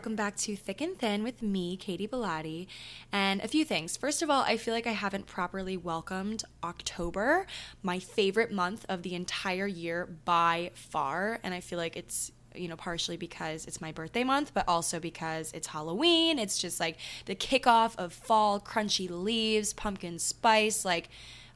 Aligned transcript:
welcome 0.00 0.16
back 0.16 0.34
to 0.34 0.56
Thick 0.56 0.80
and 0.80 0.98
Thin 0.98 1.22
with 1.22 1.42
me, 1.42 1.76
Katy 1.76 2.06
Bellotte. 2.06 2.66
And 3.12 3.42
a 3.42 3.48
few 3.48 3.66
things. 3.66 3.98
First 3.98 4.22
of 4.22 4.30
all, 4.30 4.40
I 4.40 4.56
feel 4.56 4.72
like 4.72 4.86
I 4.86 4.92
haven't 4.92 5.26
properly 5.26 5.76
welcomed 5.76 6.42
October, 6.64 7.46
my 7.82 7.98
favorite 7.98 8.50
month 8.50 8.86
of 8.88 9.02
the 9.02 9.14
entire 9.14 9.66
year 9.66 10.08
by 10.24 10.70
far. 10.72 11.38
And 11.42 11.52
I 11.52 11.60
feel 11.60 11.76
like 11.76 11.98
it's 11.98 12.32
you 12.54 12.66
know, 12.66 12.76
partially 12.76 13.18
because 13.18 13.66
it's 13.66 13.82
my 13.82 13.92
birthday 13.92 14.24
month, 14.24 14.52
but 14.54 14.64
also 14.66 15.00
because 15.00 15.52
it's 15.52 15.66
Halloween. 15.66 16.38
It's 16.38 16.56
just 16.56 16.80
like 16.80 16.96
the 17.26 17.34
kickoff 17.34 17.94
of 17.98 18.14
fall, 18.14 18.58
crunchy 18.58 19.06
leaves, 19.10 19.74
pumpkin 19.74 20.18
spice. 20.18 20.82
Like, 20.82 21.10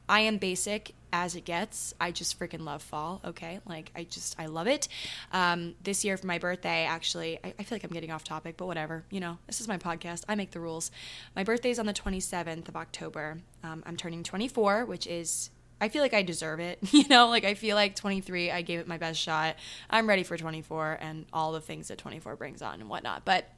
I 0.07 0.19
am 0.19 0.37
basic 0.37 0.93
as 1.15 1.37
it 1.37 1.45
gets. 1.45 1.93
I 1.99 2.11
just 2.11 2.37
freaking 2.37 2.65
love 2.65 2.81
fall. 2.81 3.21
Okay, 3.23 3.61
like 3.65 3.89
I 3.95 4.03
just 4.03 4.35
I 4.37 4.47
love 4.47 4.67
it. 4.67 4.89
Um, 5.31 5.75
this 5.81 6.03
year 6.03 6.17
for 6.17 6.27
my 6.27 6.39
birthday, 6.39 6.83
actually, 6.83 7.39
I, 7.41 7.53
I, 7.57 7.63
feel 7.63 7.77
like 7.77 7.85
I'm 7.85 7.91
getting 7.91 8.11
off 8.11 8.25
topic, 8.25 8.57
but 8.57 8.65
whatever. 8.65 9.05
You 9.09 9.21
know, 9.21 9.37
this 9.47 9.61
is 9.61 9.67
my 9.67 9.77
podcast. 9.77 10.25
I 10.27 10.35
make 10.35 10.51
the 10.51 10.59
rules. 10.59 10.91
My 11.33 11.45
birthday 11.45 11.69
is 11.69 11.79
on 11.79 11.85
the 11.85 11.93
27th 11.93 12.67
of 12.67 12.75
October. 12.75 13.37
Um, 13.63 13.81
I'm 13.85 13.95
turning 13.95 14.23
24, 14.23 14.83
which 14.85 15.07
is 15.07 15.51
I 15.79 15.87
feel 15.87 16.01
like 16.01 16.13
I 16.13 16.21
deserve 16.21 16.59
it. 16.59 16.79
You 16.91 17.07
know, 17.07 17.27
like 17.27 17.45
I 17.45 17.53
feel 17.53 17.77
like 17.77 17.95
23, 17.95 18.51
I 18.51 18.61
gave 18.61 18.79
it 18.79 18.87
my 18.87 18.97
best 18.97 19.19
shot. 19.19 19.55
I'm 19.89 20.07
ready 20.07 20.23
for 20.23 20.35
24 20.35 20.97
and 20.99 21.25
all 21.31 21.53
the 21.53 21.61
things 21.61 21.87
that 21.87 21.97
24 21.97 22.35
brings 22.35 22.61
on 22.61 22.81
and 22.81 22.89
whatnot. 22.89 23.23
But 23.23 23.49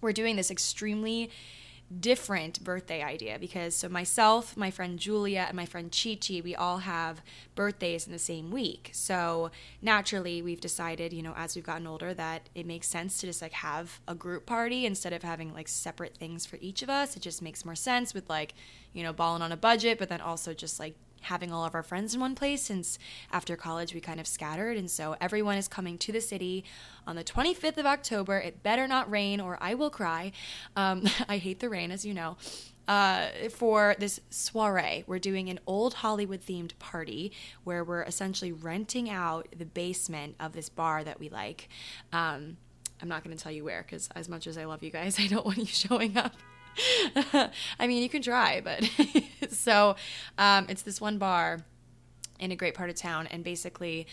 we're 0.00 0.12
doing 0.12 0.36
this 0.36 0.50
extremely 0.50 1.30
different 1.98 2.62
birthday 2.62 3.02
idea 3.02 3.36
because 3.40 3.74
so 3.74 3.88
myself, 3.88 4.56
my 4.56 4.70
friend 4.70 4.98
Julia, 4.98 5.46
and 5.48 5.56
my 5.56 5.66
friend 5.66 5.90
Chi 5.90 6.16
Chi, 6.20 6.40
we 6.44 6.54
all 6.54 6.78
have 6.78 7.20
birthdays 7.54 8.06
in 8.06 8.12
the 8.12 8.18
same 8.18 8.50
week. 8.50 8.90
So 8.92 9.50
naturally, 9.82 10.40
we've 10.40 10.60
decided, 10.60 11.12
you 11.12 11.22
know, 11.22 11.34
as 11.36 11.56
we've 11.56 11.64
gotten 11.64 11.86
older, 11.86 12.14
that 12.14 12.48
it 12.54 12.64
makes 12.66 12.86
sense 12.86 13.18
to 13.18 13.26
just 13.26 13.42
like 13.42 13.52
have 13.52 14.00
a 14.06 14.14
group 14.14 14.46
party 14.46 14.86
instead 14.86 15.12
of 15.12 15.22
having 15.22 15.52
like 15.52 15.68
separate 15.68 16.16
things 16.16 16.46
for 16.46 16.58
each 16.60 16.82
of 16.82 16.90
us. 16.90 17.16
It 17.16 17.22
just 17.22 17.42
makes 17.42 17.64
more 17.64 17.74
sense 17.74 18.14
with 18.14 18.30
like, 18.30 18.54
you 18.92 19.02
know, 19.02 19.12
balling 19.12 19.42
on 19.42 19.52
a 19.52 19.56
budget, 19.56 19.98
but 19.98 20.08
then 20.08 20.20
also 20.20 20.54
just 20.54 20.78
like 20.78 20.94
having 21.22 21.52
all 21.52 21.64
of 21.64 21.74
our 21.74 21.82
friends 21.82 22.14
in 22.14 22.20
one 22.20 22.34
place 22.34 22.62
since 22.62 22.98
after 23.32 23.56
college 23.56 23.94
we 23.94 24.00
kind 24.00 24.20
of 24.20 24.26
scattered. 24.26 24.76
And 24.76 24.90
so 24.90 25.16
everyone 25.20 25.56
is 25.56 25.68
coming 25.68 25.98
to 25.98 26.12
the 26.12 26.20
city 26.20 26.64
on 27.06 27.16
the 27.16 27.24
25th 27.24 27.78
of 27.78 27.86
October. 27.86 28.38
It 28.38 28.62
better 28.62 28.86
not 28.86 29.10
rain 29.10 29.40
or 29.40 29.58
I 29.60 29.74
will 29.74 29.90
cry. 29.90 30.32
Um, 30.76 31.04
I 31.28 31.38
hate 31.38 31.60
the 31.60 31.68
rain, 31.68 31.90
as 31.90 32.04
you 32.04 32.14
know. 32.14 32.36
Uh, 32.88 33.28
for 33.50 33.94
this 34.00 34.18
soiree, 34.30 35.04
we're 35.06 35.20
doing 35.20 35.48
an 35.48 35.60
old 35.64 35.94
Hollywood 35.94 36.40
themed 36.40 36.76
party 36.80 37.30
where 37.62 37.84
we're 37.84 38.02
essentially 38.02 38.50
renting 38.50 39.08
out 39.08 39.46
the 39.56 39.64
basement 39.64 40.34
of 40.40 40.52
this 40.54 40.68
bar 40.68 41.04
that 41.04 41.20
we 41.20 41.28
like. 41.28 41.68
Um, 42.12 42.56
I'm 43.00 43.08
not 43.08 43.22
going 43.22 43.36
to 43.36 43.42
tell 43.42 43.52
you 43.52 43.64
where 43.64 43.82
because, 43.82 44.08
as 44.16 44.28
much 44.28 44.48
as 44.48 44.58
I 44.58 44.64
love 44.64 44.82
you 44.82 44.90
guys, 44.90 45.18
I 45.20 45.28
don't 45.28 45.46
want 45.46 45.58
you 45.58 45.66
showing 45.66 46.16
up. 46.16 46.34
I 47.78 47.86
mean, 47.86 48.02
you 48.02 48.08
can 48.08 48.22
try, 48.22 48.60
but 48.60 48.88
so 49.50 49.96
um, 50.38 50.66
it's 50.68 50.82
this 50.82 51.00
one 51.00 51.18
bar 51.18 51.60
in 52.38 52.52
a 52.52 52.56
great 52.56 52.74
part 52.74 52.90
of 52.90 52.96
town, 52.96 53.26
and 53.28 53.44
basically, 53.44 54.06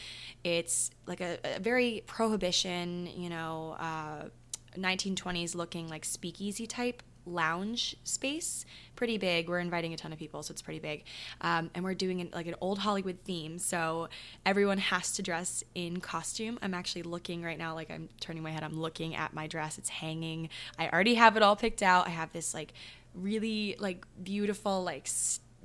it's 0.43 0.91
like 1.05 1.21
a, 1.21 1.37
a 1.43 1.59
very 1.59 2.03
prohibition, 2.07 3.07
you 3.15 3.29
know, 3.29 3.75
uh, 3.79 4.23
1920s 4.77 5.55
looking 5.55 5.87
like 5.87 6.05
speakeasy 6.05 6.67
type 6.67 7.01
lounge 7.27 7.95
space 8.03 8.65
pretty 8.95 9.17
big. 9.17 9.47
We're 9.47 9.59
inviting 9.59 9.93
a 9.93 9.97
ton 9.97 10.11
of 10.11 10.19
people 10.19 10.43
so 10.43 10.51
it's 10.51 10.61
pretty 10.61 10.79
big. 10.79 11.03
Um, 11.41 11.69
and 11.75 11.83
we're 11.83 11.93
doing 11.93 12.21
an, 12.21 12.29
like 12.33 12.47
an 12.47 12.55
old 12.61 12.79
hollywood 12.79 13.19
theme 13.23 13.59
so 13.59 14.09
everyone 14.45 14.79
has 14.79 15.13
to 15.13 15.21
dress 15.21 15.63
in 15.75 15.99
costume. 15.99 16.57
I'm 16.61 16.73
actually 16.73 17.03
looking 17.03 17.43
right 17.43 17.57
now 17.57 17.75
like 17.75 17.91
i'm 17.91 18.09
turning 18.19 18.43
my 18.43 18.51
head 18.51 18.63
i'm 18.63 18.79
looking 18.79 19.15
at 19.15 19.33
my 19.33 19.47
dress. 19.47 19.77
It's 19.77 19.89
hanging. 19.89 20.49
I 20.79 20.89
already 20.89 21.15
have 21.15 21.37
it 21.37 21.43
all 21.43 21.55
picked 21.55 21.83
out. 21.83 22.07
I 22.07 22.11
have 22.11 22.31
this 22.33 22.53
like 22.53 22.73
really 23.13 23.75
like 23.79 24.05
beautiful 24.23 24.83
like 24.83 25.07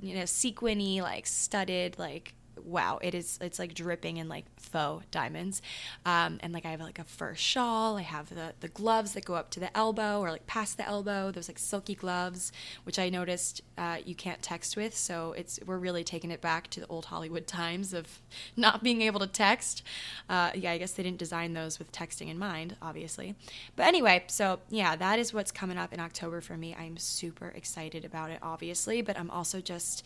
you 0.00 0.14
know 0.14 0.24
sequiny 0.24 1.00
like 1.02 1.26
studded 1.26 1.98
like 1.98 2.34
wow, 2.64 2.98
it 3.02 3.14
is 3.14 3.38
it's 3.40 3.58
like 3.58 3.74
dripping 3.74 4.16
in 4.16 4.28
like 4.28 4.44
faux 4.56 5.04
diamonds. 5.10 5.62
Um, 6.04 6.38
and 6.40 6.52
like 6.52 6.66
I 6.66 6.70
have 6.70 6.80
like 6.80 6.98
a 6.98 7.04
fur 7.04 7.34
shawl. 7.34 7.96
I 7.96 8.02
have 8.02 8.28
the 8.28 8.54
the 8.60 8.68
gloves 8.68 9.12
that 9.12 9.24
go 9.24 9.34
up 9.34 9.50
to 9.50 9.60
the 9.60 9.74
elbow 9.76 10.20
or 10.20 10.30
like 10.30 10.46
past 10.46 10.76
the 10.76 10.86
elbow. 10.86 11.30
Those 11.30 11.48
like 11.48 11.58
silky 11.58 11.94
gloves, 11.94 12.52
which 12.84 12.98
I 12.98 13.08
noticed 13.08 13.62
uh, 13.78 13.98
you 14.04 14.14
can't 14.14 14.42
text 14.42 14.76
with. 14.76 14.96
So 14.96 15.32
it's 15.36 15.58
we're 15.66 15.78
really 15.78 16.04
taking 16.04 16.30
it 16.30 16.40
back 16.40 16.68
to 16.70 16.80
the 16.80 16.86
old 16.86 17.06
Hollywood 17.06 17.46
times 17.46 17.92
of 17.92 18.20
not 18.56 18.82
being 18.82 19.02
able 19.02 19.20
to 19.20 19.26
text. 19.26 19.82
Uh, 20.28 20.50
yeah, 20.54 20.72
I 20.72 20.78
guess 20.78 20.92
they 20.92 21.02
didn't 21.02 21.18
design 21.18 21.54
those 21.54 21.78
with 21.78 21.92
texting 21.92 22.28
in 22.28 22.38
mind, 22.38 22.76
obviously. 22.82 23.34
But 23.76 23.86
anyway, 23.86 24.24
so 24.26 24.60
yeah, 24.70 24.96
that 24.96 25.18
is 25.18 25.32
what's 25.32 25.52
coming 25.52 25.78
up 25.78 25.92
in 25.92 26.00
October 26.00 26.40
for 26.40 26.56
me. 26.56 26.74
I'm 26.78 26.96
super 26.96 27.48
excited 27.48 28.04
about 28.04 28.30
it, 28.30 28.38
obviously, 28.42 29.02
but 29.02 29.18
I'm 29.18 29.30
also 29.30 29.60
just 29.60 30.04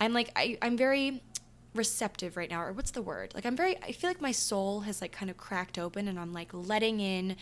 I'm 0.00 0.12
like 0.12 0.32
I, 0.34 0.56
I'm 0.62 0.76
very 0.76 1.22
receptive 1.74 2.36
right 2.36 2.50
now 2.50 2.62
or 2.62 2.72
what's 2.72 2.90
the 2.90 3.02
word? 3.02 3.32
Like 3.34 3.46
i'm 3.46 3.56
very 3.56 3.76
i 3.82 3.92
feel 3.92 4.10
like 4.10 4.20
my 4.20 4.32
soul 4.32 4.80
has 4.80 5.00
like 5.00 5.12
kind 5.12 5.30
of 5.30 5.36
cracked 5.36 5.78
open 5.78 6.08
and 6.08 6.18
i'm 6.18 6.32
like 6.32 6.50
letting 6.52 7.00
in 7.00 7.36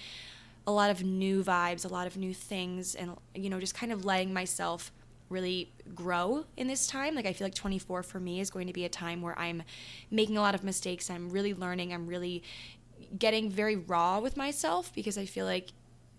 a 0.66 0.72
lot 0.72 0.90
of 0.90 1.02
new 1.02 1.42
vibes 1.42 1.84
a 1.84 1.88
lot 1.88 2.06
of 2.06 2.16
new 2.16 2.34
things 2.34 2.94
and 2.94 3.16
you 3.34 3.48
know 3.48 3.58
just 3.58 3.74
kind 3.74 3.92
of 3.92 4.04
letting 4.04 4.32
myself 4.32 4.92
really 5.30 5.70
grow 5.94 6.44
in 6.56 6.66
this 6.66 6.86
time. 6.86 7.14
Like 7.14 7.26
i 7.26 7.32
feel 7.32 7.46
like 7.46 7.54
24 7.54 8.02
for 8.02 8.20
me 8.20 8.40
is 8.40 8.50
going 8.50 8.66
to 8.66 8.72
be 8.72 8.84
a 8.84 8.88
time 8.88 9.22
where 9.22 9.38
i'm 9.38 9.62
making 10.10 10.36
a 10.36 10.40
lot 10.40 10.54
of 10.54 10.64
mistakes. 10.64 11.10
I'm 11.10 11.30
really 11.30 11.54
learning. 11.54 11.92
I'm 11.92 12.06
really 12.06 12.42
getting 13.18 13.50
very 13.50 13.76
raw 13.76 14.18
with 14.18 14.36
myself 14.36 14.92
because 14.94 15.16
i 15.16 15.24
feel 15.24 15.46
like 15.46 15.68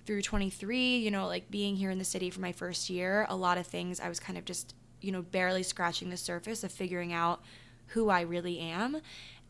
through 0.06 0.22
23 0.22 0.98
you 0.98 1.12
know 1.12 1.28
like 1.28 1.52
being 1.52 1.76
here 1.76 1.92
in 1.92 2.00
the 2.00 2.06
city 2.06 2.30
for 2.30 2.40
my 2.40 2.52
first 2.52 2.90
year 2.90 3.28
a 3.30 3.36
lot 3.36 3.58
of 3.58 3.68
things 3.68 4.00
i 4.00 4.10
was 4.10 4.20
kind 4.20 4.38
of 4.38 4.46
just 4.46 4.74
you 5.02 5.12
know 5.12 5.22
barely 5.22 5.62
scratching 5.62 6.10
the 6.10 6.18
surface 6.18 6.64
of 6.64 6.72
figuring 6.72 7.14
out 7.14 7.42
who 7.90 8.10
I 8.10 8.22
really 8.22 8.60
am. 8.60 9.02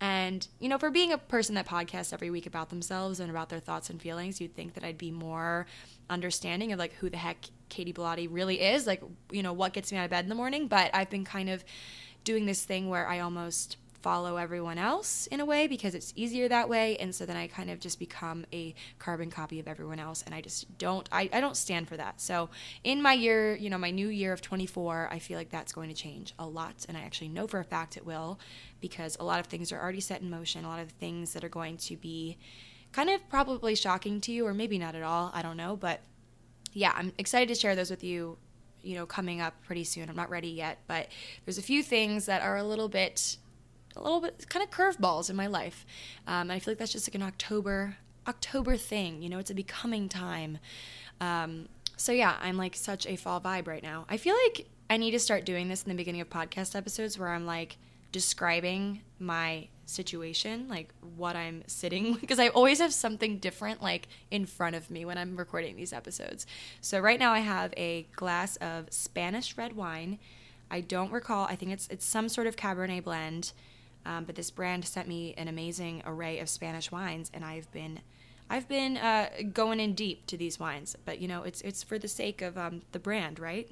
And, 0.02 0.48
you 0.60 0.70
know, 0.70 0.78
for 0.78 0.90
being 0.90 1.12
a 1.12 1.18
person 1.18 1.56
that 1.56 1.68
podcasts 1.68 2.14
every 2.14 2.30
week 2.30 2.46
about 2.46 2.70
themselves 2.70 3.20
and 3.20 3.30
about 3.30 3.50
their 3.50 3.60
thoughts 3.60 3.90
and 3.90 4.02
feelings, 4.02 4.40
you'd 4.40 4.56
think 4.56 4.74
that 4.76 4.84
I'd 4.84 4.98
be 4.98 5.12
more 5.12 5.66
understanding 6.10 6.72
of 6.72 6.80
like 6.80 6.94
who 6.94 7.10
the 7.10 7.18
heck 7.18 7.38
Katy 7.68 7.92
Bellotte 7.92 8.30
really 8.30 8.62
is, 8.62 8.88
like, 8.88 9.02
you 9.32 9.44
know, 9.44 9.54
what 9.54 9.74
gets 9.74 9.92
me 9.92 9.98
out 9.98 10.06
of 10.06 10.12
bed 10.12 10.24
in 10.24 10.30
the 10.30 10.36
morning. 10.36 10.68
But 10.68 10.90
I've 10.94 11.10
been 11.10 11.26
kind 11.26 11.50
of 11.50 11.64
doing 12.24 12.46
this 12.46 12.64
thing 12.64 12.90
where 12.90 13.08
I 13.08 13.20
almost 13.20 13.78
follow 14.02 14.38
everyone 14.38 14.78
else 14.78 15.28
in 15.28 15.40
a 15.40 15.46
way 15.46 15.68
because 15.68 15.96
it's 15.96 16.14
easier 16.16 16.48
that 16.48 16.70
way. 16.70 16.98
And 16.98 17.14
so 17.14 17.26
then 17.26 17.36
i 17.36 17.48
kind 17.48 17.70
of 17.70 17.80
just 17.80 18.00
become 18.00 18.46
a 18.54 18.74
carbon 18.98 19.30
copy 19.30 19.60
of 19.60 19.68
everyone 19.68 20.00
else. 20.00 20.24
And 20.26 20.34
i 20.34 20.42
just 20.42 20.78
don't 20.78 21.08
I, 21.12 21.30
I 21.32 21.42
don't 21.42 21.58
stand 21.58 21.88
for 21.88 21.98
that. 21.98 22.22
So 22.22 22.50
in 22.84 23.02
my 23.02 23.14
year 23.14 23.56
you 23.56 23.70
know 23.70 23.78
my 23.78 23.92
new 23.92 24.08
year 24.08 24.34
of 24.34 24.42
24 24.42 25.10
i 25.12 25.20
feel 25.20 25.38
like 25.38 25.50
that's 25.50 25.74
going 25.74 25.90
to 25.90 25.96
change 25.96 26.34
a 26.40 26.48
lot. 26.48 26.86
And 26.88 26.98
i 26.98 27.02
actually 27.02 27.30
know 27.30 27.48
for 27.48 27.60
a 27.60 27.64
fact 27.66 27.98
it 27.98 28.06
will 28.06 28.40
because 28.82 29.18
a 29.20 29.24
lot 29.24 29.40
of 29.40 29.48
things 29.48 29.72
are 29.72 29.82
already 29.82 30.02
set 30.02 30.22
in 30.22 30.30
motion. 30.30 30.66
A 30.66 30.70
lot 30.70 30.80
of 30.80 30.92
things 30.92 31.34
that 31.34 31.44
are 31.44 31.50
going 31.50 31.78
to 31.78 31.98
be 31.98 32.38
kind 32.92 33.10
of 33.10 33.28
probably 33.30 33.76
shocking 33.76 34.20
to 34.22 34.32
you 34.32 34.46
or 34.48 34.54
maybe 34.54 34.78
not 34.78 34.96
at 34.96 35.04
all. 35.04 35.32
I 35.34 35.42
don't 35.42 35.58
know. 35.58 35.76
But 35.76 36.02
yeah 36.74 36.94
i'm 36.96 37.12
excited 37.18 37.48
to 37.48 37.56
share 37.56 37.76
those 37.76 37.90
with 37.90 38.04
you 38.04 38.38
you 38.82 38.96
know 38.96 39.06
coming 39.06 39.42
up 39.42 39.54
pretty 39.66 39.84
soon. 39.84 40.10
I'm 40.10 40.16
not 40.16 40.30
ready 40.30 40.50
yet 40.50 40.80
but 40.88 41.08
there's 41.46 41.58
a 41.58 41.64
few 41.64 41.84
things 41.84 42.26
that 42.28 42.42
are 42.42 42.58
a 42.58 42.64
little 42.64 42.88
bit 42.90 43.38
a 43.96 44.02
little 44.02 44.22
bit 44.22 44.48
kind 44.50 44.64
of 44.64 44.72
curveballs 44.72 45.30
in 45.30 45.36
my 45.36 45.48
life. 45.48 45.86
Um, 46.28 46.42
and 46.44 46.52
I 46.52 46.60
feel 46.60 46.74
like 46.74 46.80
that's 46.80 46.92
just 46.92 47.08
like 47.08 47.16
an 47.16 47.24
October 47.24 47.98
October 48.28 48.78
thing. 48.78 49.22
You 49.22 49.30
know, 49.30 49.40
it's 49.40 49.50
a 49.50 49.56
becoming 49.56 50.08
time. 50.08 50.60
Um, 51.20 51.68
so 51.98 52.12
yeah, 52.12 52.38
I'm 52.42 52.58
like 52.58 52.76
such 52.76 53.06
a 53.08 53.16
fall 53.16 53.42
vibe 53.42 53.68
right 53.68 53.84
now. 53.84 54.06
I 54.10 54.18
feel 54.18 54.36
like 54.46 54.68
I 54.90 54.98
need 54.98 55.12
to 55.12 55.20
start 55.20 55.46
doing 55.46 55.68
this 55.68 55.84
in 55.84 55.90
the 55.90 55.96
beginning 55.96 56.22
of 56.22 56.30
podcast 56.30 56.76
episodes 56.76 57.20
where 57.20 57.30
I'm 57.30 57.46
like 57.46 57.78
describing 58.12 59.02
my 59.20 59.68
situation, 59.86 60.68
like 60.70 60.94
what 61.18 61.36
I'm 61.36 61.64
sitting 61.68 62.14
because 62.22 62.40
I 62.40 62.50
always 62.50 62.80
have 62.80 62.94
something 62.94 63.40
different 63.40 63.82
like 63.82 64.08
in 64.32 64.46
front 64.46 64.76
of 64.76 64.90
me 64.90 65.06
when 65.06 65.18
I'm 65.18 65.36
recording 65.36 65.76
these 65.76 65.94
episodes. 65.94 66.46
So 66.82 67.00
right 67.00 67.20
now 67.20 67.34
I 67.34 67.40
have 67.40 67.74
a 67.76 68.08
glass 68.16 68.56
of 68.58 68.92
Spanish 68.92 69.58
red 69.58 69.76
wine. 69.76 70.20
I 70.72 70.82
don't 70.82 71.12
recall. 71.12 71.46
I 71.46 71.56
think 71.56 71.72
it's 71.72 71.88
it's 71.90 72.06
some 72.06 72.30
sort 72.30 72.48
of 72.48 72.56
Cabernet 72.56 73.04
blend. 73.04 73.52
Um, 74.06 74.24
but 74.26 74.36
this 74.36 74.52
brand 74.52 74.86
sent 74.86 75.08
me 75.08 75.34
an 75.38 75.48
amazing 75.48 76.04
array 76.06 76.40
of 76.40 76.50
Spanish 76.50 76.92
wines, 76.92 77.30
and 77.34 77.44
I've 77.44 77.72
been 77.72 78.00
I've 78.50 78.68
been 78.68 78.98
uh, 78.98 79.30
going 79.54 79.80
in 79.80 79.94
deep 79.94 80.26
to 80.28 80.38
these 80.38 80.60
wines, 80.60 80.96
but 81.06 81.20
you 81.20 81.28
know 81.28 81.44
it's 81.44 81.62
it's 81.62 81.84
for 81.84 82.00
the 82.00 82.08
sake 82.08 82.42
of 82.42 82.58
um, 82.58 82.82
the 82.92 83.00
brand, 83.00 83.40
right? 83.40 83.70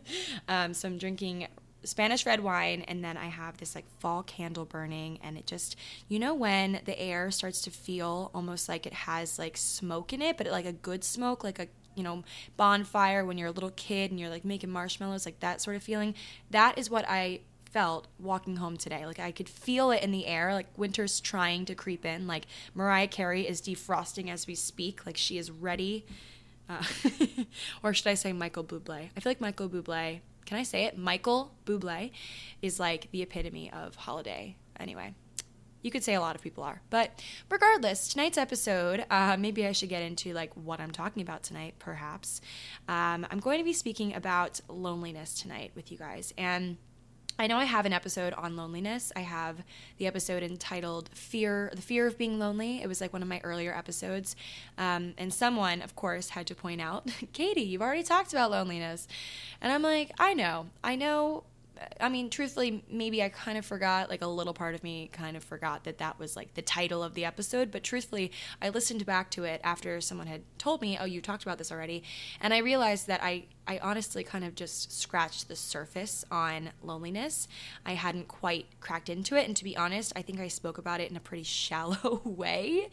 um, 0.48 0.72
so 0.74 0.88
I'm 0.88 0.98
drinking 0.98 1.48
Spanish 1.82 2.26
red 2.26 2.40
wine, 2.40 2.82
and 2.82 3.02
then 3.02 3.16
I 3.16 3.26
have 3.26 3.56
this 3.56 3.74
like 3.74 3.86
fall 3.98 4.22
candle 4.22 4.64
burning, 4.64 5.18
and 5.22 5.36
it 5.36 5.46
just 5.46 5.76
you 6.08 6.18
know 6.18 6.34
when 6.34 6.80
the 6.84 6.98
air 7.00 7.30
starts 7.30 7.60
to 7.62 7.70
feel 7.70 8.30
almost 8.32 8.68
like 8.68 8.86
it 8.86 8.92
has 8.92 9.38
like 9.38 9.56
smoke 9.56 10.12
in 10.12 10.22
it, 10.22 10.36
but 10.36 10.46
like 10.46 10.66
a 10.66 10.72
good 10.72 11.02
smoke, 11.02 11.42
like 11.42 11.58
a 11.58 11.66
you 11.96 12.04
know 12.04 12.22
bonfire 12.56 13.24
when 13.24 13.36
you're 13.36 13.48
a 13.48 13.52
little 13.52 13.72
kid 13.72 14.12
and 14.12 14.20
you're 14.20 14.30
like 14.30 14.44
making 14.44 14.70
marshmallows, 14.70 15.26
like 15.26 15.40
that 15.40 15.60
sort 15.60 15.76
of 15.76 15.82
feeling. 15.82 16.14
That 16.50 16.78
is 16.78 16.88
what 16.88 17.04
I 17.08 17.40
felt 17.70 18.08
walking 18.18 18.56
home 18.56 18.76
today. 18.76 19.06
Like 19.06 19.18
I 19.20 19.30
could 19.32 19.48
feel 19.48 19.90
it 19.90 20.02
in 20.02 20.10
the 20.10 20.26
air. 20.26 20.52
Like 20.52 20.66
winter's 20.76 21.20
trying 21.20 21.64
to 21.66 21.74
creep 21.74 22.04
in. 22.04 22.26
Like 22.26 22.46
Mariah 22.74 23.08
Carey 23.08 23.46
is 23.48 23.60
defrosting 23.60 24.28
as 24.30 24.46
we 24.46 24.54
speak. 24.54 25.06
Like 25.06 25.16
she 25.16 25.38
is 25.38 25.50
ready 25.50 26.04
Uh, 26.68 26.82
or 27.82 27.92
should 27.92 28.06
I 28.06 28.14
say 28.14 28.32
Michael 28.32 28.62
Bublé? 28.64 29.10
I 29.16 29.20
feel 29.20 29.30
like 29.30 29.40
Michael 29.40 29.68
Bublé, 29.68 30.20
can 30.46 30.56
I 30.56 30.62
say 30.62 30.84
it? 30.84 30.96
Michael 30.96 31.52
Bublé 31.66 32.12
is 32.62 32.78
like 32.78 33.10
the 33.10 33.22
epitome 33.22 33.72
of 33.72 33.96
holiday. 33.96 34.54
Anyway, 34.78 35.14
you 35.82 35.90
could 35.90 36.04
say 36.04 36.14
a 36.14 36.20
lot 36.20 36.36
of 36.36 36.42
people 36.42 36.62
are. 36.62 36.80
But 36.88 37.22
regardless, 37.50 38.08
tonight's 38.08 38.38
episode, 38.38 39.04
uh, 39.10 39.36
maybe 39.36 39.66
I 39.66 39.72
should 39.72 39.88
get 39.88 40.02
into 40.02 40.32
like 40.32 40.54
what 40.54 40.80
I'm 40.80 40.92
talking 40.92 41.22
about 41.22 41.42
tonight, 41.42 41.74
perhaps. 41.80 42.40
Um, 42.88 43.26
I'm 43.30 43.40
going 43.40 43.58
to 43.58 43.64
be 43.64 43.72
speaking 43.72 44.14
about 44.14 44.60
loneliness 44.68 45.34
tonight 45.34 45.72
with 45.74 45.90
you 45.90 45.98
guys. 45.98 46.32
And 46.38 46.76
I 47.38 47.46
know 47.46 47.56
I 47.56 47.64
have 47.64 47.86
an 47.86 47.92
episode 47.92 48.34
on 48.34 48.56
loneliness. 48.56 49.12
I 49.16 49.20
have 49.20 49.62
the 49.96 50.06
episode 50.06 50.42
entitled 50.42 51.08
"Fear," 51.14 51.72
the 51.74 51.80
fear 51.80 52.06
of 52.06 52.18
being 52.18 52.38
lonely. 52.38 52.82
It 52.82 52.86
was 52.86 53.00
like 53.00 53.12
one 53.12 53.22
of 53.22 53.28
my 53.28 53.40
earlier 53.44 53.74
episodes, 53.74 54.36
um, 54.76 55.14
and 55.16 55.32
someone, 55.32 55.80
of 55.80 55.96
course, 55.96 56.30
had 56.30 56.46
to 56.48 56.54
point 56.54 56.80
out, 56.80 57.10
"Katy, 57.32 57.62
you've 57.62 57.82
already 57.82 58.02
talked 58.02 58.32
about 58.32 58.50
loneliness," 58.50 59.08
and 59.60 59.72
I'm 59.72 59.82
like, 59.82 60.12
"I 60.18 60.34
know, 60.34 60.66
I 60.84 60.96
know 60.96 61.44
I 62.00 62.08
mean, 62.08 62.30
truthfully, 62.30 62.84
maybe 62.90 63.22
I 63.22 63.28
kind 63.28 63.56
of 63.56 63.64
forgot, 63.64 64.10
like 64.10 64.22
a 64.22 64.26
little 64.26 64.52
part 64.52 64.74
of 64.74 64.82
me 64.82 65.08
kind 65.12 65.36
of 65.36 65.44
forgot 65.44 65.84
that 65.84 65.98
that 65.98 66.18
was 66.18 66.36
like 66.36 66.54
the 66.54 66.62
title 66.62 67.02
of 67.02 67.14
the 67.14 67.24
episode. 67.24 67.70
But 67.70 67.82
truthfully, 67.82 68.32
I 68.60 68.68
listened 68.68 69.04
back 69.06 69.30
to 69.32 69.44
it 69.44 69.60
after 69.64 70.00
someone 70.00 70.26
had 70.26 70.42
told 70.58 70.82
me, 70.82 70.98
oh, 71.00 71.04
you 71.04 71.20
talked 71.20 71.42
about 71.42 71.58
this 71.58 71.72
already. 71.72 72.02
And 72.40 72.52
I 72.52 72.58
realized 72.58 73.06
that 73.06 73.22
I, 73.22 73.44
I 73.70 73.78
honestly 73.84 74.24
kind 74.24 74.44
of 74.44 74.56
just 74.56 74.90
scratched 74.90 75.46
the 75.46 75.54
surface 75.54 76.24
on 76.28 76.70
loneliness. 76.82 77.46
I 77.86 77.92
hadn't 77.92 78.26
quite 78.26 78.66
cracked 78.80 79.08
into 79.08 79.36
it. 79.36 79.46
And 79.46 79.56
to 79.56 79.62
be 79.62 79.76
honest, 79.76 80.12
I 80.16 80.22
think 80.22 80.40
I 80.40 80.48
spoke 80.48 80.76
about 80.76 81.00
it 81.00 81.08
in 81.08 81.16
a 81.16 81.20
pretty 81.20 81.42
shallow 81.60 82.20
way, 82.24 82.88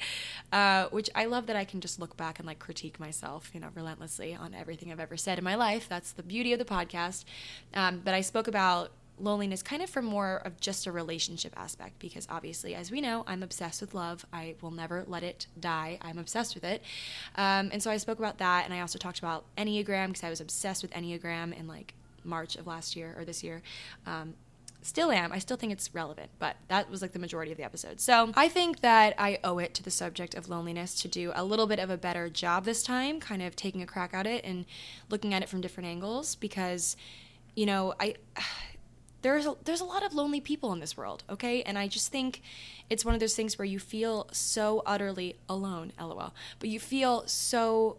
uh, 0.53 0.85
which 0.89 1.09
I 1.15 1.25
love 1.25 1.47
that 1.47 1.55
I 1.55 1.65
can 1.65 1.81
just 1.81 1.99
look 1.99 2.15
back 2.15 2.37
and 2.37 2.45
like 2.45 2.59
critique 2.59 2.99
myself, 2.99 3.49
you 3.55 3.59
know, 3.59 3.69
relentlessly 3.73 4.35
on 4.35 4.53
everything 4.53 4.91
I've 4.91 4.99
ever 4.99 5.17
said 5.17 5.39
in 5.39 5.43
my 5.43 5.55
life. 5.55 5.89
That's 5.89 6.11
the 6.11 6.21
beauty 6.21 6.53
of 6.53 6.59
the 6.59 6.65
podcast. 6.65 7.25
Um, 7.73 8.03
but 8.05 8.13
I 8.13 8.21
spoke 8.21 8.47
about 8.47 8.91
loneliness 9.19 9.63
kind 9.63 9.81
of 9.81 9.89
from 9.89 10.05
more 10.05 10.37
of 10.45 10.59
just 10.59 10.85
a 10.85 10.91
relationship 10.91 11.53
aspect 11.57 11.97
because 11.99 12.27
obviously 12.29 12.75
as 12.75 12.91
we 12.91 13.01
know 13.01 13.23
i'm 13.27 13.41
obsessed 13.43 13.81
with 13.81 13.93
love. 13.93 14.25
I 14.31 14.55
will 14.61 14.71
never 14.71 15.03
let 15.07 15.23
it 15.23 15.47
die. 15.59 15.97
I'm 16.01 16.17
obsessed 16.17 16.55
with 16.55 16.63
it. 16.63 16.83
Um, 17.35 17.69
and 17.71 17.81
so 17.81 17.89
i 17.91 17.97
spoke 17.97 18.19
about 18.19 18.37
that 18.37 18.65
and 18.65 18.73
i 18.73 18.79
also 18.81 18.99
talked 18.99 19.19
about 19.19 19.45
enneagram 19.57 20.07
because 20.07 20.23
i 20.23 20.29
was 20.29 20.41
obsessed 20.41 20.81
with 20.81 20.91
enneagram 20.91 21.57
in 21.57 21.67
like 21.67 21.93
march 22.23 22.55
of 22.55 22.67
last 22.67 22.95
year 22.95 23.15
or 23.17 23.25
this 23.25 23.43
year. 23.43 23.61
Um, 24.05 24.33
still 24.81 25.11
am. 25.11 25.31
I 25.31 25.39
still 25.39 25.57
think 25.57 25.71
it's 25.73 25.93
relevant 25.93 26.29
but 26.39 26.55
that 26.67 26.89
was 26.89 27.01
like 27.01 27.13
the 27.13 27.19
majority 27.19 27.51
of 27.51 27.57
the 27.57 27.63
episode. 27.63 27.99
So 27.99 28.31
i 28.35 28.47
think 28.47 28.81
that 28.81 29.15
i 29.17 29.39
owe 29.43 29.57
it 29.57 29.73
to 29.75 29.83
the 29.83 29.91
subject 29.91 30.35
of 30.35 30.49
loneliness 30.49 30.99
to 31.01 31.07
do 31.07 31.31
a 31.35 31.43
little 31.43 31.67
bit 31.67 31.79
of 31.79 31.89
a 31.89 31.97
better 31.97 32.29
job 32.29 32.65
this 32.65 32.83
time 32.83 33.19
kind 33.19 33.41
of 33.41 33.55
taking 33.55 33.81
a 33.81 33.87
crack 33.87 34.13
at 34.13 34.27
it 34.27 34.45
and 34.45 34.65
looking 35.09 35.33
at 35.33 35.41
it 35.41 35.49
from 35.49 35.61
different 35.61 35.89
angles 35.89 36.35
because 36.35 36.95
you 37.55 37.65
know 37.65 37.93
i 37.99 38.15
there's 39.21 39.45
a, 39.45 39.55
there's 39.63 39.81
a 39.81 39.85
lot 39.85 40.05
of 40.05 40.13
lonely 40.13 40.41
people 40.41 40.73
in 40.73 40.79
this 40.79 40.95
world, 40.95 41.23
okay? 41.29 41.61
And 41.63 41.77
I 41.77 41.87
just 41.87 42.11
think 42.11 42.41
it's 42.89 43.03
one 43.03 43.13
of 43.13 43.19
those 43.19 43.35
things 43.35 43.57
where 43.57 43.65
you 43.65 43.79
feel 43.79 44.27
so 44.31 44.83
utterly 44.85 45.37
alone, 45.49 45.91
lol. 45.99 46.33
But 46.59 46.69
you 46.69 46.79
feel 46.79 47.23
so 47.27 47.97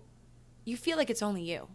you 0.65 0.77
feel 0.77 0.97
like 0.97 1.11
it's 1.11 1.23
only 1.23 1.43
you. 1.43 1.67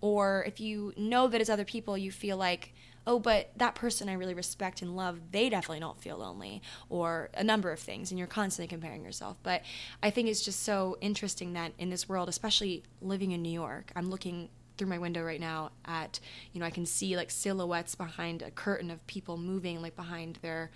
Or 0.00 0.44
if 0.46 0.58
you 0.60 0.94
know 0.96 1.28
that 1.28 1.40
it's 1.40 1.50
other 1.50 1.64
people, 1.64 1.96
you 1.98 2.10
feel 2.10 2.36
like, 2.36 2.74
oh, 3.06 3.18
but 3.18 3.50
that 3.56 3.74
person 3.74 4.08
I 4.08 4.14
really 4.14 4.34
respect 4.34 4.82
and 4.82 4.96
love, 4.96 5.20
they 5.32 5.48
definitely 5.48 5.80
don't 5.80 6.00
feel 6.00 6.16
lonely, 6.18 6.62
or 6.88 7.30
a 7.34 7.44
number 7.44 7.70
of 7.70 7.78
things, 7.78 8.10
and 8.10 8.18
you're 8.18 8.26
constantly 8.26 8.68
comparing 8.68 9.04
yourself. 9.04 9.36
But 9.42 9.62
I 10.02 10.10
think 10.10 10.28
it's 10.28 10.42
just 10.42 10.62
so 10.62 10.96
interesting 11.00 11.52
that 11.54 11.72
in 11.78 11.90
this 11.90 12.08
world, 12.08 12.28
especially 12.28 12.82
living 13.00 13.32
in 13.32 13.42
New 13.42 13.52
York, 13.52 13.92
I'm 13.94 14.10
looking 14.10 14.48
through 14.76 14.88
my 14.88 14.98
window 14.98 15.22
right 15.22 15.40
now 15.40 15.70
at 15.84 16.20
you 16.52 16.60
know 16.60 16.66
I 16.66 16.70
can 16.70 16.86
see 16.86 17.16
like 17.16 17.30
silhouettes 17.30 17.94
behind 17.94 18.42
a 18.42 18.50
curtain 18.50 18.90
of 18.90 19.06
people 19.06 19.36
moving 19.36 19.80
like 19.82 19.96
behind 19.96 20.38
their 20.42 20.70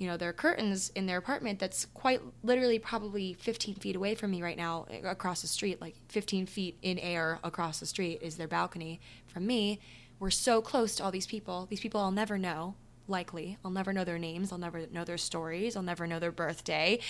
you 0.00 0.06
know 0.06 0.16
their 0.16 0.32
curtains 0.32 0.90
in 0.96 1.04
their 1.04 1.18
apartment 1.18 1.58
that's 1.58 1.84
quite 1.92 2.22
literally 2.42 2.78
probably 2.78 3.34
15 3.34 3.74
feet 3.74 3.94
away 3.94 4.14
from 4.14 4.30
me 4.30 4.42
right 4.42 4.56
now 4.56 4.86
across 5.04 5.42
the 5.42 5.46
street. 5.46 5.80
Like 5.80 5.94
15 6.08 6.46
feet 6.46 6.78
in 6.80 6.98
air 6.98 7.38
across 7.44 7.80
the 7.80 7.86
street 7.86 8.20
is 8.22 8.36
their 8.36 8.48
balcony 8.48 8.98
from 9.26 9.46
me. 9.46 9.78
We're 10.18 10.30
so 10.30 10.62
close 10.62 10.94
to 10.96 11.04
all 11.04 11.10
these 11.10 11.26
people. 11.26 11.66
These 11.68 11.80
people 11.80 12.00
I'll 12.00 12.10
never 12.10 12.38
know 12.38 12.74
likely. 13.10 13.58
I'll 13.64 13.70
never 13.70 13.92
know 13.92 14.04
their 14.04 14.18
names. 14.18 14.52
I'll 14.52 14.58
never 14.58 14.86
know 14.90 15.04
their 15.04 15.18
stories. 15.18 15.76
I'll 15.76 15.82
never 15.82 16.06
know 16.06 16.18
their 16.18 16.32
birthday. 16.32 17.00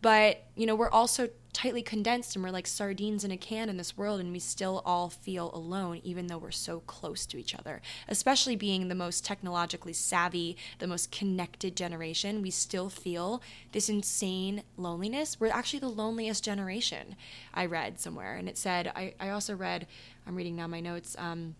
But, 0.00 0.42
you 0.56 0.66
know, 0.66 0.74
we're 0.74 0.90
also 0.90 1.28
tightly 1.52 1.82
condensed 1.82 2.34
and 2.34 2.42
we're 2.42 2.50
like 2.50 2.66
sardines 2.66 3.24
in 3.24 3.30
a 3.30 3.36
can 3.36 3.68
in 3.68 3.76
this 3.76 3.96
world 3.96 4.20
and 4.20 4.32
we 4.32 4.38
still 4.38 4.82
all 4.84 5.10
feel 5.10 5.54
alone 5.54 6.00
even 6.02 6.26
though 6.26 6.38
we're 6.38 6.50
so 6.50 6.80
close 6.80 7.24
to 7.26 7.38
each 7.38 7.54
other. 7.54 7.80
Especially 8.08 8.56
being 8.56 8.88
the 8.88 8.94
most 8.94 9.24
technologically 9.24 9.92
savvy, 9.92 10.56
the 10.78 10.86
most 10.86 11.12
connected 11.12 11.76
generation, 11.76 12.42
we 12.42 12.50
still 12.50 12.88
feel 12.88 13.42
this 13.70 13.88
insane 13.88 14.62
loneliness. 14.76 15.38
We're 15.38 15.52
actually 15.52 15.80
the 15.80 15.88
loneliest 15.88 16.42
generation, 16.42 17.14
I 17.54 17.66
read 17.66 18.00
somewhere. 18.00 18.34
And 18.34 18.48
it 18.48 18.58
said, 18.58 18.90
I, 18.96 19.14
I 19.20 19.28
also 19.28 19.54
read, 19.54 19.86
I'm 20.26 20.34
reading 20.34 20.56
now 20.56 20.66
my 20.66 20.80
notes, 20.80 21.14
um, 21.18 21.54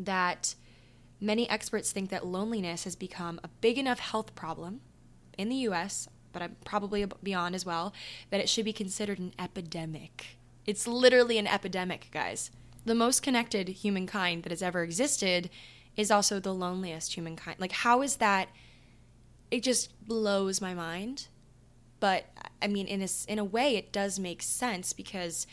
that 0.00 0.54
Many 1.24 1.48
experts 1.48 1.90
think 1.90 2.10
that 2.10 2.26
loneliness 2.26 2.84
has 2.84 2.96
become 2.96 3.40
a 3.42 3.48
big 3.48 3.78
enough 3.78 3.98
health 3.98 4.34
problem 4.34 4.82
in 5.38 5.48
the 5.48 5.56
US, 5.68 6.06
but 6.32 6.62
probably 6.66 7.06
beyond 7.22 7.54
as 7.54 7.64
well, 7.64 7.94
that 8.28 8.40
it 8.42 8.48
should 8.50 8.66
be 8.66 8.74
considered 8.74 9.18
an 9.18 9.32
epidemic. 9.38 10.36
It's 10.66 10.86
literally 10.86 11.38
an 11.38 11.46
epidemic, 11.46 12.08
guys. 12.12 12.50
The 12.84 12.94
most 12.94 13.22
connected 13.22 13.68
humankind 13.68 14.42
that 14.42 14.52
has 14.52 14.62
ever 14.62 14.82
existed 14.82 15.48
is 15.96 16.10
also 16.10 16.40
the 16.40 16.52
loneliest 16.52 17.14
humankind. 17.14 17.58
Like, 17.58 17.72
how 17.72 18.02
is 18.02 18.16
that? 18.16 18.50
It 19.50 19.62
just 19.62 19.98
blows 20.06 20.60
my 20.60 20.74
mind. 20.74 21.28
But 22.00 22.26
I 22.60 22.66
mean, 22.66 22.86
in 22.86 23.00
a, 23.00 23.08
in 23.28 23.38
a 23.38 23.44
way, 23.44 23.76
it 23.76 23.92
does 23.92 24.18
make 24.18 24.42
sense 24.42 24.92
because 24.92 25.46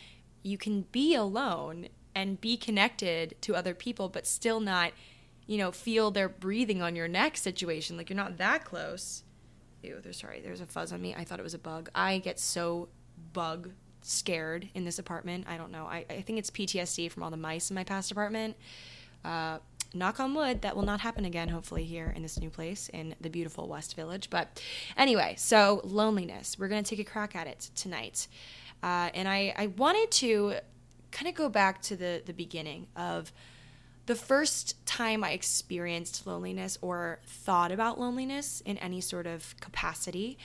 you 0.44 0.57
can 0.57 0.81
be 0.91 1.15
alone 1.15 1.88
and 2.13 2.41
be 2.41 2.57
connected 2.57 3.35
to 3.44 3.56
other 3.56 3.73
people, 3.73 4.09
but 4.09 4.28
still 4.28 4.59
not 4.59 4.92
you 5.48 5.57
know, 5.57 5.71
feel 5.71 6.12
their 6.12 6.30
breathing 6.30 6.81
on 6.81 6.95
your 6.95 7.07
neck 7.07 7.38
situation. 7.38 7.98
Like 7.98 8.10
you're 8.10 8.18
not 8.18 8.38
that 8.38 8.66
close. 8.66 9.24
Ew, 9.83 10.00
there's 10.02 10.18
sorry, 10.18 10.42
there's 10.42 10.62
a 10.62 10.66
fuzz 10.66 10.94
on 10.94 11.02
me. 11.02 11.16
I 11.16 11.24
thought 11.24 11.40
it 11.40 11.44
was 11.44 11.54
a 11.54 11.60
bug. 11.60 11.90
I 11.95 12.19
get 12.19 12.40
so 12.40 12.90
bug 13.33 13.71
scared 14.02 14.69
in 14.74 14.86
this 14.86 15.00
apartment. 15.00 15.45
I 15.48 15.57
don't 15.57 15.71
know. 15.71 15.86
I, 15.86 16.06
I 16.10 16.21
think 16.21 16.40
it's 16.40 16.52
PTSD 16.52 17.12
from 17.12 17.24
all 17.24 17.31
the 17.31 17.38
mice 17.38 17.69
in 17.69 17.76
my 17.76 17.83
past 17.83 18.12
apartment. 18.12 18.56
Uh, 19.24 19.60
knock 19.94 20.19
on 20.19 20.33
wood, 20.33 20.62
that 20.62 20.76
will 20.76 20.83
not 20.83 21.02
happen 21.02 21.26
again, 21.26 21.50
hopefully, 21.50 21.83
here 21.83 22.14
in 22.16 22.21
this 22.21 22.40
new 22.40 22.50
place 22.50 22.90
in 22.90 23.16
the 23.21 23.30
beautiful 23.30 23.68
West 23.68 23.95
Village. 23.95 24.30
But 24.30 24.62
anyway, 24.98 25.36
so 25.38 25.81
loneliness. 25.83 26.57
We're 26.57 26.68
going 26.68 26.83
to 26.83 26.90
take 26.90 27.06
a 27.06 27.10
crack 27.10 27.36
at 27.36 27.48
it 27.48 27.69
tonight. 27.76 28.28
Uh, 28.81 29.10
and 29.14 29.28
I, 29.28 29.54
I 29.57 29.68
wanted 29.68 30.10
to 30.12 30.56
kind 31.12 31.28
of 31.28 31.36
go 31.36 31.50
back 31.50 31.81
to 31.83 31.95
the, 31.95 32.21
the 32.26 32.33
beginning 32.33 32.88
of 32.95 33.31
the 34.11 34.15
first 34.18 34.85
time 34.85 35.23
I 35.23 35.31
experienced 35.31 36.27
loneliness 36.27 36.77
or 36.81 37.19
thought 37.25 37.71
about 37.71 37.97
loneliness 37.97 38.61
in 38.65 38.77
any 38.80 38.99
sort 38.99 39.25
of 39.25 39.56
capacity, 39.61 40.37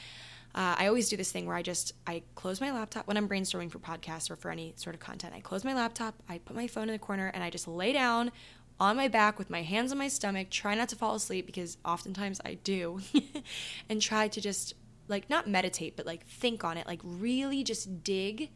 uh, 0.54 0.76
I 0.78 0.87
always 0.87 1.08
do 1.08 1.16
this 1.16 1.32
thing 1.32 1.46
where 1.46 1.56
I 1.56 1.62
just 1.62 1.92
I 2.06 2.23
close 2.37 2.61
my 2.61 2.70
laptop 2.70 3.08
when 3.08 3.16
I'm 3.16 3.28
brainstorming 3.28 3.73
for 3.73 3.80
podcasts 3.80 4.30
or 4.30 4.37
for 4.37 4.52
any 4.52 4.75
sort 4.76 4.94
of 4.94 5.00
content. 5.00 5.35
I 5.35 5.40
close 5.40 5.64
my 5.64 5.75
laptop, 5.75 6.14
I 6.28 6.38
put 6.38 6.54
my 6.54 6.68
phone 6.68 6.85
in 6.85 6.92
the 6.92 7.00
corner, 7.00 7.32
and 7.35 7.42
I 7.42 7.50
just 7.50 7.66
lay 7.66 7.92
down 7.92 8.30
on 8.78 8.94
my 8.94 9.08
back 9.08 9.37
with 9.37 9.50
my 9.50 9.62
hands 9.62 9.90
on 9.90 9.99
my 9.99 10.06
stomach, 10.06 10.49
try 10.49 10.76
not 10.76 10.88
to 10.90 10.96
fall 10.96 11.16
asleep 11.16 11.44
because 11.44 11.76
oftentimes 11.85 12.40
I 12.44 12.54
do, 12.62 13.00
and 13.88 14.00
try 14.00 14.28
to 14.28 14.40
just 14.40 14.75
like 15.08 15.28
not 15.28 15.49
meditate, 15.49 15.96
but 15.96 16.06
like 16.06 16.25
think 16.25 16.62
on 16.62 16.76
it, 16.76 16.87
like 16.87 17.00
really 17.02 17.64
just 17.64 18.04
dig 18.04 18.50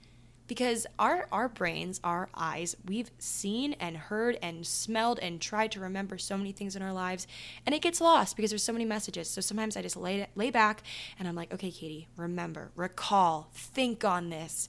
because 0.50 0.84
our 0.98 1.28
our 1.30 1.48
brains, 1.48 2.00
our 2.02 2.28
eyes, 2.34 2.76
we've 2.84 3.12
seen 3.20 3.74
and 3.74 3.96
heard 3.96 4.36
and 4.42 4.66
smelled 4.66 5.20
and 5.20 5.40
tried 5.40 5.70
to 5.70 5.78
remember 5.78 6.18
so 6.18 6.36
many 6.36 6.50
things 6.50 6.74
in 6.74 6.82
our 6.82 6.92
lives, 6.92 7.28
and 7.64 7.72
it 7.72 7.80
gets 7.82 8.00
lost 8.00 8.34
because 8.34 8.50
there's 8.50 8.64
so 8.64 8.72
many 8.72 8.84
messages. 8.84 9.30
So 9.30 9.40
sometimes 9.40 9.76
I 9.76 9.82
just 9.82 9.96
lay 9.96 10.26
lay 10.34 10.50
back 10.50 10.82
and 11.20 11.28
I'm 11.28 11.36
like, 11.36 11.54
okay, 11.54 11.70
Katy, 11.70 12.08
remember, 12.16 12.72
recall, 12.74 13.48
think 13.54 14.04
on 14.04 14.30
this. 14.30 14.68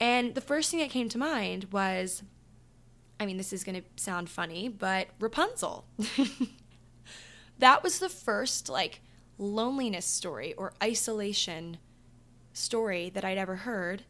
And 0.00 0.34
the 0.34 0.40
first 0.40 0.70
thing 0.70 0.80
that 0.80 0.88
came 0.88 1.10
to 1.10 1.18
mind 1.18 1.66
was, 1.72 2.22
I 3.20 3.26
mean, 3.26 3.36
this 3.36 3.52
is 3.52 3.64
going 3.64 3.82
to 3.82 4.02
sound 4.02 4.30
funny, 4.30 4.66
but 4.66 5.08
Rapunzel. 5.20 5.84
that 7.58 7.82
was 7.82 7.98
the 7.98 8.08
first 8.08 8.70
like 8.70 9.02
loneliness 9.36 10.06
story 10.06 10.54
or 10.54 10.72
isolation 10.82 11.76
story 12.54 13.10
that 13.10 13.26
I'd 13.26 13.36
ever 13.36 13.56
heard 13.56 14.04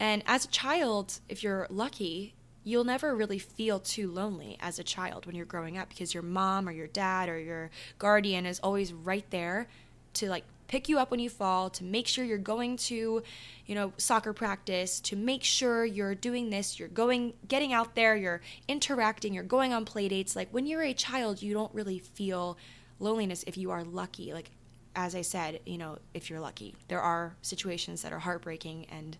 and 0.00 0.22
as 0.26 0.44
a 0.44 0.48
child, 0.48 1.20
if 1.28 1.42
you're 1.42 1.66
lucky, 1.70 2.34
you'll 2.64 2.84
never 2.84 3.16
really 3.16 3.38
feel 3.38 3.80
too 3.80 4.10
lonely 4.10 4.56
as 4.60 4.78
a 4.78 4.84
child 4.84 5.26
when 5.26 5.34
you're 5.34 5.46
growing 5.46 5.78
up 5.78 5.88
because 5.88 6.12
your 6.12 6.22
mom 6.22 6.68
or 6.68 6.72
your 6.72 6.86
dad 6.86 7.28
or 7.28 7.38
your 7.38 7.70
guardian 7.98 8.46
is 8.46 8.60
always 8.60 8.92
right 8.92 9.24
there 9.30 9.68
to 10.14 10.28
like 10.28 10.44
pick 10.68 10.88
you 10.88 10.98
up 10.98 11.10
when 11.10 11.18
you 11.18 11.30
fall, 11.30 11.70
to 11.70 11.82
make 11.82 12.06
sure 12.06 12.24
you're 12.24 12.36
going 12.36 12.76
to, 12.76 13.22
you 13.66 13.74
know, 13.74 13.92
soccer 13.96 14.34
practice, 14.34 15.00
to 15.00 15.16
make 15.16 15.42
sure 15.42 15.84
you're 15.84 16.14
doing 16.14 16.50
this, 16.50 16.78
you're 16.78 16.88
going 16.88 17.32
getting 17.48 17.72
out 17.72 17.94
there, 17.94 18.14
you're 18.14 18.42
interacting, 18.68 19.32
you're 19.32 19.44
going 19.44 19.72
on 19.72 19.84
play 19.84 20.08
dates. 20.08 20.36
Like 20.36 20.48
when 20.50 20.66
you're 20.66 20.82
a 20.82 20.92
child, 20.92 21.42
you 21.42 21.54
don't 21.54 21.74
really 21.74 21.98
feel 21.98 22.58
loneliness 23.00 23.44
if 23.46 23.56
you 23.56 23.70
are 23.70 23.82
lucky. 23.82 24.32
Like 24.34 24.50
as 24.94 25.14
I 25.14 25.22
said, 25.22 25.60
you 25.64 25.78
know, 25.78 25.98
if 26.12 26.28
you're 26.28 26.40
lucky. 26.40 26.74
There 26.88 27.00
are 27.00 27.34
situations 27.40 28.02
that 28.02 28.12
are 28.12 28.18
heartbreaking 28.18 28.86
and 28.90 29.16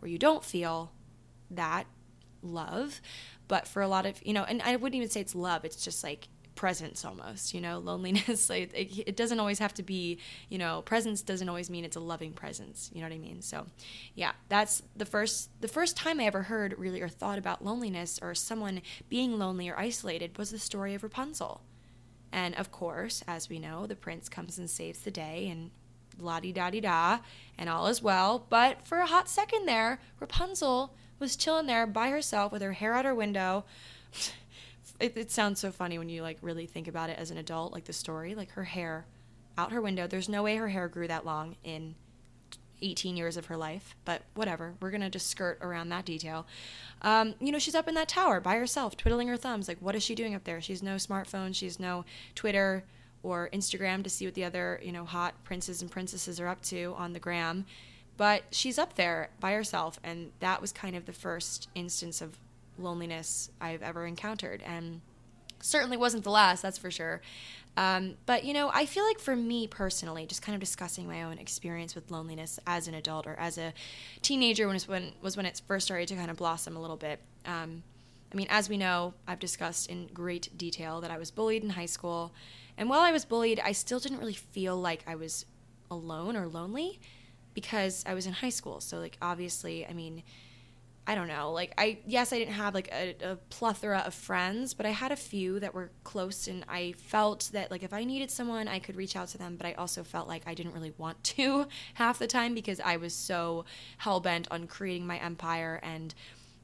where 0.00 0.10
you 0.10 0.18
don't 0.18 0.44
feel 0.44 0.92
that 1.50 1.86
love. 2.42 3.00
But 3.48 3.66
for 3.68 3.82
a 3.82 3.88
lot 3.88 4.06
of, 4.06 4.24
you 4.24 4.32
know, 4.32 4.44
and 4.44 4.60
I 4.62 4.76
wouldn't 4.76 4.96
even 4.96 5.08
say 5.08 5.20
it's 5.20 5.34
love, 5.34 5.64
it's 5.64 5.84
just 5.84 6.02
like 6.02 6.28
presence 6.56 7.04
almost, 7.04 7.54
you 7.54 7.60
know, 7.60 7.78
loneliness. 7.84 8.50
like 8.50 8.74
it, 8.74 9.08
it 9.08 9.16
doesn't 9.16 9.38
always 9.38 9.60
have 9.60 9.74
to 9.74 9.82
be, 9.82 10.18
you 10.48 10.58
know, 10.58 10.82
presence 10.82 11.22
doesn't 11.22 11.48
always 11.48 11.70
mean 11.70 11.84
it's 11.84 11.96
a 11.96 12.00
loving 12.00 12.32
presence. 12.32 12.90
You 12.92 13.02
know 13.02 13.08
what 13.08 13.14
I 13.14 13.18
mean? 13.18 13.42
So, 13.42 13.66
yeah, 14.14 14.32
that's 14.48 14.82
the 14.96 15.06
first 15.06 15.50
the 15.60 15.68
first 15.68 15.96
time 15.96 16.18
I 16.18 16.24
ever 16.24 16.42
heard 16.42 16.74
really 16.78 17.00
or 17.00 17.08
thought 17.08 17.38
about 17.38 17.64
loneliness 17.64 18.18
or 18.20 18.34
someone 18.34 18.82
being 19.08 19.38
lonely 19.38 19.68
or 19.68 19.78
isolated 19.78 20.36
was 20.36 20.50
the 20.50 20.58
story 20.58 20.94
of 20.94 21.04
Rapunzel. 21.04 21.62
And 22.32 22.54
of 22.56 22.72
course, 22.72 23.22
as 23.28 23.48
we 23.48 23.58
know, 23.58 23.86
the 23.86 23.94
prince 23.94 24.28
comes 24.28 24.58
and 24.58 24.68
saves 24.68 25.00
the 25.00 25.10
day 25.10 25.48
and 25.48 25.70
la 26.18 26.40
di 26.40 26.52
da 26.52 26.70
di 26.70 26.80
da, 26.80 27.18
and 27.58 27.68
all 27.68 27.86
is 27.86 28.02
well. 28.02 28.46
But 28.48 28.86
for 28.86 28.98
a 28.98 29.06
hot 29.06 29.28
second 29.28 29.66
there, 29.66 30.00
Rapunzel 30.20 30.94
was 31.18 31.36
chilling 31.36 31.66
there 31.66 31.86
by 31.86 32.10
herself 32.10 32.52
with 32.52 32.62
her 32.62 32.72
hair 32.72 32.94
out 32.94 33.04
her 33.04 33.14
window. 33.14 33.64
It, 34.98 35.14
it 35.14 35.30
sounds 35.30 35.60
so 35.60 35.72
funny 35.72 35.98
when 35.98 36.08
you 36.08 36.22
like 36.22 36.38
really 36.40 36.64
think 36.64 36.88
about 36.88 37.10
it 37.10 37.18
as 37.18 37.30
an 37.30 37.36
adult, 37.36 37.70
like 37.70 37.84
the 37.84 37.92
story, 37.92 38.34
like 38.34 38.52
her 38.52 38.64
hair 38.64 39.04
out 39.58 39.70
her 39.72 39.82
window. 39.82 40.06
There's 40.06 40.26
no 40.26 40.42
way 40.42 40.56
her 40.56 40.68
hair 40.68 40.88
grew 40.88 41.06
that 41.06 41.26
long 41.26 41.56
in 41.62 41.96
18 42.82 43.16
years 43.16 43.36
of 43.36 43.46
her 43.46 43.56
life, 43.56 43.96
but 44.04 44.22
whatever. 44.34 44.74
We're 44.80 44.90
gonna 44.90 45.10
just 45.10 45.28
skirt 45.28 45.58
around 45.60 45.88
that 45.90 46.04
detail. 46.04 46.46
Um, 47.02 47.34
you 47.40 47.52
know, 47.52 47.58
she's 47.58 47.74
up 47.74 47.88
in 47.88 47.94
that 47.94 48.08
tower 48.08 48.40
by 48.40 48.56
herself, 48.56 48.96
twiddling 48.96 49.28
her 49.28 49.36
thumbs. 49.36 49.68
Like, 49.68 49.80
what 49.80 49.94
is 49.94 50.02
she 50.02 50.14
doing 50.14 50.34
up 50.34 50.44
there? 50.44 50.60
She's 50.60 50.82
no 50.82 50.96
smartphone. 50.96 51.54
She's 51.54 51.78
no 51.78 52.04
Twitter 52.34 52.84
or 53.26 53.50
Instagram 53.52 54.04
to 54.04 54.08
see 54.10 54.24
what 54.24 54.34
the 54.34 54.44
other, 54.44 54.80
you 54.82 54.92
know, 54.92 55.04
hot 55.04 55.34
princes 55.42 55.82
and 55.82 55.90
princesses 55.90 56.38
are 56.38 56.46
up 56.46 56.62
to 56.62 56.94
on 56.96 57.12
the 57.12 57.18
gram. 57.18 57.66
But 58.16 58.44
she's 58.50 58.78
up 58.78 58.94
there 58.94 59.30
by 59.40 59.52
herself, 59.52 59.98
and 60.04 60.30
that 60.40 60.60
was 60.60 60.72
kind 60.72 60.94
of 60.94 61.06
the 61.06 61.12
first 61.12 61.68
instance 61.74 62.22
of 62.22 62.38
loneliness 62.78 63.50
I've 63.60 63.82
ever 63.82 64.06
encountered. 64.06 64.62
And 64.62 65.00
certainly 65.60 65.96
wasn't 65.96 66.22
the 66.22 66.30
last, 66.30 66.62
that's 66.62 66.78
for 66.78 66.90
sure. 66.90 67.20
Um, 67.76 68.14
but 68.24 68.44
you 68.44 68.54
know, 68.54 68.70
I 68.72 68.86
feel 68.86 69.04
like 69.04 69.18
for 69.18 69.36
me 69.36 69.66
personally, 69.66 70.24
just 70.24 70.40
kind 70.40 70.54
of 70.54 70.60
discussing 70.60 71.06
my 71.06 71.24
own 71.24 71.38
experience 71.38 71.94
with 71.94 72.10
loneliness 72.10 72.58
as 72.66 72.88
an 72.88 72.94
adult 72.94 73.26
or 73.26 73.34
as 73.34 73.58
a 73.58 73.74
teenager 74.22 74.66
when 74.68 74.78
when 74.86 75.12
was 75.20 75.36
when 75.36 75.44
it 75.44 75.60
first 75.66 75.86
started 75.86 76.08
to 76.08 76.14
kind 76.14 76.30
of 76.30 76.36
blossom 76.36 76.76
a 76.76 76.80
little 76.80 76.96
bit. 76.96 77.20
Um, 77.44 77.82
I 78.32 78.34
mean, 78.36 78.46
as 78.50 78.68
we 78.68 78.76
know, 78.76 79.14
I've 79.26 79.38
discussed 79.38 79.88
in 79.88 80.08
great 80.12 80.56
detail 80.56 81.00
that 81.00 81.10
I 81.10 81.18
was 81.18 81.30
bullied 81.30 81.62
in 81.62 81.70
high 81.70 81.86
school, 81.86 82.32
and 82.78 82.88
while 82.88 83.00
I 83.00 83.12
was 83.12 83.24
bullied, 83.24 83.60
I 83.60 83.72
still 83.72 83.98
didn't 83.98 84.18
really 84.18 84.34
feel 84.34 84.76
like 84.76 85.02
I 85.06 85.14
was 85.14 85.46
alone 85.90 86.36
or 86.36 86.46
lonely 86.46 87.00
because 87.54 88.04
I 88.06 88.14
was 88.14 88.26
in 88.26 88.34
high 88.34 88.50
school. 88.50 88.80
So 88.80 88.98
like 88.98 89.16
obviously, 89.22 89.86
I 89.86 89.92
mean, 89.92 90.22
I 91.08 91.14
don't 91.14 91.28
know. 91.28 91.52
Like 91.52 91.72
I 91.78 91.98
yes, 92.04 92.32
I 92.32 92.38
didn't 92.38 92.54
have 92.54 92.74
like 92.74 92.88
a, 92.92 93.14
a, 93.22 93.36
plethora 93.36 94.02
of 94.04 94.12
friends, 94.12 94.74
but 94.74 94.86
I 94.86 94.90
had 94.90 95.12
a 95.12 95.16
few 95.16 95.60
that 95.60 95.72
were 95.72 95.90
close 96.02 96.48
and 96.48 96.64
I 96.68 96.94
felt 96.98 97.50
that 97.52 97.70
like 97.70 97.84
if 97.84 97.92
I 97.92 98.02
needed 98.02 98.30
someone, 98.30 98.66
I 98.66 98.80
could 98.80 98.96
reach 98.96 99.14
out 99.14 99.28
to 99.28 99.38
them, 99.38 99.56
but 99.56 99.66
I 99.66 99.74
also 99.74 100.02
felt 100.02 100.26
like 100.26 100.42
I 100.46 100.54
didn't 100.54 100.72
really 100.72 100.92
want 100.98 101.22
to 101.24 101.68
half 101.94 102.18
the 102.18 102.26
time 102.26 102.54
because 102.54 102.80
I 102.80 102.96
was 102.96 103.14
so 103.14 103.64
hell-bent 103.98 104.48
on 104.50 104.66
creating 104.66 105.06
my 105.06 105.18
empire 105.18 105.78
and 105.82 106.12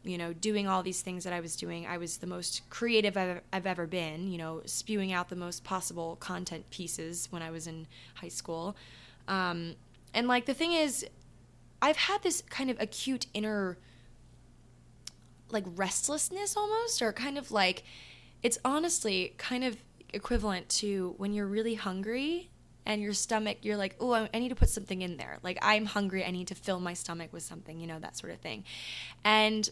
you 0.04 0.18
know, 0.18 0.32
doing 0.32 0.66
all 0.66 0.82
these 0.82 1.00
things 1.00 1.24
that 1.24 1.32
I 1.32 1.40
was 1.40 1.56
doing. 1.56 1.86
I 1.86 1.98
was 1.98 2.18
the 2.18 2.26
most 2.26 2.62
creative 2.70 3.16
I've, 3.16 3.40
I've 3.52 3.66
ever 3.66 3.86
been, 3.86 4.30
you 4.30 4.38
know, 4.38 4.62
spewing 4.64 5.12
out 5.12 5.28
the 5.28 5.36
most 5.36 5.64
possible 5.64 6.16
content 6.16 6.68
pieces 6.70 7.28
when 7.30 7.42
I 7.42 7.50
was 7.50 7.66
in 7.66 7.86
high 8.14 8.28
school. 8.28 8.76
Um, 9.28 9.74
and 10.12 10.26
like 10.26 10.46
the 10.46 10.54
thing 10.54 10.72
is, 10.72 11.06
I've 11.80 11.96
had 11.96 12.22
this 12.22 12.42
kind 12.42 12.70
of 12.70 12.80
acute 12.80 13.26
inner 13.34 13.78
like 15.50 15.64
restlessness 15.76 16.56
almost, 16.56 17.02
or 17.02 17.12
kind 17.12 17.36
of 17.36 17.50
like 17.50 17.84
it's 18.42 18.58
honestly 18.64 19.34
kind 19.38 19.64
of 19.64 19.76
equivalent 20.12 20.68
to 20.68 21.14
when 21.18 21.32
you're 21.32 21.46
really 21.46 21.74
hungry 21.74 22.50
and 22.84 23.00
your 23.00 23.12
stomach 23.12 23.58
you're 23.62 23.76
like 23.76 23.96
oh 24.00 24.12
i 24.12 24.38
need 24.38 24.48
to 24.48 24.54
put 24.54 24.68
something 24.68 25.02
in 25.02 25.16
there 25.16 25.38
like 25.42 25.56
i'm 25.62 25.86
hungry 25.86 26.24
i 26.24 26.30
need 26.30 26.48
to 26.48 26.54
fill 26.54 26.80
my 26.80 26.92
stomach 26.92 27.32
with 27.32 27.42
something 27.42 27.80
you 27.80 27.86
know 27.86 27.98
that 27.98 28.16
sort 28.16 28.32
of 28.32 28.38
thing 28.40 28.64
and 29.24 29.70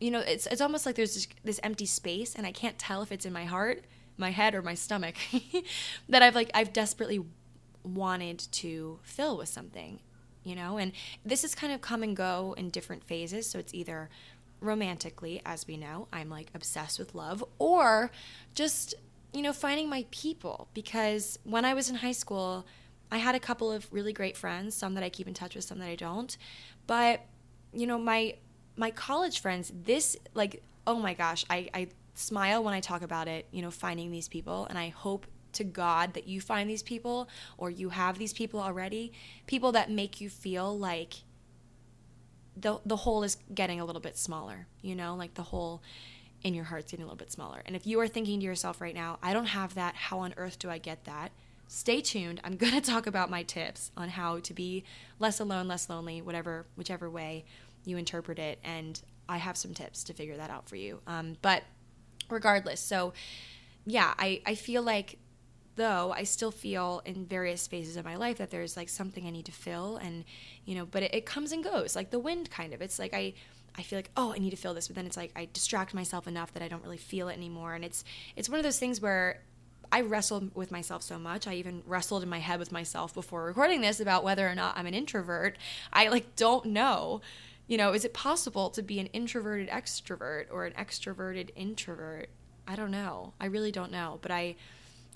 you 0.00 0.10
know 0.10 0.20
it's 0.20 0.46
it's 0.46 0.60
almost 0.60 0.86
like 0.86 0.94
there's 0.94 1.14
this, 1.14 1.28
this 1.44 1.60
empty 1.62 1.86
space 1.86 2.34
and 2.34 2.46
i 2.46 2.52
can't 2.52 2.78
tell 2.78 3.02
if 3.02 3.12
it's 3.12 3.26
in 3.26 3.32
my 3.32 3.44
heart 3.44 3.84
my 4.16 4.30
head 4.30 4.54
or 4.54 4.62
my 4.62 4.74
stomach 4.74 5.16
that 6.08 6.22
i've 6.22 6.34
like 6.34 6.50
i've 6.54 6.72
desperately 6.72 7.24
wanted 7.84 8.38
to 8.38 8.98
fill 9.02 9.36
with 9.36 9.48
something 9.48 10.00
you 10.44 10.54
know 10.54 10.78
and 10.78 10.92
this 11.24 11.44
is 11.44 11.54
kind 11.54 11.72
of 11.72 11.80
come 11.80 12.02
and 12.02 12.16
go 12.16 12.54
in 12.58 12.70
different 12.70 13.04
phases 13.04 13.48
so 13.48 13.58
it's 13.58 13.74
either 13.74 14.08
romantically, 14.60 15.40
as 15.44 15.66
we 15.66 15.76
know, 15.76 16.08
I'm 16.12 16.28
like 16.28 16.50
obsessed 16.54 16.98
with 16.98 17.14
love, 17.14 17.44
or 17.58 18.10
just, 18.54 18.94
you 19.32 19.42
know, 19.42 19.52
finding 19.52 19.88
my 19.88 20.04
people. 20.10 20.68
Because 20.74 21.38
when 21.44 21.64
I 21.64 21.74
was 21.74 21.88
in 21.88 21.96
high 21.96 22.12
school, 22.12 22.66
I 23.10 23.18
had 23.18 23.34
a 23.34 23.40
couple 23.40 23.70
of 23.70 23.90
really 23.92 24.12
great 24.12 24.36
friends, 24.36 24.74
some 24.74 24.94
that 24.94 25.04
I 25.04 25.08
keep 25.08 25.28
in 25.28 25.34
touch 25.34 25.54
with, 25.54 25.64
some 25.64 25.78
that 25.78 25.88
I 25.88 25.96
don't. 25.96 26.36
But, 26.86 27.24
you 27.72 27.86
know, 27.86 27.98
my 27.98 28.34
my 28.78 28.90
college 28.90 29.40
friends, 29.40 29.72
this 29.84 30.16
like, 30.34 30.62
oh 30.86 30.98
my 30.98 31.12
gosh, 31.14 31.44
I, 31.50 31.68
I 31.74 31.88
smile 32.14 32.64
when 32.64 32.74
I 32.74 32.80
talk 32.80 33.02
about 33.02 33.28
it, 33.28 33.46
you 33.50 33.60
know, 33.60 33.70
finding 33.70 34.10
these 34.10 34.28
people. 34.28 34.66
And 34.70 34.78
I 34.78 34.88
hope 34.88 35.26
to 35.52 35.64
God 35.64 36.14
that 36.14 36.28
you 36.28 36.40
find 36.40 36.68
these 36.70 36.82
people 36.82 37.28
or 37.56 37.70
you 37.70 37.90
have 37.90 38.18
these 38.18 38.32
people 38.32 38.60
already, 38.60 39.12
people 39.46 39.72
that 39.72 39.90
make 39.90 40.20
you 40.20 40.30
feel 40.30 40.76
like 40.76 41.14
the 42.56 42.80
the 42.84 42.96
hole 42.96 43.22
is 43.22 43.36
getting 43.54 43.80
a 43.80 43.84
little 43.84 44.00
bit 44.00 44.16
smaller, 44.16 44.66
you 44.82 44.94
know, 44.94 45.14
like 45.14 45.34
the 45.34 45.44
hole 45.44 45.82
in 46.42 46.54
your 46.54 46.64
heart's 46.64 46.90
getting 46.90 47.04
a 47.04 47.06
little 47.06 47.16
bit 47.16 47.32
smaller. 47.32 47.62
And 47.66 47.74
if 47.74 47.86
you 47.86 48.00
are 48.00 48.08
thinking 48.08 48.40
to 48.40 48.46
yourself 48.46 48.80
right 48.80 48.94
now, 48.94 49.18
I 49.22 49.32
don't 49.32 49.46
have 49.46 49.74
that, 49.74 49.94
how 49.94 50.20
on 50.20 50.34
earth 50.36 50.58
do 50.58 50.70
I 50.70 50.78
get 50.78 51.04
that? 51.04 51.32
Stay 51.66 52.00
tuned. 52.00 52.40
I'm 52.44 52.56
going 52.62 52.72
to 52.72 52.80
talk 52.80 53.06
about 53.06 53.30
my 53.30 53.42
tips 53.42 53.90
on 53.96 54.10
how 54.10 54.38
to 54.40 54.54
be 54.54 54.84
less 55.18 55.40
alone, 55.40 55.68
less 55.68 55.88
lonely, 55.88 56.22
whatever 56.22 56.66
whichever 56.76 57.08
way 57.10 57.44
you 57.88 57.96
interpret 57.96 58.38
it 58.38 58.58
and 58.64 59.00
I 59.28 59.36
have 59.38 59.56
some 59.56 59.74
tips 59.74 60.04
to 60.04 60.14
figure 60.14 60.36
that 60.36 60.50
out 60.50 60.68
for 60.68 60.76
you. 60.76 61.00
Um, 61.06 61.36
but 61.42 61.62
regardless, 62.30 62.80
so 62.80 63.12
yeah, 63.84 64.14
I, 64.18 64.42
I 64.46 64.54
feel 64.54 64.82
like 64.82 65.18
though 65.76 66.12
I 66.12 66.24
still 66.24 66.50
feel 66.50 67.02
in 67.04 67.24
various 67.24 67.66
phases 67.66 67.96
of 67.96 68.04
my 68.04 68.16
life 68.16 68.38
that 68.38 68.50
there's 68.50 68.76
like 68.76 68.88
something 68.88 69.26
I 69.26 69.30
need 69.30 69.46
to 69.46 69.52
fill 69.52 69.96
and 69.96 70.24
you 70.64 70.74
know 70.74 70.84
but 70.84 71.04
it, 71.04 71.14
it, 71.14 71.24
comes 71.24 71.52
and 71.52 71.62
goes 71.62 71.94
like 71.94 72.10
the 72.10 72.18
wind 72.18 72.50
kind 72.50 72.74
of 72.74 72.82
it's 72.82 72.98
like 72.98 73.14
I 73.14 73.32
I 73.76 73.82
feel 73.82 73.96
like 73.96 74.10
oh 74.16 74.34
I 74.34 74.38
need 74.38 74.50
to 74.50 74.56
feel 74.56 74.74
this 74.74 74.88
but 74.88 74.96
then 74.96 75.06
it's 75.06 75.16
like 75.16 75.30
I 75.36 75.48
distract 75.52 75.94
myself 75.94 76.26
enough 76.26 76.52
that 76.54 76.64
I 76.64 76.68
don't 76.68 76.82
really 76.82 76.96
feel 76.98 77.28
it 77.28 77.36
anymore 77.36 77.74
and 77.74 77.84
it's 77.84 78.02
it's 78.34 78.48
one 78.48 78.58
of 78.58 78.64
those 78.64 78.80
things 78.80 79.00
where 79.00 79.40
I 79.90 80.02
wrestle 80.02 80.50
with 80.54 80.70
myself 80.70 81.02
so 81.02 81.18
much. 81.18 81.46
I 81.46 81.54
even 81.54 81.82
wrestled 81.86 82.22
in 82.22 82.28
my 82.28 82.40
head 82.40 82.58
with 82.58 82.72
myself 82.72 83.14
before 83.14 83.44
recording 83.44 83.80
this 83.80 84.00
about 84.00 84.22
whether 84.22 84.46
or 84.46 84.54
not 84.54 84.76
I'm 84.76 84.86
an 84.86 84.94
introvert. 84.94 85.56
I 85.92 86.08
like 86.08 86.36
don't 86.36 86.66
know. 86.66 87.22
You 87.68 87.76
know, 87.76 87.92
is 87.92 88.04
it 88.04 88.14
possible 88.14 88.70
to 88.70 88.82
be 88.82 88.98
an 88.98 89.06
introverted 89.08 89.68
extrovert 89.68 90.46
or 90.50 90.64
an 90.64 90.72
extroverted 90.72 91.50
introvert? 91.54 92.30
I 92.66 92.74
don't 92.74 92.90
know. 92.90 93.34
I 93.40 93.46
really 93.46 93.70
don't 93.70 93.92
know, 93.92 94.18
but 94.22 94.32
I 94.32 94.56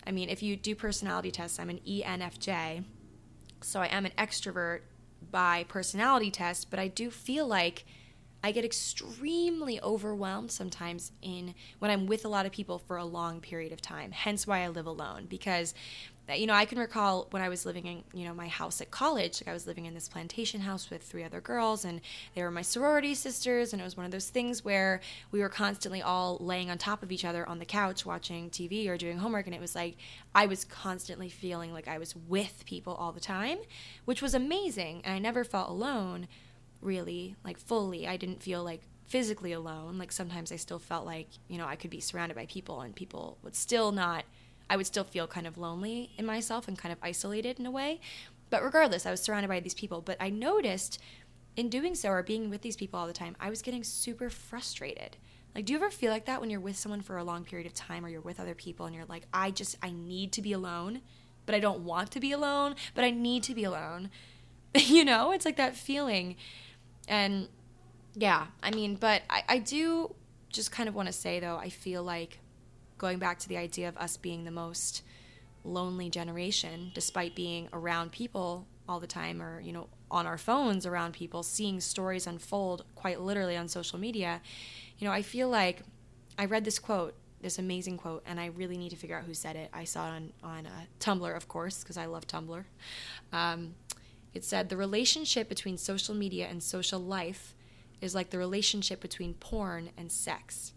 I 0.06 0.10
mean, 0.10 0.28
if 0.28 0.42
you 0.42 0.56
do 0.56 0.74
personality 0.74 1.30
tests, 1.30 1.58
I'm 1.58 1.70
an 1.70 1.80
ENFJ. 1.88 2.84
So 3.62 3.80
I 3.80 3.86
am 3.86 4.04
an 4.04 4.12
extrovert 4.18 4.80
by 5.30 5.64
personality 5.68 6.30
test, 6.30 6.70
but 6.70 6.78
I 6.78 6.88
do 6.88 7.10
feel 7.10 7.46
like 7.46 7.84
I 8.42 8.50
get 8.50 8.64
extremely 8.64 9.80
overwhelmed 9.80 10.50
sometimes 10.50 11.12
in 11.22 11.54
when 11.78 11.90
I'm 11.90 12.06
with 12.06 12.24
a 12.24 12.28
lot 12.28 12.44
of 12.44 12.52
people 12.52 12.78
for 12.78 12.96
a 12.96 13.04
long 13.04 13.40
period 13.40 13.72
of 13.72 13.80
time. 13.80 14.10
Hence 14.10 14.46
why 14.46 14.60
I 14.60 14.68
live 14.68 14.86
alone 14.86 15.26
because 15.28 15.74
uh, 16.28 16.34
you 16.34 16.46
know, 16.46 16.54
I 16.54 16.66
can 16.66 16.78
recall 16.78 17.26
when 17.30 17.42
I 17.42 17.48
was 17.48 17.66
living 17.66 17.86
in, 17.86 18.04
you 18.12 18.24
know, 18.24 18.32
my 18.32 18.46
house 18.46 18.80
at 18.80 18.92
college, 18.92 19.42
like 19.42 19.48
I 19.48 19.52
was 19.52 19.66
living 19.66 19.86
in 19.86 19.94
this 19.94 20.08
plantation 20.08 20.60
house 20.60 20.88
with 20.88 21.02
three 21.02 21.24
other 21.24 21.40
girls 21.40 21.84
and 21.84 22.00
they 22.34 22.42
were 22.42 22.50
my 22.50 22.62
sorority 22.62 23.14
sisters 23.14 23.72
and 23.72 23.82
it 23.82 23.84
was 23.84 23.96
one 23.96 24.06
of 24.06 24.12
those 24.12 24.28
things 24.28 24.64
where 24.64 25.00
we 25.32 25.40
were 25.40 25.48
constantly 25.48 26.00
all 26.00 26.38
laying 26.40 26.70
on 26.70 26.78
top 26.78 27.02
of 27.02 27.10
each 27.10 27.24
other 27.24 27.48
on 27.48 27.58
the 27.58 27.64
couch 27.64 28.06
watching 28.06 28.50
TV 28.50 28.88
or 28.88 28.96
doing 28.96 29.18
homework 29.18 29.46
and 29.46 29.54
it 29.54 29.60
was 29.60 29.74
like 29.74 29.96
I 30.32 30.46
was 30.46 30.64
constantly 30.64 31.28
feeling 31.28 31.72
like 31.72 31.88
I 31.88 31.98
was 31.98 32.14
with 32.14 32.62
people 32.66 32.94
all 32.94 33.10
the 33.10 33.20
time, 33.20 33.58
which 34.04 34.22
was 34.22 34.32
amazing 34.32 35.02
and 35.04 35.14
I 35.14 35.18
never 35.18 35.42
felt 35.42 35.70
alone 35.70 36.28
really, 36.82 37.36
like 37.44 37.58
fully. 37.58 38.06
I 38.06 38.16
didn't 38.16 38.42
feel 38.42 38.62
like 38.62 38.82
physically 39.06 39.52
alone. 39.52 39.98
Like 39.98 40.12
sometimes 40.12 40.52
I 40.52 40.56
still 40.56 40.78
felt 40.78 41.06
like, 41.06 41.28
you 41.48 41.58
know, 41.58 41.66
I 41.66 41.76
could 41.76 41.90
be 41.90 42.00
surrounded 42.00 42.34
by 42.34 42.46
people 42.46 42.80
and 42.80 42.94
people 42.94 43.38
would 43.42 43.56
still 43.56 43.92
not 43.92 44.24
I 44.70 44.76
would 44.76 44.86
still 44.86 45.04
feel 45.04 45.26
kind 45.26 45.46
of 45.46 45.58
lonely 45.58 46.12
in 46.16 46.24
myself 46.24 46.66
and 46.66 46.78
kind 46.78 46.94
of 46.94 46.98
isolated 47.02 47.60
in 47.60 47.66
a 47.66 47.70
way. 47.70 48.00
But 48.48 48.62
regardless, 48.62 49.04
I 49.04 49.10
was 49.10 49.20
surrounded 49.20 49.48
by 49.48 49.60
these 49.60 49.74
people. 49.74 50.00
But 50.00 50.16
I 50.18 50.30
noticed 50.30 50.98
in 51.56 51.68
doing 51.68 51.94
so 51.94 52.08
or 52.08 52.22
being 52.22 52.48
with 52.48 52.62
these 52.62 52.76
people 52.76 52.98
all 52.98 53.06
the 53.06 53.12
time, 53.12 53.36
I 53.38 53.50
was 53.50 53.60
getting 53.60 53.84
super 53.84 54.30
frustrated. 54.30 55.18
Like, 55.54 55.66
do 55.66 55.74
you 55.74 55.78
ever 55.78 55.90
feel 55.90 56.10
like 56.10 56.24
that 56.24 56.40
when 56.40 56.48
you're 56.48 56.60
with 56.60 56.76
someone 56.76 57.02
for 57.02 57.18
a 57.18 57.24
long 57.24 57.44
period 57.44 57.66
of 57.66 57.74
time 57.74 58.04
or 58.04 58.08
you're 58.08 58.22
with 58.22 58.40
other 58.40 58.54
people 58.54 58.86
and 58.86 58.94
you're 58.94 59.04
like, 59.04 59.26
I 59.34 59.50
just, 59.50 59.76
I 59.82 59.90
need 59.90 60.32
to 60.32 60.42
be 60.42 60.52
alone, 60.52 61.02
but 61.44 61.54
I 61.54 61.60
don't 61.60 61.80
want 61.80 62.10
to 62.12 62.20
be 62.20 62.32
alone, 62.32 62.74
but 62.94 63.04
I 63.04 63.10
need 63.10 63.42
to 63.44 63.54
be 63.54 63.64
alone? 63.64 64.08
you 64.74 65.04
know, 65.04 65.32
it's 65.32 65.44
like 65.44 65.58
that 65.58 65.76
feeling. 65.76 66.36
And 67.08 67.48
yeah, 68.14 68.46
I 68.62 68.70
mean, 68.70 68.96
but 68.96 69.22
I, 69.28 69.42
I 69.48 69.58
do 69.58 70.14
just 70.50 70.70
kind 70.70 70.88
of 70.88 70.94
want 70.94 71.06
to 71.06 71.12
say 71.12 71.40
though, 71.40 71.56
I 71.56 71.68
feel 71.68 72.02
like 72.02 72.38
going 72.98 73.18
back 73.18 73.38
to 73.40 73.48
the 73.48 73.56
idea 73.56 73.88
of 73.88 73.96
us 73.96 74.16
being 74.16 74.44
the 74.44 74.50
most 74.50 75.02
lonely 75.64 76.10
generation, 76.10 76.90
despite 76.94 77.34
being 77.34 77.68
around 77.72 78.12
people 78.12 78.66
all 78.88 79.00
the 79.00 79.06
time 79.06 79.40
or, 79.40 79.60
you 79.60 79.72
know, 79.72 79.88
on 80.10 80.26
our 80.26 80.38
phones 80.38 80.84
around 80.84 81.12
people, 81.12 81.42
seeing 81.42 81.80
stories 81.80 82.26
unfold 82.26 82.84
quite 82.94 83.20
literally 83.20 83.56
on 83.56 83.66
social 83.68 83.98
media, 83.98 84.40
you 84.98 85.06
know, 85.06 85.12
I 85.12 85.22
feel 85.22 85.48
like 85.48 85.82
I 86.38 86.44
read 86.44 86.64
this 86.64 86.78
quote, 86.78 87.14
this 87.40 87.58
amazing 87.58 87.96
quote, 87.96 88.22
and 88.26 88.38
I 88.38 88.46
really 88.46 88.76
need 88.76 88.90
to 88.90 88.96
figure 88.96 89.16
out 89.16 89.24
who 89.24 89.34
said 89.34 89.56
it. 89.56 89.70
I 89.72 89.84
saw 89.84 90.08
it 90.08 90.10
on, 90.10 90.32
on 90.42 90.66
uh, 90.66 90.70
Tumblr, 91.00 91.36
of 91.36 91.48
course, 91.48 91.82
because 91.82 91.96
I 91.96 92.06
love 92.06 92.26
Tumblr. 92.26 92.64
Um, 93.32 93.74
it 94.34 94.44
said, 94.44 94.68
The 94.68 94.76
relationship 94.76 95.48
between 95.48 95.76
social 95.76 96.14
media 96.14 96.46
and 96.48 96.62
social 96.62 97.00
life 97.00 97.54
is 98.00 98.14
like 98.14 98.30
the 98.30 98.38
relationship 98.38 99.00
between 99.00 99.34
porn 99.34 99.90
and 99.96 100.10
sex. 100.10 100.72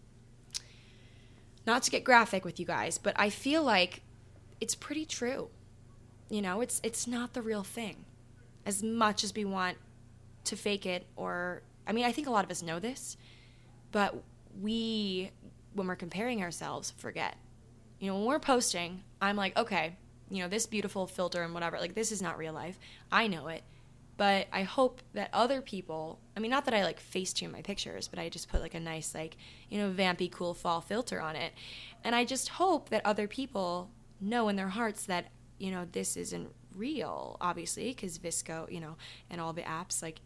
Not 1.66 1.82
to 1.82 1.90
get 1.90 2.04
graphic 2.04 2.44
with 2.44 2.60
you 2.60 2.66
guys, 2.66 2.98
but 2.98 3.14
I 3.18 3.30
feel 3.30 3.62
like 3.62 4.02
it's 4.60 4.74
pretty 4.74 5.04
true. 5.04 5.48
You 6.30 6.42
know, 6.42 6.60
it's 6.60 6.80
it's 6.84 7.06
not 7.06 7.34
the 7.34 7.42
real 7.42 7.64
thing. 7.64 8.04
As 8.64 8.82
much 8.82 9.24
as 9.24 9.34
we 9.34 9.44
want 9.44 9.76
to 10.44 10.56
fake 10.56 10.86
it 10.86 11.06
or 11.16 11.62
I 11.86 11.92
mean, 11.92 12.04
I 12.04 12.12
think 12.12 12.26
a 12.26 12.30
lot 12.30 12.44
of 12.44 12.50
us 12.50 12.62
know 12.62 12.78
this, 12.78 13.16
but 13.92 14.14
we 14.60 15.30
when 15.74 15.86
we're 15.86 15.96
comparing 15.96 16.42
ourselves, 16.42 16.92
forget. 16.96 17.36
You 17.98 18.08
know, 18.10 18.18
when 18.18 18.26
we're 18.26 18.38
posting, 18.38 19.02
I'm 19.20 19.36
like, 19.36 19.56
okay, 19.56 19.96
you 20.30 20.42
know, 20.42 20.48
this 20.48 20.66
beautiful 20.66 21.06
filter 21.06 21.42
and 21.42 21.54
whatever, 21.54 21.78
like 21.78 21.94
this 21.94 22.12
is 22.12 22.22
not 22.22 22.38
real 22.38 22.52
life. 22.52 22.78
I 23.10 23.26
know 23.26 23.48
it. 23.48 23.62
But 24.18 24.46
I 24.50 24.62
hope 24.62 25.02
that 25.12 25.28
other 25.34 25.60
people, 25.60 26.18
I 26.34 26.40
mean, 26.40 26.50
not 26.50 26.64
that 26.64 26.72
I 26.72 26.84
like 26.84 26.98
face 26.98 27.34
tune 27.34 27.52
my 27.52 27.60
pictures, 27.60 28.08
but 28.08 28.18
I 28.18 28.30
just 28.30 28.48
put 28.48 28.62
like 28.62 28.72
a 28.72 28.80
nice, 28.80 29.14
like, 29.14 29.36
you 29.68 29.78
know, 29.78 29.90
vampy, 29.90 30.32
cool 30.32 30.54
fall 30.54 30.80
filter 30.80 31.20
on 31.20 31.36
it. 31.36 31.52
And 32.02 32.14
I 32.14 32.24
just 32.24 32.48
hope 32.48 32.88
that 32.88 33.04
other 33.04 33.28
people 33.28 33.90
know 34.20 34.48
in 34.48 34.56
their 34.56 34.68
hearts 34.68 35.06
that 35.06 35.26
you 35.58 35.70
know 35.70 35.86
this 35.92 36.16
isn't 36.16 36.52
real 36.74 37.36
obviously 37.40 37.88
because 37.88 38.18
VSCO, 38.18 38.70
you 38.70 38.80
know 38.80 38.96
and 39.30 39.40
all 39.40 39.52
the 39.52 39.62
apps 39.62 40.02
like 40.02 40.20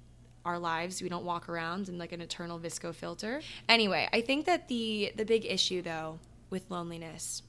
our 0.44 0.58
lives 0.58 1.02
we 1.02 1.08
don't 1.08 1.24
walk 1.24 1.48
around 1.48 1.88
in 1.88 1.98
like 1.98 2.12
an 2.12 2.20
eternal 2.20 2.58
VSCO 2.58 2.94
filter 2.94 3.40
anyway 3.68 4.08
i 4.12 4.20
think 4.20 4.46
that 4.46 4.68
the 4.68 5.12
the 5.16 5.24
big 5.24 5.44
issue 5.44 5.82
though 5.82 6.18
with 6.48 6.70
loneliness 6.70 7.42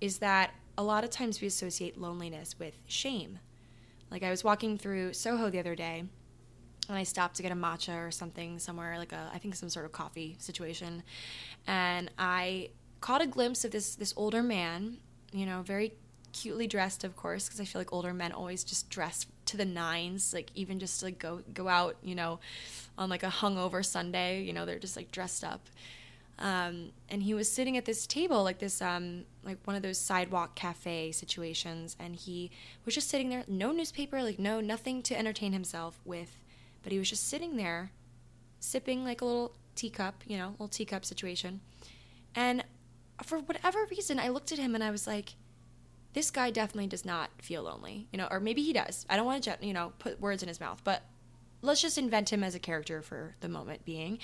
is 0.00 0.18
that 0.18 0.52
a 0.76 0.82
lot 0.82 1.04
of 1.04 1.10
times 1.10 1.40
we 1.40 1.46
associate 1.46 1.98
loneliness 1.98 2.58
with 2.58 2.74
shame 2.86 3.38
like 4.10 4.22
i 4.22 4.30
was 4.30 4.44
walking 4.44 4.76
through 4.78 5.12
soho 5.12 5.50
the 5.50 5.58
other 5.58 5.74
day 5.74 6.04
and 6.88 6.98
i 6.98 7.02
stopped 7.02 7.36
to 7.36 7.42
get 7.42 7.52
a 7.52 7.54
matcha 7.54 8.06
or 8.06 8.10
something 8.10 8.58
somewhere 8.58 8.98
like 8.98 9.12
a 9.12 9.30
i 9.32 9.38
think 9.38 9.54
some 9.54 9.68
sort 9.68 9.84
of 9.84 9.92
coffee 9.92 10.36
situation 10.38 11.02
and 11.66 12.10
i 12.18 12.68
caught 13.00 13.22
a 13.22 13.26
glimpse 13.26 13.64
of 13.64 13.70
this 13.70 13.94
this 13.94 14.12
older 14.16 14.42
man 14.42 14.98
you 15.34 15.46
know, 15.46 15.62
very 15.62 15.92
cutely 16.32 16.68
dressed, 16.68 17.02
of 17.02 17.16
course, 17.16 17.46
because 17.46 17.60
I 17.60 17.64
feel 17.64 17.80
like 17.80 17.92
older 17.92 18.14
men 18.14 18.30
always 18.30 18.62
just 18.62 18.88
dress 18.88 19.26
to 19.46 19.56
the 19.56 19.64
nines, 19.64 20.32
like 20.32 20.50
even 20.54 20.78
just 20.78 21.00
to 21.00 21.06
like 21.06 21.18
go 21.18 21.42
go 21.52 21.68
out, 21.68 21.96
you 22.02 22.14
know, 22.14 22.38
on 22.96 23.10
like 23.10 23.24
a 23.24 23.28
hungover 23.28 23.84
Sunday, 23.84 24.42
you 24.42 24.52
know, 24.52 24.64
they're 24.64 24.78
just 24.78 24.96
like 24.96 25.10
dressed 25.10 25.42
up. 25.42 25.68
Um, 26.38 26.90
and 27.08 27.22
he 27.22 27.32
was 27.32 27.50
sitting 27.50 27.76
at 27.76 27.84
this 27.84 28.06
table, 28.06 28.42
like 28.42 28.58
this, 28.58 28.82
um, 28.82 29.24
like 29.44 29.58
one 29.64 29.76
of 29.76 29.82
those 29.82 29.98
sidewalk 29.98 30.56
cafe 30.56 31.12
situations, 31.12 31.96
and 32.00 32.16
he 32.16 32.50
was 32.84 32.94
just 32.94 33.08
sitting 33.08 33.28
there, 33.28 33.44
no 33.46 33.70
newspaper, 33.70 34.22
like 34.22 34.38
no 34.38 34.60
nothing 34.60 35.02
to 35.04 35.16
entertain 35.16 35.52
himself 35.52 36.00
with, 36.04 36.42
but 36.82 36.90
he 36.90 36.98
was 36.98 37.08
just 37.08 37.28
sitting 37.28 37.56
there, 37.56 37.92
sipping 38.58 39.04
like 39.04 39.20
a 39.20 39.24
little 39.24 39.54
teacup, 39.76 40.24
you 40.26 40.36
know, 40.36 40.48
little 40.50 40.66
teacup 40.66 41.04
situation, 41.04 41.60
and 42.34 42.64
for 43.22 43.38
whatever 43.38 43.86
reason, 43.90 44.18
I 44.18 44.28
looked 44.28 44.50
at 44.50 44.58
him 44.58 44.74
and 44.74 44.82
I 44.82 44.90
was 44.90 45.06
like, 45.06 45.34
this 46.14 46.30
guy 46.30 46.50
definitely 46.50 46.86
does 46.86 47.04
not 47.04 47.30
feel 47.42 47.62
lonely, 47.62 48.06
you 48.12 48.18
know, 48.18 48.28
or 48.30 48.40
maybe 48.40 48.62
he 48.62 48.72
does. 48.72 49.06
I 49.08 49.16
don't 49.16 49.26
want 49.26 49.44
to, 49.44 49.56
you 49.60 49.72
know, 49.72 49.92
put 49.98 50.20
words 50.20 50.42
in 50.42 50.48
his 50.48 50.60
mouth, 50.60 50.80
but 50.84 51.02
let's 51.62 51.80
just 51.80 51.98
invent 51.98 52.32
him 52.32 52.44
as 52.44 52.54
a 52.54 52.58
character 52.58 53.02
for 53.02 53.34
the 53.40 53.48
moment 53.48 53.84
being. 53.84 54.18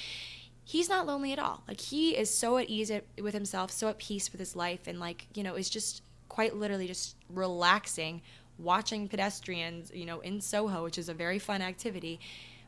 He's 0.70 0.88
not 0.88 1.04
lonely 1.04 1.32
at 1.32 1.40
all. 1.40 1.64
Like 1.66 1.80
he 1.80 2.16
is 2.16 2.32
so 2.32 2.58
at 2.58 2.68
ease 2.68 2.92
with 3.20 3.34
himself, 3.34 3.72
so 3.72 3.88
at 3.88 3.98
peace 3.98 4.30
with 4.30 4.38
his 4.38 4.54
life, 4.54 4.86
and 4.86 5.00
like 5.00 5.26
you 5.34 5.42
know, 5.42 5.56
is 5.56 5.68
just 5.68 6.02
quite 6.28 6.54
literally 6.54 6.86
just 6.86 7.16
relaxing, 7.28 8.22
watching 8.56 9.08
pedestrians, 9.08 9.90
you 9.92 10.06
know, 10.06 10.20
in 10.20 10.40
Soho, 10.40 10.84
which 10.84 10.96
is 10.96 11.08
a 11.08 11.14
very 11.14 11.40
fun 11.40 11.60
activity, 11.60 12.20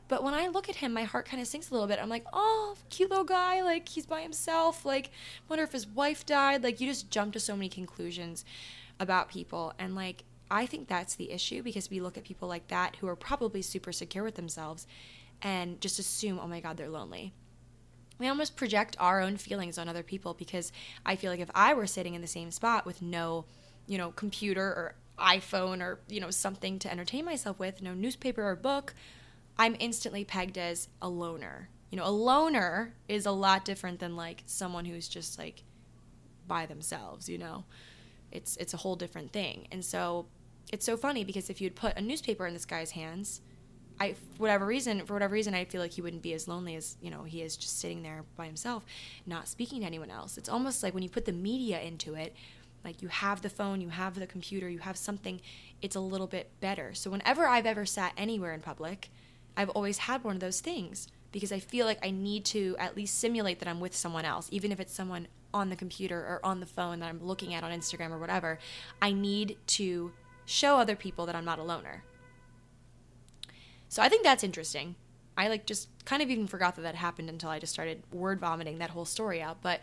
but 0.07 0.23
when 0.23 0.33
I 0.33 0.47
look 0.47 0.69
at 0.69 0.75
him, 0.75 0.93
my 0.93 1.03
heart 1.03 1.25
kind 1.25 1.41
of 1.41 1.47
sinks 1.47 1.69
a 1.69 1.73
little 1.73 1.87
bit. 1.87 1.99
I'm 2.01 2.09
like, 2.09 2.25
oh, 2.33 2.75
cute 2.89 3.09
little 3.09 3.25
guy. 3.25 3.61
Like, 3.61 3.87
he's 3.87 4.05
by 4.05 4.21
himself. 4.21 4.85
Like, 4.85 5.11
wonder 5.47 5.63
if 5.63 5.71
his 5.71 5.87
wife 5.87 6.25
died. 6.25 6.63
Like, 6.63 6.81
you 6.81 6.87
just 6.87 7.09
jump 7.09 7.33
to 7.33 7.39
so 7.39 7.55
many 7.55 7.69
conclusions 7.69 8.43
about 8.99 9.29
people. 9.29 9.73
And, 9.79 9.95
like, 9.95 10.23
I 10.51 10.65
think 10.65 10.87
that's 10.87 11.15
the 11.15 11.31
issue 11.31 11.63
because 11.63 11.89
we 11.89 12.01
look 12.01 12.17
at 12.17 12.25
people 12.25 12.47
like 12.47 12.67
that 12.67 12.97
who 12.97 13.07
are 13.07 13.15
probably 13.15 13.61
super 13.61 13.91
secure 13.91 14.23
with 14.23 14.35
themselves 14.35 14.85
and 15.41 15.79
just 15.81 15.99
assume, 15.99 16.39
oh 16.39 16.47
my 16.47 16.59
God, 16.59 16.77
they're 16.77 16.89
lonely. 16.89 17.33
We 18.19 18.27
almost 18.27 18.55
project 18.55 18.95
our 18.99 19.21
own 19.21 19.37
feelings 19.37 19.77
on 19.77 19.89
other 19.89 20.03
people 20.03 20.33
because 20.33 20.71
I 21.05 21.15
feel 21.15 21.31
like 21.31 21.39
if 21.39 21.49
I 21.55 21.73
were 21.73 21.87
sitting 21.87 22.13
in 22.13 22.21
the 22.21 22.27
same 22.27 22.51
spot 22.51 22.85
with 22.85 23.01
no, 23.01 23.45
you 23.87 23.97
know, 23.97 24.11
computer 24.11 24.63
or 24.63 24.95
iPhone 25.19 25.81
or, 25.81 25.99
you 26.07 26.19
know, 26.19 26.29
something 26.29 26.79
to 26.79 26.91
entertain 26.91 27.25
myself 27.25 27.59
with, 27.59 27.81
no 27.81 27.93
newspaper 27.93 28.43
or 28.43 28.55
book, 28.55 28.93
I'm 29.57 29.75
instantly 29.79 30.23
pegged 30.23 30.57
as 30.57 30.89
a 31.01 31.09
loner. 31.09 31.69
You 31.91 31.97
know, 31.97 32.07
a 32.07 32.09
loner 32.09 32.93
is 33.07 33.25
a 33.25 33.31
lot 33.31 33.65
different 33.65 33.99
than 33.99 34.15
like 34.15 34.43
someone 34.45 34.85
who's 34.85 35.07
just 35.07 35.37
like 35.37 35.63
by 36.47 36.65
themselves, 36.65 37.29
you 37.29 37.37
know. 37.37 37.65
It's 38.31 38.57
it's 38.57 38.73
a 38.73 38.77
whole 38.77 38.95
different 38.95 39.31
thing. 39.31 39.67
And 39.71 39.85
so 39.85 40.25
it's 40.71 40.85
so 40.85 40.97
funny 40.97 41.23
because 41.23 41.49
if 41.51 41.61
you'd 41.61 41.75
put 41.75 41.95
a 41.97 42.01
newspaper 42.01 42.47
in 42.47 42.53
this 42.53 42.65
guy's 42.65 42.91
hands, 42.91 43.41
I 43.99 44.15
whatever 44.37 44.65
reason, 44.65 45.05
for 45.05 45.13
whatever 45.13 45.33
reason 45.33 45.53
I 45.53 45.65
feel 45.65 45.81
like 45.81 45.91
he 45.91 46.01
wouldn't 46.01 46.21
be 46.21 46.33
as 46.33 46.47
lonely 46.47 46.75
as, 46.75 46.97
you 47.01 47.11
know, 47.11 47.23
he 47.23 47.41
is 47.41 47.55
just 47.55 47.79
sitting 47.79 48.03
there 48.03 48.23
by 48.35 48.45
himself, 48.45 48.85
not 49.25 49.47
speaking 49.47 49.81
to 49.81 49.85
anyone 49.85 50.09
else. 50.09 50.37
It's 50.37 50.49
almost 50.49 50.83
like 50.83 50.93
when 50.93 51.03
you 51.03 51.09
put 51.09 51.25
the 51.25 51.31
media 51.31 51.81
into 51.81 52.15
it, 52.15 52.35
like 52.83 53.01
you 53.01 53.07
have 53.07 53.41
the 53.41 53.49
phone, 53.49 53.81
you 53.81 53.89
have 53.89 54.15
the 54.15 54.27
computer, 54.27 54.67
you 54.67 54.79
have 54.79 54.97
something, 54.97 55.39
it's 55.81 55.95
a 55.95 55.99
little 55.99 56.27
bit 56.27 56.49
better. 56.59 56.93
So 56.93 57.09
whenever 57.09 57.47
I've 57.47 57.65
ever 57.65 57.85
sat 57.85 58.13
anywhere 58.17 58.53
in 58.53 58.61
public, 58.61 59.09
I've 59.55 59.69
always 59.69 59.99
had 59.99 60.23
one 60.23 60.35
of 60.35 60.41
those 60.41 60.59
things 60.59 61.07
because 61.31 61.51
I 61.51 61.59
feel 61.59 61.85
like 61.85 62.05
I 62.05 62.11
need 62.11 62.45
to 62.45 62.75
at 62.79 62.95
least 62.95 63.19
simulate 63.19 63.59
that 63.59 63.67
I'm 63.67 63.79
with 63.79 63.95
someone 63.95 64.25
else, 64.25 64.49
even 64.51 64.71
if 64.71 64.79
it's 64.79 64.93
someone 64.93 65.27
on 65.53 65.69
the 65.69 65.75
computer 65.75 66.19
or 66.19 66.39
on 66.43 66.59
the 66.59 66.65
phone 66.65 66.99
that 66.99 67.09
I'm 67.09 67.23
looking 67.23 67.53
at 67.53 67.63
on 67.63 67.71
Instagram 67.71 68.11
or 68.11 68.17
whatever. 68.17 68.59
I 69.01 69.13
need 69.13 69.57
to 69.67 70.11
show 70.45 70.77
other 70.77 70.95
people 70.95 71.25
that 71.27 71.35
I'm 71.35 71.45
not 71.45 71.59
a 71.59 71.63
loner. 71.63 72.03
So 73.93 74.01
I 74.01 74.09
think 74.09 74.23
that's 74.23 74.43
interesting. 74.43 74.95
I 75.37 75.49
like 75.49 75.67
just 75.67 75.87
kind 76.03 76.23
of 76.23 76.31
even 76.31 76.47
forgot 76.47 76.75
that 76.77 76.81
that 76.81 76.95
happened 76.95 77.29
until 77.29 77.51
I 77.51 77.59
just 77.59 77.71
started 77.71 78.01
word 78.11 78.39
vomiting 78.39 78.79
that 78.79 78.89
whole 78.89 79.05
story 79.05 79.39
out. 79.39 79.61
But, 79.61 79.81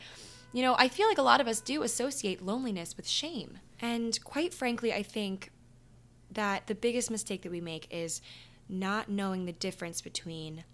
you 0.52 0.62
know, 0.62 0.74
I 0.76 0.88
feel 0.88 1.06
like 1.06 1.18
a 1.18 1.22
lot 1.22 1.40
of 1.40 1.46
us 1.46 1.60
do 1.60 1.84
associate 1.84 2.44
loneliness 2.44 2.96
with 2.96 3.06
shame. 3.06 3.58
And 3.80 4.18
quite 4.24 4.52
frankly, 4.52 4.92
I 4.92 5.04
think 5.04 5.52
that 6.28 6.66
the 6.66 6.74
biggest 6.74 7.08
mistake 7.08 7.42
that 7.42 7.52
we 7.52 7.60
make 7.60 7.86
is 7.88 8.20
not 8.68 9.08
knowing 9.08 9.44
the 9.44 9.52
difference 9.52 10.00
between 10.00 10.64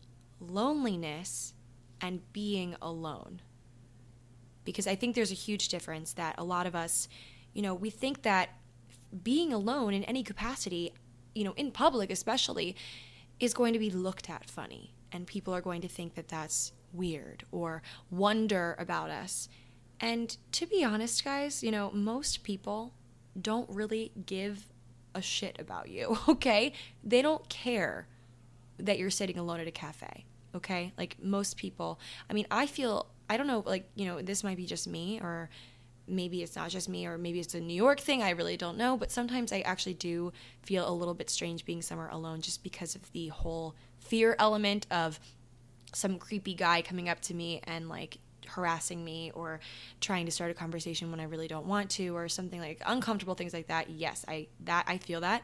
loneliness 0.40 1.52
and 2.00 2.32
being 2.32 2.74
alone. 2.80 3.42
Because 4.64 4.86
I 4.86 4.94
think 4.94 5.14
there's 5.14 5.30
a 5.30 5.34
huge 5.34 5.68
difference 5.68 6.14
that 6.14 6.36
a 6.38 6.44
lot 6.44 6.66
of 6.66 6.74
us, 6.74 7.06
you 7.52 7.60
know, 7.60 7.74
we 7.74 7.90
think 7.90 8.22
that 8.22 8.48
being 9.22 9.52
alone 9.52 9.92
in 9.92 10.04
any 10.04 10.22
capacity, 10.22 10.94
you 11.34 11.44
know, 11.44 11.52
in 11.58 11.70
public 11.70 12.10
especially, 12.10 12.74
is 13.40 13.54
going 13.54 13.72
to 13.72 13.78
be 13.78 13.90
looked 13.90 14.30
at 14.30 14.48
funny. 14.48 14.92
And 15.12 15.26
people 15.26 15.54
are 15.54 15.60
going 15.60 15.80
to 15.82 15.88
think 15.88 16.14
that 16.14 16.28
that's 16.28 16.72
weird 16.92 17.44
or 17.52 17.82
wonder 18.10 18.74
about 18.78 19.10
us. 19.10 19.48
And 20.00 20.36
to 20.52 20.66
be 20.66 20.84
honest, 20.84 21.24
guys, 21.24 21.62
you 21.62 21.70
know, 21.70 21.90
most 21.92 22.42
people 22.42 22.92
don't 23.40 23.68
really 23.70 24.12
give 24.26 24.68
a 25.14 25.22
shit 25.22 25.56
about 25.58 25.88
you, 25.88 26.18
okay? 26.28 26.72
They 27.02 27.22
don't 27.22 27.48
care 27.48 28.06
that 28.78 28.98
you're 28.98 29.10
sitting 29.10 29.38
alone 29.38 29.60
at 29.60 29.66
a 29.66 29.72
cafe, 29.72 30.26
okay? 30.54 30.92
Like 30.98 31.16
most 31.22 31.56
people, 31.56 31.98
I 32.28 32.34
mean, 32.34 32.46
I 32.50 32.66
feel, 32.66 33.06
I 33.30 33.36
don't 33.36 33.46
know, 33.46 33.62
like, 33.64 33.88
you 33.94 34.04
know, 34.04 34.20
this 34.20 34.44
might 34.44 34.56
be 34.56 34.66
just 34.66 34.86
me 34.86 35.18
or 35.20 35.48
maybe 36.08 36.42
it's 36.42 36.56
not 36.56 36.70
just 36.70 36.88
me 36.88 37.06
or 37.06 37.18
maybe 37.18 37.40
it's 37.40 37.54
a 37.54 37.60
New 37.60 37.74
York 37.74 38.00
thing. 38.00 38.22
I 38.22 38.30
really 38.30 38.56
don't 38.56 38.76
know. 38.76 38.96
But 38.96 39.10
sometimes 39.10 39.52
I 39.52 39.60
actually 39.60 39.94
do 39.94 40.32
feel 40.62 40.88
a 40.88 40.92
little 40.92 41.14
bit 41.14 41.30
strange 41.30 41.64
being 41.64 41.82
somewhere 41.82 42.08
alone 42.08 42.40
just 42.40 42.62
because 42.62 42.94
of 42.94 43.10
the 43.12 43.28
whole 43.28 43.74
fear 43.98 44.36
element 44.38 44.86
of 44.90 45.18
some 45.92 46.18
creepy 46.18 46.54
guy 46.54 46.82
coming 46.82 47.08
up 47.08 47.20
to 47.20 47.34
me 47.34 47.60
and 47.64 47.88
like 47.88 48.18
harassing 48.46 49.04
me 49.04 49.32
or 49.34 49.60
trying 50.00 50.26
to 50.26 50.32
start 50.32 50.50
a 50.50 50.54
conversation 50.54 51.10
when 51.10 51.20
I 51.20 51.24
really 51.24 51.48
don't 51.48 51.66
want 51.66 51.90
to 51.92 52.14
or 52.14 52.28
something 52.28 52.60
like 52.60 52.80
uncomfortable 52.86 53.34
things 53.34 53.52
like 53.52 53.68
that. 53.68 53.90
Yes, 53.90 54.24
I 54.28 54.48
that 54.64 54.84
I 54.86 54.98
feel 54.98 55.20
that. 55.22 55.42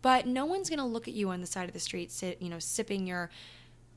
But 0.00 0.26
no 0.26 0.46
one's 0.46 0.68
going 0.68 0.80
to 0.80 0.84
look 0.84 1.06
at 1.06 1.14
you 1.14 1.28
on 1.28 1.40
the 1.40 1.46
side 1.46 1.68
of 1.68 1.72
the 1.72 1.80
street 1.80 2.10
sit, 2.10 2.42
you 2.42 2.48
know, 2.48 2.58
sipping 2.58 3.06
your 3.06 3.30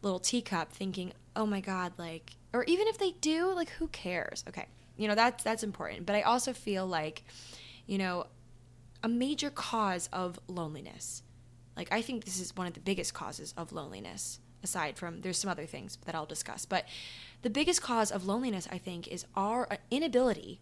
little 0.03 0.19
teacup 0.19 0.71
thinking, 0.71 1.13
"Oh 1.35 1.47
my 1.47 1.61
god, 1.61 1.93
like 1.97 2.31
or 2.53 2.63
even 2.65 2.87
if 2.87 2.97
they 2.97 3.11
do, 3.21 3.51
like 3.53 3.69
who 3.69 3.87
cares?" 3.87 4.43
Okay. 4.47 4.67
You 4.97 5.07
know, 5.07 5.15
that's 5.15 5.43
that's 5.43 5.63
important. 5.63 6.05
But 6.05 6.15
I 6.15 6.21
also 6.21 6.53
feel 6.53 6.85
like, 6.85 7.23
you 7.85 7.97
know, 7.97 8.27
a 9.03 9.07
major 9.09 9.49
cause 9.49 10.09
of 10.13 10.39
loneliness. 10.47 11.23
Like 11.75 11.91
I 11.91 12.01
think 12.01 12.25
this 12.25 12.39
is 12.39 12.55
one 12.55 12.67
of 12.67 12.73
the 12.73 12.79
biggest 12.79 13.13
causes 13.13 13.53
of 13.57 13.71
loneliness 13.71 14.39
aside 14.65 14.97
from 14.97 15.21
there's 15.21 15.37
some 15.37 15.49
other 15.49 15.65
things 15.65 15.97
that 16.05 16.15
I'll 16.15 16.25
discuss. 16.25 16.65
But 16.65 16.85
the 17.41 17.49
biggest 17.49 17.81
cause 17.81 18.11
of 18.11 18.25
loneliness, 18.25 18.67
I 18.69 18.77
think, 18.77 19.07
is 19.07 19.25
our 19.35 19.71
uh, 19.71 19.77
inability 19.89 20.59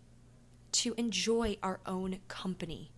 to 0.74 0.93
enjoy 0.98 1.58
our 1.63 1.80
own 1.88 2.19
company. 2.28 2.91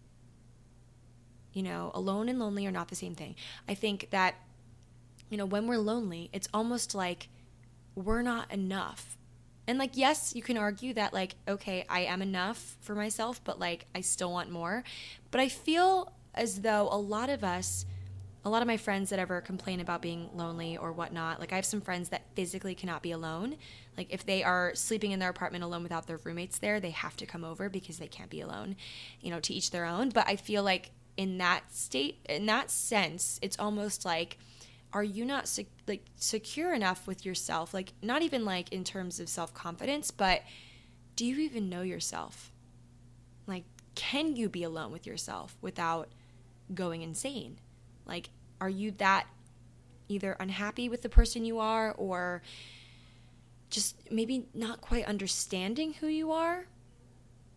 You 1.53 1.63
know, 1.63 1.91
alone 1.93 2.27
and 2.27 2.37
lonely 2.37 2.65
are 2.65 2.71
not 2.71 2.89
the 2.89 2.95
same 2.95 3.15
thing. 3.15 3.35
I 3.69 3.75
think 3.75 4.09
that, 4.09 4.35
you 5.29 5.37
know, 5.37 5.45
when 5.45 5.67
we're 5.67 5.77
lonely, 5.77 6.29
it's 6.33 6.49
almost 6.53 6.93
like 6.93 7.29
we're 7.95 8.23
not 8.23 8.51
enough. 8.51 9.17
And 9.67 9.79
like, 9.79 9.97
yes, 9.97 10.33
you 10.35 10.41
can 10.41 10.57
argue 10.57 10.93
that, 10.93 11.13
like, 11.13 11.35
okay, 11.47 11.85
I 11.89 12.01
am 12.01 12.21
enough 12.21 12.77
for 12.81 12.95
myself, 12.95 13.41
but 13.43 13.59
like, 13.59 13.85
I 13.95 14.01
still 14.01 14.31
want 14.31 14.51
more. 14.51 14.83
But 15.31 15.41
I 15.41 15.49
feel 15.49 16.13
as 16.33 16.61
though 16.61 16.87
a 16.91 16.97
lot 16.97 17.29
of 17.29 17.43
us, 17.43 17.85
a 18.43 18.49
lot 18.49 18.61
of 18.61 18.67
my 18.67 18.77
friends 18.77 19.09
that 19.09 19.17
ever 19.17 19.41
complain 19.41 19.79
about 19.79 20.03
being 20.03 20.29
lonely 20.35 20.77
or 20.77 20.91
whatnot, 20.91 21.39
like 21.39 21.51
I 21.51 21.55
have 21.55 21.65
some 21.65 21.81
friends 21.81 22.09
that 22.09 22.25
physically 22.35 22.75
cannot 22.75 23.01
be 23.01 23.11
alone. 23.11 23.55
Like 23.97 24.13
if 24.13 24.23
they 24.23 24.43
are 24.43 24.75
sleeping 24.75 25.11
in 25.11 25.19
their 25.19 25.29
apartment 25.29 25.63
alone 25.63 25.81
without 25.81 26.05
their 26.05 26.19
roommates 26.23 26.59
there, 26.59 26.79
they 26.79 26.91
have 26.91 27.17
to 27.17 27.25
come 27.25 27.43
over 27.43 27.69
because 27.69 27.97
they 27.97 28.07
can't 28.07 28.29
be 28.29 28.41
alone. 28.41 28.75
You 29.21 29.31
know, 29.31 29.39
to 29.39 29.53
each 29.53 29.71
their 29.71 29.85
own. 29.85 30.09
But 30.09 30.27
I 30.27 30.35
feel 30.35 30.61
like 30.61 30.91
in 31.17 31.39
that 31.39 31.73
state, 31.73 32.19
in 32.29 32.45
that 32.45 32.69
sense, 32.69 33.39
it's 33.41 33.57
almost 33.57 34.05
like 34.05 34.37
are 34.95 35.03
you 35.03 35.25
not 35.25 35.47
sec- 35.47 35.67
like 35.87 36.05
secure 36.15 36.73
enough 36.73 37.05
with 37.05 37.25
yourself? 37.25 37.73
Like 37.73 37.93
not 38.01 38.23
even 38.23 38.45
like 38.45 38.71
in 38.71 38.83
terms 38.83 39.19
of 39.19 39.29
self-confidence, 39.29 40.09
but 40.09 40.41
do 41.15 41.25
you 41.25 41.37
even 41.41 41.69
know 41.69 41.83
yourself? 41.83 42.51
Like 43.45 43.65
can 43.93 44.35
you 44.35 44.49
be 44.49 44.63
alone 44.63 44.91
with 44.91 45.05
yourself 45.05 45.55
without 45.61 46.09
going 46.73 47.01
insane? 47.01 47.57
Like, 48.05 48.29
are 48.61 48.69
you 48.69 48.91
that 48.91 49.27
either 50.07 50.35
unhappy 50.39 50.87
with 50.89 51.01
the 51.01 51.09
person 51.09 51.45
you 51.45 51.59
are 51.59 51.93
or 51.93 52.41
just 53.69 53.95
maybe 54.11 54.45
not 54.53 54.81
quite 54.81 55.05
understanding 55.05 55.93
who 55.93 56.07
you 56.07 56.31
are? 56.31 56.67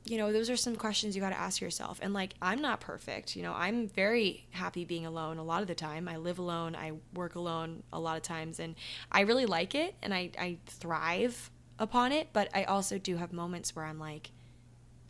You 0.08 0.18
know, 0.18 0.32
those 0.32 0.48
are 0.48 0.56
some 0.56 0.74
questions 0.76 1.14
you 1.14 1.20
got 1.20 1.30
to 1.30 1.38
ask 1.38 1.60
yourself. 1.60 1.98
And 2.02 2.14
like, 2.14 2.34
I'm 2.40 2.62
not 2.62 2.80
perfect. 2.80 3.36
You 3.36 3.42
know, 3.42 3.52
I'm 3.52 3.88
very 3.88 4.46
happy 4.50 4.84
being 4.84 5.04
alone 5.04 5.38
a 5.38 5.44
lot 5.44 5.60
of 5.60 5.68
the 5.68 5.74
time. 5.74 6.08
I 6.08 6.16
live 6.16 6.38
alone, 6.38 6.74
I 6.74 6.92
work 7.14 7.34
alone 7.34 7.82
a 7.92 8.00
lot 8.00 8.16
of 8.16 8.22
times, 8.22 8.58
and 8.58 8.74
I 9.12 9.20
really 9.22 9.46
like 9.46 9.74
it 9.74 9.94
and 10.02 10.14
I, 10.14 10.30
I 10.38 10.58
thrive 10.66 11.50
upon 11.78 12.12
it. 12.12 12.28
But 12.32 12.48
I 12.54 12.64
also 12.64 12.98
do 12.98 13.16
have 13.16 13.32
moments 13.32 13.76
where 13.76 13.84
I'm 13.84 13.98
like, 13.98 14.30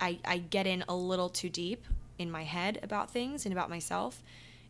I, 0.00 0.18
I 0.24 0.38
get 0.38 0.66
in 0.66 0.84
a 0.88 0.94
little 0.94 1.28
too 1.28 1.48
deep 1.48 1.84
in 2.18 2.30
my 2.30 2.44
head 2.44 2.78
about 2.82 3.10
things 3.10 3.46
and 3.46 3.52
about 3.52 3.70
myself. 3.70 4.22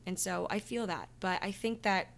And 0.06 0.18
so 0.18 0.46
I 0.50 0.58
feel 0.58 0.86
that. 0.86 1.08
But 1.20 1.42
I 1.42 1.52
think 1.52 1.82
that 1.82 2.08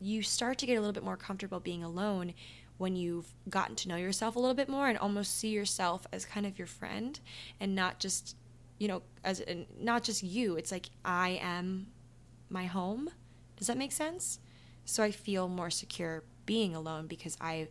you 0.00 0.22
start 0.22 0.58
to 0.58 0.66
get 0.66 0.74
a 0.74 0.80
little 0.80 0.92
bit 0.92 1.04
more 1.04 1.16
comfortable 1.16 1.60
being 1.60 1.84
alone 1.84 2.34
when 2.78 2.96
you've 2.96 3.34
gotten 3.48 3.76
to 3.76 3.88
know 3.88 3.96
yourself 3.96 4.36
a 4.36 4.38
little 4.38 4.54
bit 4.54 4.68
more 4.68 4.88
and 4.88 4.98
almost 4.98 5.36
see 5.36 5.50
yourself 5.50 6.06
as 6.12 6.24
kind 6.24 6.46
of 6.46 6.58
your 6.58 6.66
friend 6.66 7.20
and 7.60 7.74
not 7.74 7.98
just 8.00 8.36
you 8.78 8.88
know 8.88 9.02
as 9.22 9.42
not 9.78 10.02
just 10.02 10.22
you 10.22 10.56
it's 10.56 10.72
like 10.72 10.90
i 11.04 11.38
am 11.40 11.86
my 12.52 12.64
home. 12.66 13.08
Does 13.56 13.68
that 13.68 13.78
make 13.78 13.92
sense? 13.92 14.38
So 14.84 15.02
i 15.02 15.10
feel 15.10 15.48
more 15.48 15.70
secure 15.70 16.24
being 16.44 16.74
alone 16.74 17.06
because 17.06 17.36
i 17.40 17.68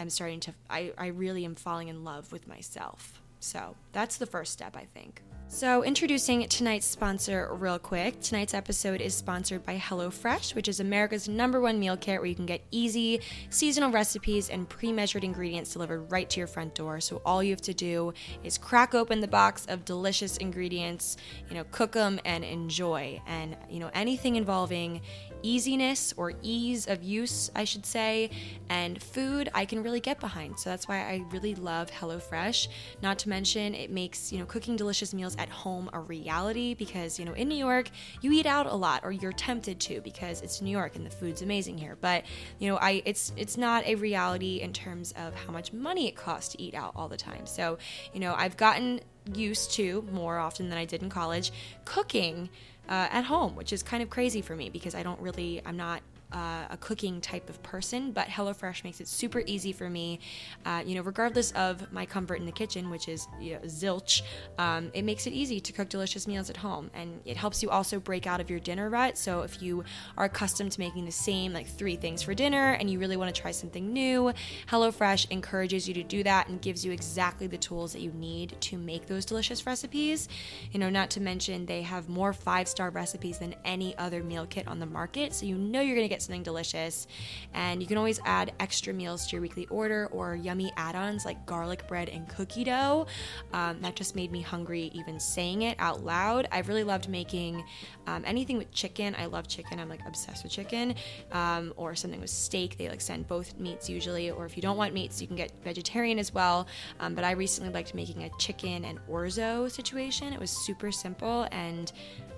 am 0.00 0.10
starting 0.10 0.40
to 0.40 0.54
i, 0.68 0.92
I 0.98 1.06
really 1.06 1.44
am 1.44 1.54
falling 1.54 1.88
in 1.88 2.02
love 2.02 2.32
with 2.32 2.48
myself 2.48 3.22
so 3.40 3.74
that's 3.92 4.16
the 4.16 4.26
first 4.26 4.52
step 4.52 4.76
i 4.76 4.86
think 4.94 5.22
so, 5.52 5.82
introducing 5.82 6.46
tonight's 6.46 6.86
sponsor 6.86 7.52
real 7.54 7.80
quick. 7.80 8.20
Tonight's 8.20 8.54
episode 8.54 9.00
is 9.00 9.16
sponsored 9.16 9.66
by 9.66 9.76
HelloFresh, 9.76 10.54
which 10.54 10.68
is 10.68 10.78
America's 10.78 11.28
number 11.28 11.60
one 11.60 11.80
meal 11.80 11.96
kit 11.96 12.20
where 12.20 12.26
you 12.26 12.36
can 12.36 12.46
get 12.46 12.62
easy, 12.70 13.20
seasonal 13.50 13.90
recipes 13.90 14.48
and 14.48 14.68
pre 14.68 14.92
measured 14.92 15.24
ingredients 15.24 15.72
delivered 15.72 16.02
right 16.12 16.30
to 16.30 16.38
your 16.38 16.46
front 16.46 16.76
door. 16.76 17.00
So, 17.00 17.20
all 17.24 17.42
you 17.42 17.50
have 17.50 17.60
to 17.62 17.74
do 17.74 18.14
is 18.44 18.58
crack 18.58 18.94
open 18.94 19.20
the 19.20 19.26
box 19.26 19.66
of 19.66 19.84
delicious 19.84 20.36
ingredients, 20.36 21.16
you 21.48 21.56
know, 21.56 21.64
cook 21.72 21.90
them 21.92 22.20
and 22.24 22.44
enjoy. 22.44 23.20
And, 23.26 23.56
you 23.68 23.80
know, 23.80 23.90
anything 23.92 24.36
involving 24.36 25.00
easiness 25.42 26.12
or 26.16 26.32
ease 26.42 26.86
of 26.86 27.02
use, 27.02 27.50
I 27.54 27.64
should 27.64 27.86
say, 27.86 28.30
and 28.68 29.02
food 29.02 29.50
I 29.54 29.64
can 29.64 29.82
really 29.82 30.00
get 30.00 30.20
behind. 30.20 30.58
So 30.58 30.70
that's 30.70 30.88
why 30.88 30.98
I 30.98 31.24
really 31.30 31.54
love 31.54 31.90
HelloFresh. 31.90 32.68
Not 33.02 33.18
to 33.20 33.28
mention, 33.28 33.74
it 33.74 33.90
makes, 33.90 34.32
you 34.32 34.38
know, 34.38 34.46
cooking 34.46 34.76
delicious 34.76 35.12
meals 35.14 35.36
at 35.38 35.48
home 35.48 35.90
a 35.92 36.00
reality 36.00 36.74
because, 36.74 37.18
you 37.18 37.24
know, 37.24 37.32
in 37.32 37.48
New 37.48 37.56
York, 37.56 37.90
you 38.20 38.32
eat 38.32 38.46
out 38.46 38.66
a 38.66 38.74
lot 38.74 39.00
or 39.04 39.12
you're 39.12 39.32
tempted 39.32 39.80
to 39.80 40.00
because 40.00 40.40
it's 40.42 40.60
New 40.60 40.70
York 40.70 40.96
and 40.96 41.04
the 41.04 41.10
food's 41.10 41.42
amazing 41.42 41.78
here. 41.78 41.96
But, 42.00 42.24
you 42.58 42.68
know, 42.68 42.76
I 42.76 43.02
it's 43.04 43.32
it's 43.36 43.56
not 43.56 43.86
a 43.86 43.94
reality 43.94 44.60
in 44.60 44.72
terms 44.72 45.12
of 45.16 45.34
how 45.34 45.52
much 45.52 45.72
money 45.72 46.08
it 46.08 46.16
costs 46.16 46.52
to 46.52 46.62
eat 46.62 46.74
out 46.74 46.92
all 46.96 47.08
the 47.08 47.16
time. 47.16 47.46
So, 47.46 47.78
you 48.12 48.20
know, 48.20 48.34
I've 48.36 48.56
gotten 48.56 49.00
used 49.34 49.72
to 49.72 50.06
more 50.10 50.38
often 50.38 50.68
than 50.70 50.78
I 50.78 50.84
did 50.84 51.02
in 51.02 51.08
college 51.08 51.52
cooking 51.84 52.48
uh, 52.90 53.08
at 53.10 53.24
home, 53.24 53.54
which 53.54 53.72
is 53.72 53.82
kind 53.82 54.02
of 54.02 54.10
crazy 54.10 54.42
for 54.42 54.56
me 54.56 54.68
because 54.68 54.94
I 54.94 55.02
don't 55.02 55.20
really, 55.20 55.62
I'm 55.64 55.76
not 55.76 56.02
uh, 56.32 56.64
a 56.70 56.76
cooking 56.76 57.20
type 57.20 57.48
of 57.48 57.62
person, 57.62 58.12
but 58.12 58.28
HelloFresh 58.28 58.84
makes 58.84 59.00
it 59.00 59.08
super 59.08 59.42
easy 59.46 59.72
for 59.72 59.90
me. 59.90 60.20
Uh, 60.64 60.82
you 60.84 60.94
know, 60.94 61.02
regardless 61.02 61.52
of 61.52 61.92
my 61.92 62.06
comfort 62.06 62.36
in 62.36 62.46
the 62.46 62.52
kitchen, 62.52 62.90
which 62.90 63.08
is 63.08 63.26
you 63.40 63.54
know, 63.54 63.60
zilch, 63.60 64.22
um, 64.58 64.90
it 64.94 65.02
makes 65.04 65.26
it 65.26 65.32
easy 65.32 65.60
to 65.60 65.72
cook 65.72 65.88
delicious 65.88 66.26
meals 66.26 66.50
at 66.50 66.56
home, 66.56 66.90
and 66.94 67.20
it 67.24 67.36
helps 67.36 67.62
you 67.62 67.70
also 67.70 67.98
break 67.98 68.26
out 68.26 68.40
of 68.40 68.50
your 68.50 68.60
dinner 68.60 68.88
rut. 68.90 69.18
So 69.18 69.42
if 69.42 69.62
you 69.62 69.84
are 70.16 70.26
accustomed 70.26 70.72
to 70.72 70.80
making 70.80 71.04
the 71.04 71.12
same 71.12 71.52
like 71.52 71.66
three 71.66 71.96
things 71.96 72.22
for 72.22 72.34
dinner, 72.34 72.72
and 72.72 72.90
you 72.90 72.98
really 72.98 73.16
want 73.16 73.34
to 73.34 73.40
try 73.40 73.50
something 73.50 73.92
new, 73.92 74.32
HelloFresh 74.68 75.30
encourages 75.30 75.88
you 75.88 75.94
to 75.94 76.02
do 76.02 76.22
that 76.22 76.48
and 76.48 76.60
gives 76.60 76.84
you 76.84 76.92
exactly 76.92 77.46
the 77.46 77.58
tools 77.58 77.92
that 77.92 78.00
you 78.00 78.12
need 78.12 78.56
to 78.60 78.78
make 78.78 79.06
those 79.06 79.24
delicious 79.24 79.66
recipes. 79.66 80.28
You 80.72 80.80
know, 80.80 80.90
not 80.90 81.10
to 81.10 81.20
mention 81.20 81.66
they 81.66 81.82
have 81.82 82.08
more 82.08 82.32
five-star 82.32 82.90
recipes 82.90 83.38
than 83.38 83.54
any 83.64 83.96
other 83.98 84.22
meal 84.22 84.46
kit 84.46 84.68
on 84.68 84.78
the 84.78 84.86
market, 84.86 85.34
so 85.34 85.46
you 85.46 85.56
know 85.56 85.80
you're 85.80 85.96
gonna 85.96 86.08
get 86.08 86.19
something 86.20 86.42
delicious. 86.42 87.06
And 87.54 87.80
you 87.80 87.86
can 87.86 87.96
always 87.96 88.20
add 88.24 88.52
extra 88.60 88.92
meals 88.92 89.26
to 89.26 89.32
your 89.32 89.42
weekly 89.42 89.66
order 89.66 90.08
or 90.12 90.36
yummy 90.36 90.72
add 90.76 90.94
ons 90.94 91.24
like 91.24 91.44
garlic 91.46 91.86
bread 91.88 92.08
and 92.08 92.28
cookie 92.28 92.64
dough. 92.64 93.06
Um, 93.52 93.80
that 93.80 93.96
just 93.96 94.14
made 94.14 94.30
me 94.32 94.40
hungry 94.40 94.90
even 94.94 95.18
saying 95.18 95.62
it 95.62 95.76
out 95.78 96.04
loud. 96.04 96.48
I've 96.52 96.68
really 96.68 96.84
loved 96.84 97.08
making 97.08 97.64
um, 98.06 98.22
anything 98.26 98.58
with 98.58 98.70
chicken. 98.72 99.14
I 99.18 99.26
love 99.26 99.48
chicken, 99.48 99.80
I'm 99.80 99.88
like 99.88 100.06
obsessed 100.06 100.42
with 100.42 100.52
chicken. 100.52 100.94
Um, 101.32 101.72
or 101.76 101.94
something 101.94 102.20
with 102.20 102.30
steak. 102.30 102.76
They 102.76 102.88
like 102.88 103.00
send 103.00 103.26
both 103.26 103.58
meats 103.58 103.88
usually. 103.88 104.30
Or 104.30 104.46
if 104.46 104.56
you 104.56 104.62
don't 104.62 104.76
want 104.76 104.94
meats, 104.94 105.20
you 105.20 105.26
can 105.26 105.36
get 105.36 105.52
vegetarian 105.64 106.18
as 106.18 106.32
well. 106.32 106.66
Um, 107.00 107.14
but 107.14 107.24
I 107.24 107.32
recently 107.32 107.72
liked 107.72 107.94
making 107.94 108.24
a 108.24 108.30
chicken 108.38 108.84
and 108.84 108.98
orzo 109.08 109.70
situation. 109.70 110.32
It 110.32 110.40
was 110.40 110.50
super 110.50 110.92
simple 110.92 111.46
and 111.52 111.92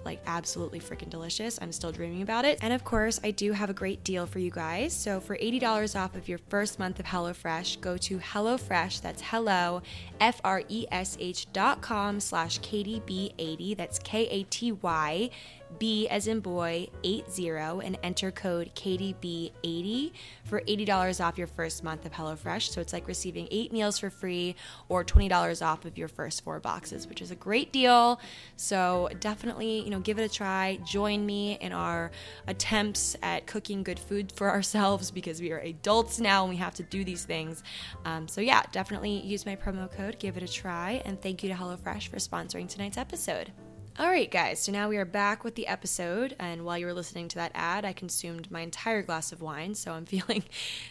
like 0.05 0.21
absolutely 0.27 0.81
freaking 0.81 1.11
delicious. 1.11 1.59
I'm 1.61 1.73
still 1.73 1.93
dreaming 1.93 2.23
about 2.23 2.45
it. 2.45 2.59
And 2.63 2.73
of 2.73 2.85
course, 2.85 3.21
I 3.23 3.31
do 3.31 3.53
have 3.53 3.71
a 3.71 3.75
great 3.75 4.05
deal 4.05 4.27
for 4.27 4.39
you 4.39 4.51
guys. 4.51 4.93
So 4.93 5.21
for 5.21 5.37
$80 5.37 5.99
off 5.99 6.15
of 6.17 6.29
your 6.29 6.39
first 6.49 6.79
month 6.79 7.01
of 7.01 7.07
HelloFresh, 7.07 7.81
go 7.81 7.97
to 7.99 8.19
HelloFresh, 8.19 9.01
that's 9.01 9.23
hello, 9.23 9.83
F-R-E-S-H 10.21 11.53
dot 11.53 11.81
com 11.81 12.21
slash 12.21 12.61
KatyB80, 12.61 13.77
that's 13.77 13.99
K-A-T-Y 13.99 15.31
B 15.79 16.09
as 16.09 16.27
in 16.27 16.41
boy 16.41 16.89
80 17.05 17.49
and 17.49 17.99
enter 18.03 18.31
code 18.31 18.71
KDB80 18.75 20.13
for 20.45 20.61
$80 20.61 21.25
off 21.25 21.39
your 21.39 21.47
first 21.47 21.83
month 21.85 22.07
of 22.07 22.13
HelloFresh. 22.13 22.71
So 22.71 22.81
it's 22.81 22.93
like 22.93 23.07
receiving 23.09 23.49
eight 23.51 23.73
meals 23.73 23.99
for 23.99 24.11
free 24.11 24.57
or 24.89 25.05
$20 25.05 25.65
off 25.65 25.85
of 25.85 25.99
your 25.99 26.09
first 26.09 26.45
four 26.45 26.61
boxes, 26.61 27.07
which 27.07 27.23
is 27.23 27.31
a 27.31 27.35
great 27.35 27.73
deal. 27.73 28.21
So 28.57 29.09
definitely, 29.21 29.81
you 29.81 29.91
know, 29.91 30.01
give 30.01 30.19
it 30.19 30.25
a 30.25 30.29
try. 30.29 30.79
Join 30.85 31.25
me 31.25 31.59
in 31.61 31.73
our 31.73 32.11
attempts 32.47 33.17
at 33.23 33.47
cooking 33.47 33.83
good 33.83 33.99
food 33.99 34.33
for 34.33 34.51
ourselves 34.51 35.11
because 35.11 35.41
we 35.41 35.53
are 35.53 35.59
adults 35.59 36.21
now 36.21 36.43
and 36.43 36.51
we 36.51 36.57
have 36.57 36.75
to 36.75 36.83
do 36.83 37.05
these 37.05 37.25
things. 37.25 37.63
Um, 38.05 38.29
so 38.29 38.41
yeah, 38.41 38.63
definitely 38.73 39.21
use 39.21 39.47
my 39.47 39.57
promo 39.57 39.91
code, 39.91 40.19
give 40.19 40.37
it 40.37 40.43
a 40.43 40.49
try, 40.49 41.03
and 41.05 41.21
thank 41.21 41.43
you 41.43 41.49
to 41.49 41.55
HelloFresh 41.55 42.09
for 42.09 42.17
sponsoring 42.17 42.69
tonight's 42.69 42.99
episode. 42.99 43.53
All 43.99 44.09
right, 44.09 44.31
guys, 44.31 44.59
so 44.59 44.73
now 44.73 44.89
we 44.89 44.97
are 44.97 45.05
back 45.05 45.45
with 45.45 45.55
the 45.55 45.67
episode. 45.67 46.35
And 46.39 46.65
while 46.65 46.79
you 46.79 46.87
were 46.87 46.95
listening 46.95 47.29
to 47.29 47.37
that 47.37 47.53
ad, 47.55 47.85
I 47.85 47.93
consumed 47.93 48.51
my 48.51 48.61
entire 48.61 49.03
glass 49.03 49.33
of 49.33 49.43
wine. 49.43 49.75
So 49.75 49.93
I'm 49.93 50.07
feeling 50.07 50.45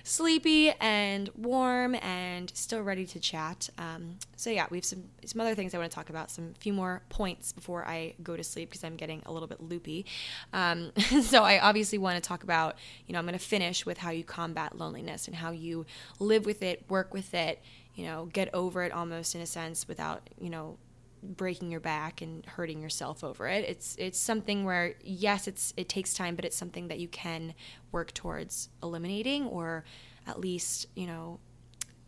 sleepy 0.03 0.69
and 0.79 1.27
warm 1.35 1.95
and 1.95 2.51
still 2.53 2.83
ready 2.83 3.07
to 3.07 3.19
chat. 3.19 3.71
Um, 3.79 4.17
so, 4.35 4.51
yeah, 4.51 4.67
we 4.69 4.77
have 4.77 4.85
some, 4.85 5.05
some 5.25 5.41
other 5.41 5.55
things 5.55 5.73
I 5.73 5.79
want 5.79 5.89
to 5.89 5.95
talk 5.95 6.11
about, 6.11 6.29
some 6.29 6.53
few 6.59 6.73
more 6.73 7.01
points 7.09 7.51
before 7.51 7.87
I 7.87 8.13
go 8.21 8.37
to 8.37 8.43
sleep 8.43 8.69
because 8.69 8.83
I'm 8.83 8.97
getting 8.97 9.23
a 9.25 9.33
little 9.33 9.47
bit 9.47 9.63
loopy. 9.63 10.05
Um, 10.53 10.91
so, 11.23 11.43
I 11.43 11.59
obviously 11.59 11.97
want 11.97 12.23
to 12.23 12.27
talk 12.27 12.43
about, 12.43 12.77
you 13.07 13.13
know, 13.13 13.19
I'm 13.19 13.25
going 13.25 13.33
to 13.33 13.43
finish 13.43 13.83
with 13.83 13.97
how 13.97 14.11
you 14.11 14.23
combat 14.23 14.77
loneliness 14.77 15.25
and 15.25 15.37
how 15.37 15.49
you 15.49 15.87
live 16.19 16.45
with 16.45 16.61
it, 16.61 16.85
work 16.87 17.15
with 17.15 17.33
it, 17.33 17.63
you 17.95 18.05
know, 18.05 18.25
get 18.31 18.53
over 18.53 18.83
it 18.83 18.91
almost 18.91 19.33
in 19.33 19.41
a 19.41 19.47
sense 19.47 19.87
without, 19.87 20.29
you 20.39 20.51
know, 20.51 20.77
breaking 21.23 21.71
your 21.71 21.79
back 21.79 22.21
and 22.21 22.45
hurting 22.45 22.81
yourself 22.81 23.23
over 23.23 23.47
it. 23.47 23.65
It's 23.67 23.95
it's 23.97 24.19
something 24.19 24.63
where 24.63 24.95
yes, 25.03 25.47
it's 25.47 25.73
it 25.77 25.89
takes 25.89 26.13
time, 26.13 26.35
but 26.35 26.45
it's 26.45 26.57
something 26.57 26.87
that 26.87 26.99
you 26.99 27.07
can 27.07 27.53
work 27.91 28.13
towards 28.13 28.69
eliminating 28.81 29.45
or 29.47 29.83
at 30.27 30.39
least, 30.39 30.87
you 30.95 31.07
know, 31.07 31.39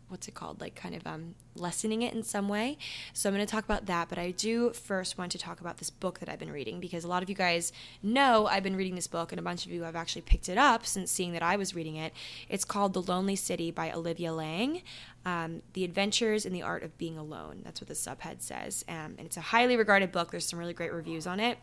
what's 0.08 0.28
it 0.28 0.34
called? 0.34 0.60
Like 0.60 0.74
kind 0.74 0.94
of 0.94 1.06
um, 1.06 1.34
lessening 1.56 2.02
it 2.02 2.14
in 2.14 2.22
some 2.22 2.48
way. 2.48 2.78
So 3.12 3.28
i'm 3.28 3.34
going 3.34 3.46
to 3.46 3.50
talk 3.50 3.64
about 3.64 3.86
that 3.86 4.08
but 4.08 4.18
i 4.18 4.30
do 4.32 4.72
first 4.72 5.18
want 5.18 5.32
to 5.32 5.38
talk 5.38 5.60
about 5.60 5.78
this 5.78 5.90
book 5.90 6.18
that 6.18 6.28
i've 6.28 6.38
been 6.38 6.52
reading 6.52 6.80
because 6.80 7.04
a 7.04 7.08
lot 7.08 7.22
of 7.22 7.28
you 7.28 7.34
guys 7.34 7.72
know 8.02 8.46
i've 8.46 8.62
been 8.62 8.76
reading 8.76 8.94
this 8.94 9.06
book 9.06 9.32
and 9.32 9.38
a 9.38 9.42
bunch 9.42 9.64
of 9.64 9.72
you 9.72 9.82
have 9.82 9.96
actually 9.96 10.22
picked 10.22 10.48
it 10.48 10.58
up 10.58 10.84
since 10.86 11.10
seeing 11.10 11.32
that 11.32 11.42
i 11.42 11.56
was 11.56 11.74
reading 11.74 11.96
it. 11.96 12.12
It's 12.48 12.64
called 12.64 12.92
the 12.92 13.02
lonely 13.02 13.36
city 13.36 13.70
by 13.70 13.90
olivia 13.92 14.32
laing 14.32 14.82
um, 15.26 15.62
the 15.72 15.84
adventures 15.84 16.44
in 16.44 16.52
the 16.52 16.62
art 16.62 16.82
of 16.82 16.96
being 16.98 17.16
alone 17.16 17.60
that's 17.64 17.80
what 17.80 17.88
the 17.88 17.94
subhead 17.94 18.42
says 18.42 18.84
um, 18.88 19.14
and 19.16 19.20
it's 19.20 19.36
a 19.36 19.42
highly 19.42 19.76
regarded 19.76 20.12
book 20.12 20.30
there's 20.30 20.46
some 20.46 20.58
really 20.58 20.74
great 20.74 20.92
reviews 20.92 21.26
on 21.26 21.40
it 21.40 21.58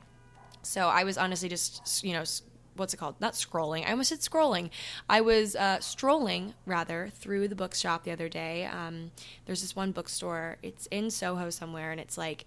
so 0.64 0.88
I 0.88 1.04
was 1.04 1.18
honestly 1.18 1.50
just, 1.50 2.04
you 2.04 2.14
know, 2.14 2.24
what's 2.76 2.94
it 2.94 2.98
called? 2.98 3.16
Not 3.20 3.34
scrolling. 3.34 3.86
I 3.86 3.92
almost 3.92 4.10
said 4.10 4.20
scrolling. 4.20 4.70
I 5.10 5.22
was 5.22 5.56
uh, 5.56 5.80
strolling 5.80 6.54
rather 6.66 7.10
through 7.16 7.48
the 7.48 7.56
bookshop 7.56 8.04
the 8.04 8.12
other 8.12 8.30
day. 8.30 8.66
Um, 8.66 9.12
there's 9.46 9.62
this 9.62 9.76
one 9.76 9.92
bookstore. 9.92 10.58
It's 10.62 10.88
in 10.88 11.10
Soho 11.10 11.50
somewhere, 11.50 11.92
and 11.92 12.00
it's 12.00 12.18
like 12.18 12.46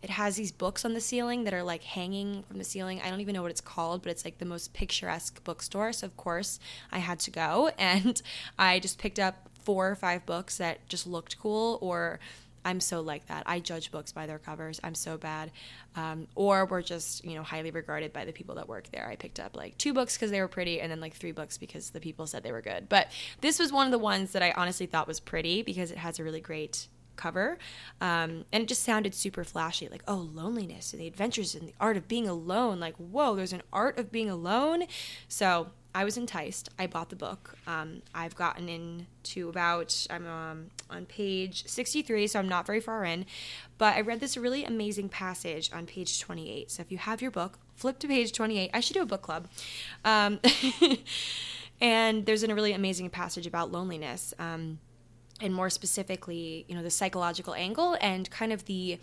it 0.00 0.10
has 0.10 0.36
these 0.36 0.52
books 0.52 0.84
on 0.84 0.94
the 0.94 1.00
ceiling 1.00 1.42
that 1.44 1.52
are 1.52 1.64
like 1.64 1.82
hanging 1.82 2.44
from 2.44 2.58
the 2.58 2.64
ceiling. 2.64 3.00
I 3.02 3.10
don't 3.10 3.20
even 3.20 3.34
know 3.34 3.42
what 3.42 3.50
it's 3.50 3.60
called, 3.60 4.02
but 4.02 4.10
it's 4.10 4.24
like 4.24 4.38
the 4.38 4.44
most 4.44 4.72
picturesque 4.72 5.42
bookstore. 5.42 5.92
So 5.92 6.06
of 6.06 6.16
course 6.16 6.60
I 6.92 6.98
had 6.98 7.18
to 7.20 7.30
go, 7.30 7.70
and 7.78 8.20
I 8.58 8.78
just 8.78 8.98
picked 8.98 9.18
up 9.18 9.47
four 9.68 9.90
or 9.90 9.94
five 9.94 10.24
books 10.24 10.56
that 10.56 10.88
just 10.88 11.06
looked 11.06 11.38
cool 11.38 11.78
or 11.82 12.18
I'm 12.64 12.80
so 12.80 13.02
like 13.02 13.26
that. 13.26 13.42
I 13.44 13.60
judge 13.60 13.90
books 13.90 14.12
by 14.12 14.24
their 14.24 14.38
covers. 14.38 14.80
I'm 14.82 14.94
so 14.94 15.18
bad. 15.18 15.50
Um, 15.94 16.26
or 16.34 16.64
we're 16.64 16.80
just, 16.80 17.22
you 17.22 17.34
know, 17.34 17.42
highly 17.42 17.70
regarded 17.70 18.14
by 18.14 18.24
the 18.24 18.32
people 18.32 18.54
that 18.54 18.66
work 18.66 18.90
there. 18.92 19.06
I 19.06 19.16
picked 19.16 19.38
up 19.38 19.54
like 19.54 19.76
two 19.76 19.92
books 19.92 20.16
because 20.16 20.30
they 20.30 20.40
were 20.40 20.48
pretty 20.48 20.80
and 20.80 20.90
then 20.90 21.02
like 21.02 21.12
three 21.12 21.32
books 21.32 21.58
because 21.58 21.90
the 21.90 22.00
people 22.00 22.26
said 22.26 22.44
they 22.44 22.50
were 22.50 22.62
good. 22.62 22.88
But 22.88 23.08
this 23.42 23.58
was 23.58 23.70
one 23.70 23.86
of 23.86 23.92
the 23.92 23.98
ones 23.98 24.32
that 24.32 24.42
I 24.42 24.52
honestly 24.52 24.86
thought 24.86 25.06
was 25.06 25.20
pretty 25.20 25.60
because 25.60 25.90
it 25.90 25.98
has 25.98 26.18
a 26.18 26.24
really 26.24 26.40
great 26.40 26.86
cover. 27.16 27.58
Um, 28.00 28.46
and 28.54 28.62
it 28.62 28.68
just 28.68 28.84
sounded 28.84 29.14
super 29.14 29.44
flashy 29.44 29.86
like, 29.88 30.02
oh, 30.08 30.30
loneliness 30.32 30.94
and 30.94 31.02
the 31.02 31.06
adventures 31.06 31.54
and 31.54 31.68
the 31.68 31.74
art 31.78 31.98
of 31.98 32.08
being 32.08 32.26
alone. 32.26 32.80
Like, 32.80 32.96
whoa, 32.96 33.36
there's 33.36 33.52
an 33.52 33.64
art 33.70 33.98
of 33.98 34.10
being 34.10 34.30
alone. 34.30 34.84
So 35.28 35.72
I 35.94 36.04
was 36.04 36.16
enticed. 36.16 36.68
I 36.78 36.86
bought 36.86 37.08
the 37.08 37.16
book. 37.16 37.56
Um, 37.66 38.02
I've 38.14 38.36
gotten 38.36 38.68
into 38.68 39.48
about, 39.48 40.06
I'm 40.10 40.26
um, 40.26 40.66
on 40.90 41.06
page 41.06 41.66
63, 41.66 42.26
so 42.26 42.38
I'm 42.38 42.48
not 42.48 42.66
very 42.66 42.80
far 42.80 43.04
in. 43.04 43.26
But 43.78 43.96
I 43.96 44.02
read 44.02 44.20
this 44.20 44.36
really 44.36 44.64
amazing 44.64 45.08
passage 45.08 45.70
on 45.72 45.86
page 45.86 46.20
28. 46.20 46.70
So 46.70 46.82
if 46.82 46.92
you 46.92 46.98
have 46.98 47.22
your 47.22 47.30
book, 47.30 47.58
flip 47.74 47.98
to 48.00 48.08
page 48.08 48.32
28. 48.32 48.70
I 48.74 48.80
should 48.80 48.94
do 48.94 49.02
a 49.02 49.06
book 49.06 49.22
club. 49.22 49.48
Um, 50.04 50.40
and 51.80 52.26
there's 52.26 52.42
a 52.42 52.54
really 52.54 52.72
amazing 52.72 53.10
passage 53.10 53.46
about 53.46 53.72
loneliness. 53.72 54.34
Um, 54.38 54.78
and 55.40 55.54
more 55.54 55.70
specifically, 55.70 56.64
you 56.68 56.74
know, 56.74 56.82
the 56.82 56.90
psychological 56.90 57.54
angle 57.54 57.96
and 58.00 58.28
kind 58.30 58.52
of 58.52 58.64
the 58.64 58.98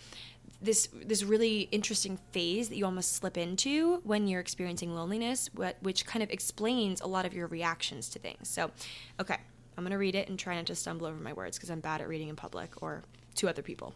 this 0.66 0.90
this 0.94 1.24
really 1.24 1.62
interesting 1.72 2.18
phase 2.32 2.70
that 2.70 2.76
you 2.76 2.86
almost 2.86 3.14
slip 3.14 3.38
into 3.38 4.02
when 4.04 4.28
you're 4.28 4.42
experiencing 4.42 4.94
loneliness, 4.94 5.50
which 5.82 6.06
kind 6.06 6.24
of 6.24 6.30
explains 6.30 7.02
a 7.02 7.08
lot 7.08 7.26
of 7.26 7.34
your 7.34 7.48
reactions 7.48 8.10
to 8.10 8.20
things. 8.20 8.50
So, 8.50 8.72
okay, 9.20 9.38
I'm 9.78 9.84
gonna 9.84 9.98
read 9.98 10.16
it 10.16 10.30
and 10.30 10.38
try 10.38 10.56
not 10.56 10.66
to 10.68 10.76
stumble 10.76 11.08
over 11.08 11.18
my 11.18 11.34
words 11.34 11.58
because 11.58 11.70
I'm 11.70 11.80
bad 11.80 12.02
at 12.02 12.08
reading 12.08 12.30
in 12.30 12.36
public 12.36 12.82
or 12.82 13.04
to 13.36 13.50
other 13.50 13.62
people. 13.62 13.94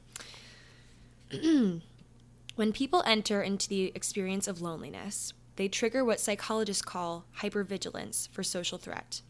when 2.55 2.73
people 2.73 3.03
enter 3.05 3.41
into 3.41 3.69
the 3.69 3.91
experience 3.95 4.47
of 4.47 4.61
loneliness, 4.61 5.33
they 5.55 5.67
trigger 5.67 6.05
what 6.05 6.19
psychologists 6.19 6.81
call 6.81 7.25
hypervigilance 7.39 8.29
for 8.29 8.43
social 8.43 8.77
threat. 8.77 9.21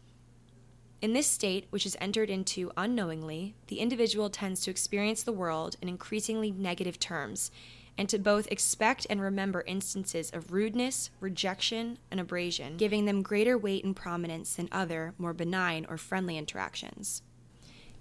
In 1.02 1.14
this 1.14 1.26
state, 1.26 1.66
which 1.70 1.86
is 1.86 1.96
entered 1.98 2.28
into 2.28 2.70
unknowingly, 2.76 3.54
the 3.68 3.80
individual 3.80 4.28
tends 4.28 4.60
to 4.62 4.70
experience 4.70 5.22
the 5.22 5.32
world 5.32 5.76
in 5.80 5.88
increasingly 5.88 6.50
negative 6.50 6.98
terms, 6.98 7.50
and 7.96 8.06
to 8.10 8.18
both 8.18 8.50
expect 8.52 9.06
and 9.08 9.20
remember 9.20 9.64
instances 9.66 10.30
of 10.30 10.52
rudeness, 10.52 11.08
rejection, 11.18 11.98
and 12.10 12.20
abrasion, 12.20 12.76
giving 12.76 13.06
them 13.06 13.22
greater 13.22 13.56
weight 13.56 13.82
and 13.82 13.96
prominence 13.96 14.56
than 14.56 14.68
other, 14.70 15.14
more 15.16 15.32
benign 15.32 15.86
or 15.88 15.96
friendly 15.96 16.36
interactions. 16.36 17.22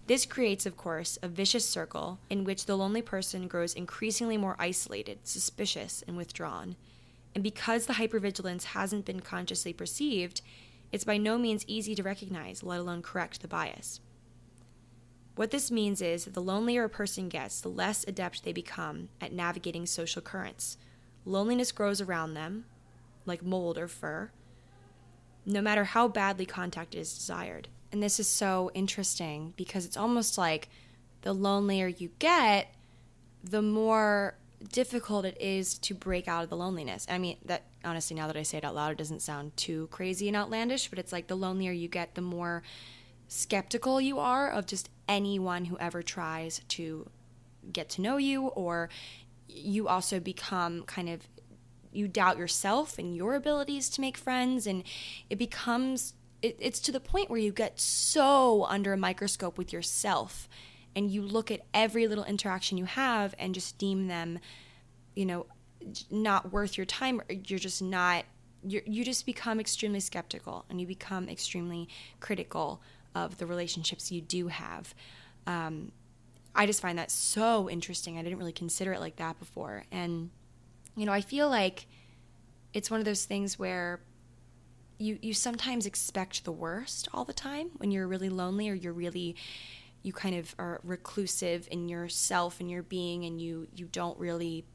This 0.08 0.26
creates, 0.26 0.66
of 0.66 0.76
course, 0.76 1.18
a 1.22 1.30
vicious 1.30 1.68
circle 1.68 2.20
in 2.30 2.44
which 2.44 2.66
the 2.66 2.76
lonely 2.76 3.02
person 3.02 3.48
grows 3.48 3.76
increasingly 3.76 4.38
more 4.38 4.58
isolated, 4.60 5.20
suspicious, 5.24 6.04
and 6.06 6.18
withdrawn. 6.18 6.76
And 7.34 7.44
because 7.44 7.86
the 7.86 7.94
hypervigilance 7.94 8.64
hasn't 8.64 9.06
been 9.06 9.22
consciously 9.22 9.72
perceived, 9.72 10.42
it's 10.92 11.04
by 11.04 11.18
no 11.18 11.38
means 11.38 11.66
easy 11.68 11.96
to 11.96 12.04
recognize, 12.04 12.64
let 12.64 12.80
alone 12.80 13.02
correct 13.02 13.42
the 13.42 13.48
bias. 13.48 14.00
What 15.36 15.52
this 15.52 15.72
means 15.72 16.02
is 16.02 16.26
that 16.26 16.34
the 16.34 16.42
lonelier 16.42 16.84
a 16.84 16.90
person 16.90 17.30
gets, 17.30 17.62
the 17.62 17.70
less 17.70 18.04
adept 18.08 18.44
they 18.44 18.52
become 18.52 19.10
at 19.22 19.32
navigating 19.32 19.86
social 19.86 20.22
currents. 20.22 20.78
Loneliness 21.26 21.72
grows 21.72 22.02
around 22.02 22.34
them, 22.34 22.66
like 23.26 23.44
mold 23.44 23.78
or 23.78 23.88
fur, 23.88 24.32
no 25.46 25.62
matter 25.62 25.86
how 25.86 26.08
badly 26.08 26.46
contact 26.46 26.94
is 26.94 27.14
desired. 27.14 27.70
And 27.92 28.04
this 28.04 28.20
is 28.20 28.28
so 28.28 28.70
interesting 28.74 29.54
because 29.56 29.86
it's 29.86 29.98
almost 29.98 30.38
like 30.38 30.70
the 31.22 31.34
lonelier 31.34 31.88
you 31.88 32.12
get, 32.20 32.74
the 33.44 33.62
more 33.62 34.36
difficult 34.72 35.26
it 35.26 35.38
is 35.40 35.78
to 35.80 35.94
break 35.94 36.28
out 36.28 36.44
of 36.44 36.50
the 36.50 36.58
loneliness. 36.58 37.06
I 37.10 37.18
mean, 37.18 37.38
that 37.46 37.64
honestly, 37.84 38.16
now 38.16 38.28
that 38.28 38.36
I 38.38 38.44
say 38.44 38.58
it 38.58 38.66
out 38.66 38.76
loud, 38.76 38.92
it 38.92 38.98
doesn't 38.98 39.22
sound 39.22 39.56
too 39.56 39.88
crazy 39.88 40.28
and 40.28 40.36
outlandish, 40.36 40.90
but 40.90 41.00
it's 41.00 41.12
like 41.12 41.28
the 41.28 41.36
lonelier 41.36 41.72
you 41.72 41.88
get, 41.88 42.16
the 42.16 42.22
more 42.22 42.64
skeptical 43.28 44.02
you 44.02 44.20
are 44.20 44.50
of 44.50 44.66
just 44.66 44.90
anyone 45.08 45.66
who 45.66 45.78
ever 45.78 46.02
tries 46.02 46.62
to 46.70 47.10
get 47.72 47.90
to 47.90 48.02
know 48.02 48.18
you, 48.18 48.48
or 48.48 48.90
you 49.48 49.88
also 49.88 50.20
become 50.20 50.84
kind 50.84 51.10
of 51.10 51.28
you 51.92 52.08
doubt 52.08 52.38
yourself 52.38 53.00
and 53.00 53.16
your 53.16 53.36
abilities 53.36 53.90
to 53.90 54.02
make 54.02 54.18
friends, 54.18 54.68
and 54.68 54.84
it 55.30 55.38
becomes 55.38 56.14
it, 56.42 56.58
it's 56.60 56.80
to 56.80 56.92
the 56.92 57.00
point 57.00 57.30
where 57.30 57.40
you 57.40 57.52
get 57.52 57.80
so 57.80 58.66
under 58.66 58.94
a 58.94 58.98
microscope 58.98 59.58
with 59.58 59.74
yourself 59.74 60.48
and 60.96 61.12
you 61.12 61.22
look 61.22 61.52
at 61.52 61.62
every 61.74 62.08
little 62.08 62.24
interaction 62.24 62.78
you 62.78 62.86
have 62.86 63.36
and 63.40 63.54
just 63.54 63.78
deem 63.78 64.08
them 64.08 64.40
you 65.16 65.26
know 65.26 65.46
not 66.10 66.52
worth 66.52 66.78
your 66.78 66.86
time 66.86 67.22
you're 67.30 67.60
just 67.60 67.82
not 67.82 68.26
you 68.64 68.82
you 68.86 69.04
just 69.06 69.26
become 69.26 69.60
extremely 69.60 70.00
skeptical 70.00 70.66
and 70.70 70.82
you 70.82 70.88
become 70.88 71.30
extremely 71.30 71.88
critical 72.20 72.82
of 73.16 73.38
the 73.38 73.46
relationships 73.46 74.12
you 74.12 74.22
do 74.22 74.48
have. 74.48 74.94
Um, 75.48 75.92
i 76.56 76.66
just 76.66 76.82
find 76.82 76.98
that 76.98 77.12
so 77.12 77.70
interesting. 77.70 78.18
I 78.18 78.24
didn't 78.24 78.40
really 78.40 78.52
consider 78.52 78.92
it 78.94 79.00
like 79.00 79.16
that 79.18 79.40
before. 79.40 79.86
And 79.92 80.32
you 80.96 81.06
know 81.06 81.14
i 81.14 81.22
feel 81.22 81.50
like 81.50 81.88
it's 82.74 82.92
one 82.92 83.00
of 83.00 83.06
those 83.06 83.26
things 83.26 83.58
where 83.58 84.02
you 84.98 85.18
you 85.22 85.34
sometimes 85.34 85.86
expect 85.86 86.44
the 86.44 86.52
worst 86.52 87.08
all 87.14 87.24
the 87.24 87.34
time 87.34 87.70
when 87.78 87.90
you're 87.90 88.08
really 88.08 88.30
lonely 88.30 88.70
or 88.70 88.74
you're 88.74 88.94
really 88.94 89.36
you 90.02 90.14
kind 90.14 90.36
of 90.36 90.56
are 90.58 90.80
reclusive 90.84 91.68
in 91.72 91.90
yourself 91.90 92.60
and 92.60 92.70
your 92.70 92.84
being 92.84 93.26
and 93.26 93.42
you 93.42 93.68
you 93.76 93.88
don't 93.92 94.18
really 94.18 94.66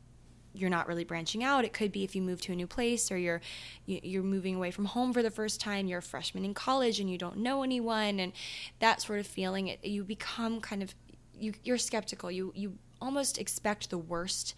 you're 0.57 0.71
not 0.71 0.87
really 0.87 1.05
branching 1.05 1.43
out. 1.43 1.65
It 1.65 1.73
could 1.73 1.91
be 1.91 2.05
if 2.05 2.15
you 2.15 2.23
move 2.23 2.41
to 2.43 2.53
a 2.53 2.57
new 2.57 2.69
place 2.69 3.11
or 3.11 3.19
you're 3.19 3.41
you're 3.87 4.23
moving 4.23 4.55
away 4.55 4.71
from 4.71 4.85
home 4.87 5.13
for 5.13 5.23
the 5.23 5.31
first 5.31 5.61
time. 5.61 5.87
You're 5.87 5.99
a 5.99 6.03
freshman 6.03 6.45
in 6.45 6.55
college 6.55 7.01
and 7.01 7.11
you 7.11 7.19
don't 7.19 7.39
know 7.39 7.63
anyone, 7.63 8.21
and 8.21 8.33
that 8.79 9.03
sort 9.03 9.19
of 9.19 9.27
feeling. 9.27 9.69
It, 9.69 9.85
you 9.85 10.05
become 10.05 10.61
kind 10.61 10.83
of 10.83 10.95
you, 11.37 11.55
you're 11.65 11.79
skeptical. 11.79 12.31
You 12.31 12.53
you 12.55 12.79
almost 13.01 13.37
expect 13.37 13.91
the 13.91 13.99
worst, 13.99 14.55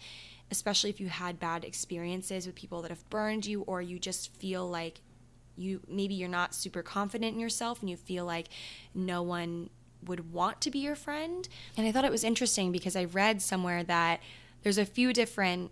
especially 0.51 0.91
if 0.91 0.99
you 1.01 1.07
had 1.09 1.39
bad 1.39 1.65
experiences 1.65 2.45
with 2.45 2.55
people 2.55 2.83
that 2.83 2.91
have 2.91 3.09
burned 3.09 3.47
you, 3.47 3.63
or 3.63 3.81
you 3.81 3.97
just 3.97 4.33
feel 4.37 4.69
like 4.69 5.01
you 5.55 5.81
maybe 5.87 6.13
you're 6.13 6.29
not 6.29 6.53
super 6.53 6.83
confident 6.83 7.33
in 7.33 7.39
yourself 7.39 7.81
and 7.81 7.89
you 7.89 7.97
feel 7.97 8.25
like 8.25 8.49
no 8.93 9.23
one 9.23 9.71
would 10.05 10.31
want 10.31 10.61
to 10.61 10.71
be 10.71 10.79
your 10.79 10.95
friend. 10.95 11.47
And 11.75 11.87
I 11.87 11.91
thought 11.91 12.05
it 12.05 12.11
was 12.11 12.23
interesting 12.23 12.71
because 12.71 12.95
I 12.95 13.05
read 13.05 13.41
somewhere 13.41 13.83
that 13.83 14.21
there's 14.63 14.77
a 14.77 14.85
few 14.85 15.13
different 15.13 15.71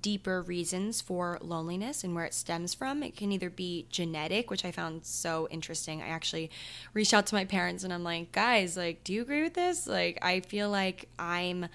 deeper 0.00 0.42
reasons 0.42 1.00
for 1.00 1.38
loneliness 1.40 2.02
and 2.02 2.14
where 2.14 2.24
it 2.24 2.34
stems 2.34 2.74
from. 2.74 3.02
It 3.02 3.16
can 3.16 3.30
either 3.30 3.50
be 3.50 3.86
genetic, 3.88 4.50
which 4.50 4.64
I 4.64 4.72
found 4.72 5.04
so 5.04 5.46
interesting. 5.50 6.02
I 6.02 6.08
actually 6.08 6.50
reached 6.92 7.14
out 7.14 7.26
to 7.26 7.34
my 7.34 7.44
parents 7.44 7.84
and 7.84 7.92
I'm 7.92 8.02
like, 8.02 8.32
guys, 8.32 8.76
like, 8.76 9.04
do 9.04 9.12
you 9.12 9.22
agree 9.22 9.42
with 9.42 9.54
this? 9.54 9.86
Like, 9.86 10.18
I 10.22 10.40
feel 10.40 10.70
like 10.70 11.08
I'm 11.18 11.66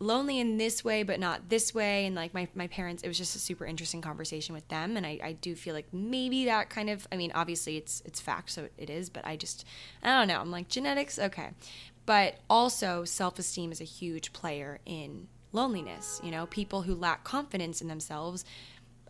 lonely 0.00 0.38
in 0.38 0.58
this 0.58 0.84
way 0.84 1.02
but 1.02 1.18
not 1.18 1.48
this 1.48 1.74
way. 1.74 2.06
And 2.06 2.14
like 2.14 2.34
my, 2.34 2.48
my 2.54 2.66
parents 2.66 3.02
it 3.02 3.08
was 3.08 3.18
just 3.18 3.34
a 3.36 3.38
super 3.38 3.66
interesting 3.66 4.00
conversation 4.00 4.54
with 4.54 4.66
them. 4.68 4.96
And 4.96 5.06
I, 5.06 5.18
I 5.22 5.32
do 5.32 5.54
feel 5.54 5.74
like 5.74 5.92
maybe 5.92 6.44
that 6.46 6.70
kind 6.70 6.90
of 6.90 7.06
i 7.10 7.16
mean 7.16 7.32
obviously 7.34 7.76
it's 7.76 8.02
it's 8.04 8.20
fact 8.20 8.50
so 8.50 8.68
it 8.76 8.90
is 8.90 9.10
but 9.10 9.24
i 9.26 9.36
just 9.36 9.64
i 10.02 10.18
don't 10.18 10.28
know. 10.28 10.40
I'm 10.40 10.50
like 10.50 10.68
genetics? 10.68 11.18
Okay. 11.18 11.50
But 12.06 12.36
also 12.48 13.04
self-esteem 13.04 13.70
is 13.70 13.80
a 13.80 13.84
huge 13.84 14.32
player 14.32 14.80
in 14.86 15.28
loneliness. 15.52 16.20
You 16.22 16.30
know 16.30 16.46
people 16.46 16.82
who 16.82 16.94
lack 16.94 17.24
confidence 17.24 17.80
in 17.80 17.88
themselves 17.88 18.44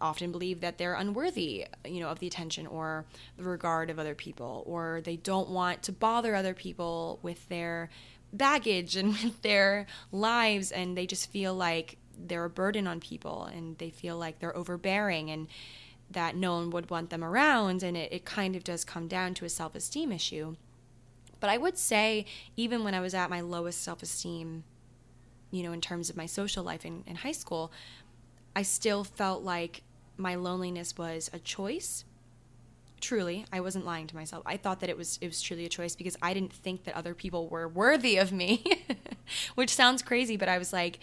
often 0.00 0.30
believe 0.30 0.60
that 0.60 0.78
they're 0.78 0.94
unworthy 0.94 1.66
you 1.84 2.00
know 2.00 2.08
of 2.08 2.20
the 2.20 2.26
attention 2.26 2.66
or 2.66 3.04
the 3.36 3.42
regard 3.42 3.90
of 3.90 3.98
other 3.98 4.14
people 4.14 4.62
or 4.66 5.00
they 5.04 5.16
don't 5.16 5.48
want 5.48 5.82
to 5.82 5.92
bother 5.92 6.34
other 6.34 6.54
people 6.54 7.18
with 7.22 7.48
their 7.48 7.90
baggage 8.32 8.96
and 8.96 9.08
with 9.24 9.42
their 9.42 9.86
lives 10.12 10.72
and 10.72 10.96
they 10.96 11.06
just 11.06 11.30
feel 11.30 11.54
like 11.54 11.98
they're 12.18 12.44
a 12.44 12.50
burden 12.50 12.86
on 12.86 13.00
people 13.00 13.44
and 13.44 13.78
they 13.78 13.90
feel 13.90 14.16
like 14.16 14.38
they're 14.38 14.56
overbearing 14.56 15.30
and 15.30 15.46
that 16.10 16.34
no 16.34 16.54
one 16.54 16.70
would 16.70 16.90
want 16.90 17.10
them 17.10 17.22
around 17.22 17.82
and 17.82 17.96
it, 17.96 18.12
it 18.12 18.24
kind 18.24 18.56
of 18.56 18.64
does 18.64 18.84
come 18.84 19.06
down 19.06 19.34
to 19.34 19.44
a 19.44 19.48
self-esteem 19.48 20.10
issue. 20.10 20.56
But 21.40 21.50
i 21.50 21.56
would 21.56 21.78
say 21.78 22.26
even 22.56 22.82
when 22.82 22.94
i 22.94 23.00
was 23.00 23.14
at 23.14 23.30
my 23.30 23.40
lowest 23.40 23.82
self-esteem 23.82 24.64
you 25.52 25.62
know 25.62 25.72
in 25.72 25.80
terms 25.80 26.10
of 26.10 26.16
my 26.16 26.26
social 26.26 26.64
life 26.64 26.84
in, 26.84 27.04
in 27.06 27.16
high 27.16 27.32
school 27.32 27.70
i 28.56 28.62
still 28.62 29.04
felt 29.04 29.42
like 29.44 29.82
my 30.16 30.34
loneliness 30.34 30.98
was 30.98 31.30
a 31.32 31.38
choice 31.38 32.04
truly 33.00 33.44
i 33.52 33.60
wasn't 33.60 33.84
lying 33.84 34.06
to 34.06 34.16
myself. 34.16 34.42
I 34.46 34.56
thought 34.56 34.80
that 34.80 34.90
it 34.90 34.96
was 34.96 35.18
it 35.20 35.26
was 35.26 35.40
truly 35.40 35.64
a 35.64 35.68
choice 35.68 35.94
because 35.94 36.16
i 36.22 36.34
didn't 36.34 36.52
think 36.52 36.84
that 36.84 36.94
other 36.94 37.14
people 37.14 37.48
were 37.48 37.68
worthy 37.68 38.16
of 38.16 38.32
me 38.32 38.84
which 39.54 39.74
sounds 39.74 40.02
crazy 40.02 40.36
but 40.36 40.48
i 40.48 40.58
was 40.58 40.72
like 40.72 40.98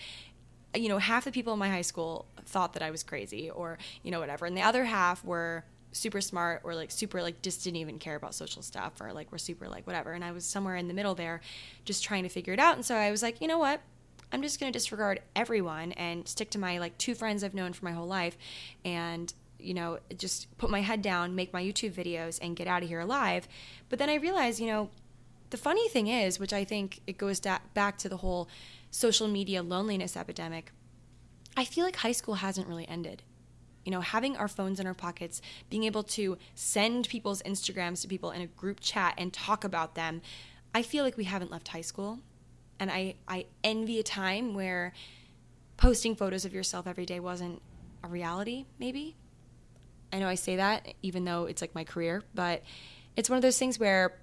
you 0.75 0.89
know 0.89 0.97
half 0.97 1.25
the 1.25 1.31
people 1.31 1.53
in 1.53 1.60
my 1.60 1.69
high 1.69 1.81
school 1.81 2.25
thought 2.45 2.73
that 2.73 2.84
i 2.84 2.91
was 2.91 3.03
crazy 3.03 3.49
or 3.49 3.77
you 4.03 4.12
know 4.12 4.19
whatever. 4.19 4.45
And 4.45 4.55
the 4.55 4.62
other 4.62 4.86
half 4.86 5.23
were 5.23 5.65
super 5.91 6.19
smart 6.19 6.62
or 6.63 6.75
like 6.75 6.91
super 6.91 7.21
like 7.21 7.41
just 7.41 7.63
didn't 7.63 7.77
even 7.77 7.99
care 7.99 8.15
about 8.15 8.36
social 8.36 8.62
stuff 8.62 8.99
or 8.99 9.13
like 9.13 9.31
were 9.31 9.38
super 9.38 9.67
like 9.67 9.88
whatever. 9.88 10.12
And 10.12 10.23
i 10.23 10.31
was 10.31 10.45
somewhere 10.45 10.75
in 10.75 10.88
the 10.88 10.93
middle 10.93 11.15
there 11.15 11.41
just 11.86 12.03
trying 12.03 12.23
to 12.23 12.29
figure 12.29 12.53
it 12.53 12.60
out. 12.60 12.75
And 12.75 12.86
so 12.86 12.95
i 12.95 13.12
was 13.12 13.21
like 13.21 13.41
you 13.41 13.47
know 13.47 13.58
what? 13.58 13.81
I'm 14.31 14.41
just 14.41 14.60
going 14.60 14.71
to 14.71 14.77
disregard 14.77 15.21
everyone 15.36 15.91
and 15.93 16.27
stick 16.27 16.49
to 16.51 16.60
my 16.60 16.79
like 16.79 16.97
two 16.97 17.15
friends 17.15 17.43
i've 17.43 17.53
known 17.53 17.73
for 17.73 17.86
my 17.86 17.91
whole 17.91 18.08
life. 18.08 18.38
And 18.84 19.34
you 19.65 19.73
know, 19.73 19.99
just 20.17 20.56
put 20.58 20.69
my 20.69 20.82
head 20.82 21.01
down, 21.01 21.36
make 21.36 21.51
my 21.54 21.63
YouTube 21.63 21.93
videos, 21.93 22.39
and 22.41 22.56
get 22.56 22.67
out 22.67 22.84
of 22.84 22.89
here 22.89 22.99
alive. 22.99 23.47
But 23.89 23.99
then 23.99 24.10
I 24.10 24.15
realized, 24.15 24.60
you 24.60 24.67
know, 24.67 24.89
the 25.49 25.58
funny 25.58 25.88
thing 25.89 26.08
is, 26.08 26.39
which 26.39 26.54
I 26.54 26.63
think 26.63 27.01
it 27.08 27.17
goes 27.17 27.39
da- 27.39 27.60
back 27.73 27.97
to 27.99 28.10
the 28.10 28.17
whole 28.17 28.47
social 28.91 29.28
media 29.28 29.62
loneliness 29.62 30.17
epidemic, 30.17 30.71
I 31.58 31.65
feel 31.65 31.86
like 31.86 31.97
high 31.97 32.12
school 32.12 32.36
hasn't 32.36 32.67
really 32.67 32.88
ended. 32.88 33.23
You 33.84 33.91
know, 33.91 34.01
having 34.01 34.36
our 34.36 34.47
phones 34.47 34.80
in 34.80 34.88
our 34.88 34.93
pockets, 34.93 35.41
being 35.69 35.84
able 35.84 36.04
to 36.04 36.38
send 36.56 37.08
people's 37.08 37.41
Instagrams 37.43 38.01
to 38.01 38.08
people 38.08 38.32
in 38.32 38.41
a 38.41 38.47
group 38.47 38.80
chat 38.80 39.13
and 39.17 39.32
talk 39.32 39.63
about 39.63 39.95
them, 39.95 40.21
I 40.73 40.82
feel 40.82 41.04
like 41.04 41.17
we 41.17 41.25
haven't 41.25 41.51
left 41.51 41.67
high 41.67 41.82
school. 41.82 42.19
And 42.80 42.91
I, 42.91 43.15
I 43.28 43.45
envy 43.63 43.99
a 43.99 44.04
time 44.04 44.54
where 44.54 44.91
posting 45.78 46.15
photos 46.15 46.45
of 46.45 46.54
yourself 46.54 46.88
every 46.88 47.06
day 47.06 47.19
wasn't 47.19 47.62
a 48.04 48.08
reality, 48.08 48.65
maybe. 48.80 49.15
I 50.15 50.19
know 50.19 50.30
I 50.30 50.36
say 50.36 50.56
that 50.56 50.93
even 51.01 51.25
though 51.25 51.43
it's 51.43 51.62
like 51.62 51.75
my 51.75 51.84
career, 51.84 52.23
but 52.34 52.63
it's 53.17 53.30
one 53.30 53.36
of 53.36 53.41
those 53.41 53.60
things 53.60 53.78
where 53.78 54.17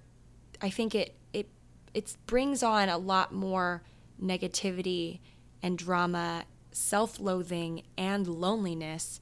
I 0.62 0.70
think 0.70 0.94
it 0.94 1.14
it 1.34 1.50
it 1.92 2.16
brings 2.26 2.62
on 2.62 2.88
a 2.88 2.96
lot 2.96 3.34
more 3.34 3.82
negativity 4.20 5.20
and 5.62 5.76
drama, 5.76 6.44
self-loathing 6.70 7.82
and 7.98 8.26
loneliness 8.26 9.20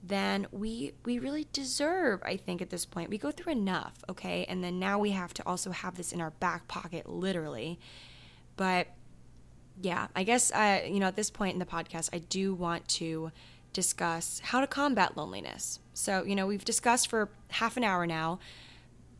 than 0.00 0.46
we 0.52 0.92
we 1.04 1.18
really 1.18 1.48
deserve, 1.52 2.22
I 2.24 2.36
think 2.36 2.62
at 2.62 2.70
this 2.70 2.84
point. 2.84 3.10
We 3.10 3.18
go 3.18 3.32
through 3.32 3.54
enough, 3.54 4.04
okay? 4.08 4.44
And 4.48 4.62
then 4.62 4.78
now 4.78 5.00
we 5.00 5.10
have 5.10 5.34
to 5.34 5.42
also 5.44 5.72
have 5.72 5.96
this 5.96 6.12
in 6.12 6.20
our 6.20 6.30
back 6.30 6.68
pocket 6.68 7.08
literally. 7.08 7.80
But 8.54 8.86
yeah, 9.80 10.06
I 10.14 10.22
guess 10.22 10.52
uh, 10.52 10.82
you 10.86 11.00
know 11.00 11.06
at 11.06 11.16
this 11.16 11.30
point 11.30 11.54
in 11.54 11.58
the 11.58 11.66
podcast 11.66 12.10
I 12.12 12.18
do 12.18 12.54
want 12.54 12.86
to 13.00 13.32
discuss 13.72 14.40
how 14.44 14.60
to 14.60 14.68
combat 14.68 15.16
loneliness. 15.16 15.80
So, 15.94 16.24
you 16.24 16.34
know, 16.34 16.46
we've 16.46 16.64
discussed 16.64 17.08
for 17.08 17.28
half 17.50 17.76
an 17.76 17.84
hour 17.84 18.06
now, 18.06 18.38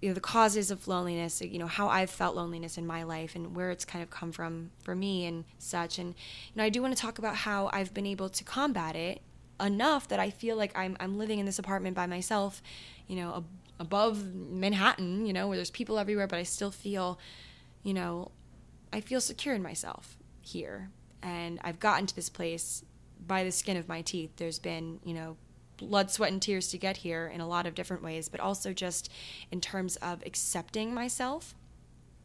you 0.00 0.08
know, 0.08 0.14
the 0.14 0.20
causes 0.20 0.70
of 0.70 0.88
loneliness, 0.88 1.40
you 1.40 1.58
know, 1.58 1.68
how 1.68 1.88
I've 1.88 2.10
felt 2.10 2.34
loneliness 2.34 2.76
in 2.76 2.86
my 2.86 3.04
life 3.04 3.36
and 3.36 3.54
where 3.54 3.70
it's 3.70 3.84
kind 3.84 4.02
of 4.02 4.10
come 4.10 4.32
from 4.32 4.70
for 4.82 4.96
me 4.96 5.26
and 5.26 5.44
such. 5.58 5.98
And, 5.98 6.08
you 6.08 6.56
know, 6.56 6.64
I 6.64 6.70
do 6.70 6.82
want 6.82 6.94
to 6.96 7.00
talk 7.00 7.18
about 7.18 7.36
how 7.36 7.70
I've 7.72 7.94
been 7.94 8.06
able 8.06 8.28
to 8.28 8.42
combat 8.42 8.96
it 8.96 9.22
enough 9.60 10.08
that 10.08 10.18
I 10.18 10.30
feel 10.30 10.56
like 10.56 10.76
I'm, 10.76 10.96
I'm 10.98 11.18
living 11.18 11.38
in 11.38 11.46
this 11.46 11.58
apartment 11.58 11.94
by 11.94 12.06
myself, 12.06 12.62
you 13.06 13.14
know, 13.14 13.36
ab- 13.36 13.44
above 13.78 14.34
Manhattan, 14.34 15.24
you 15.24 15.32
know, 15.32 15.46
where 15.46 15.56
there's 15.56 15.70
people 15.70 15.98
everywhere, 15.98 16.26
but 16.26 16.38
I 16.38 16.42
still 16.42 16.72
feel, 16.72 17.18
you 17.84 17.94
know, 17.94 18.32
I 18.92 19.00
feel 19.00 19.20
secure 19.20 19.54
in 19.54 19.62
myself 19.62 20.16
here. 20.40 20.90
And 21.22 21.60
I've 21.62 21.78
gotten 21.78 22.06
to 22.06 22.16
this 22.16 22.28
place 22.28 22.84
by 23.24 23.44
the 23.44 23.52
skin 23.52 23.76
of 23.76 23.88
my 23.88 24.02
teeth. 24.02 24.32
There's 24.36 24.58
been, 24.58 24.98
you 25.04 25.14
know, 25.14 25.36
blood, 25.88 26.10
sweat, 26.10 26.32
and 26.32 26.40
tears 26.40 26.68
to 26.68 26.78
get 26.78 26.98
here 26.98 27.30
in 27.32 27.40
a 27.40 27.48
lot 27.48 27.66
of 27.66 27.74
different 27.74 28.02
ways, 28.02 28.28
but 28.28 28.40
also 28.40 28.72
just 28.72 29.10
in 29.50 29.60
terms 29.60 29.96
of 29.96 30.22
accepting 30.24 30.94
myself. 30.94 31.54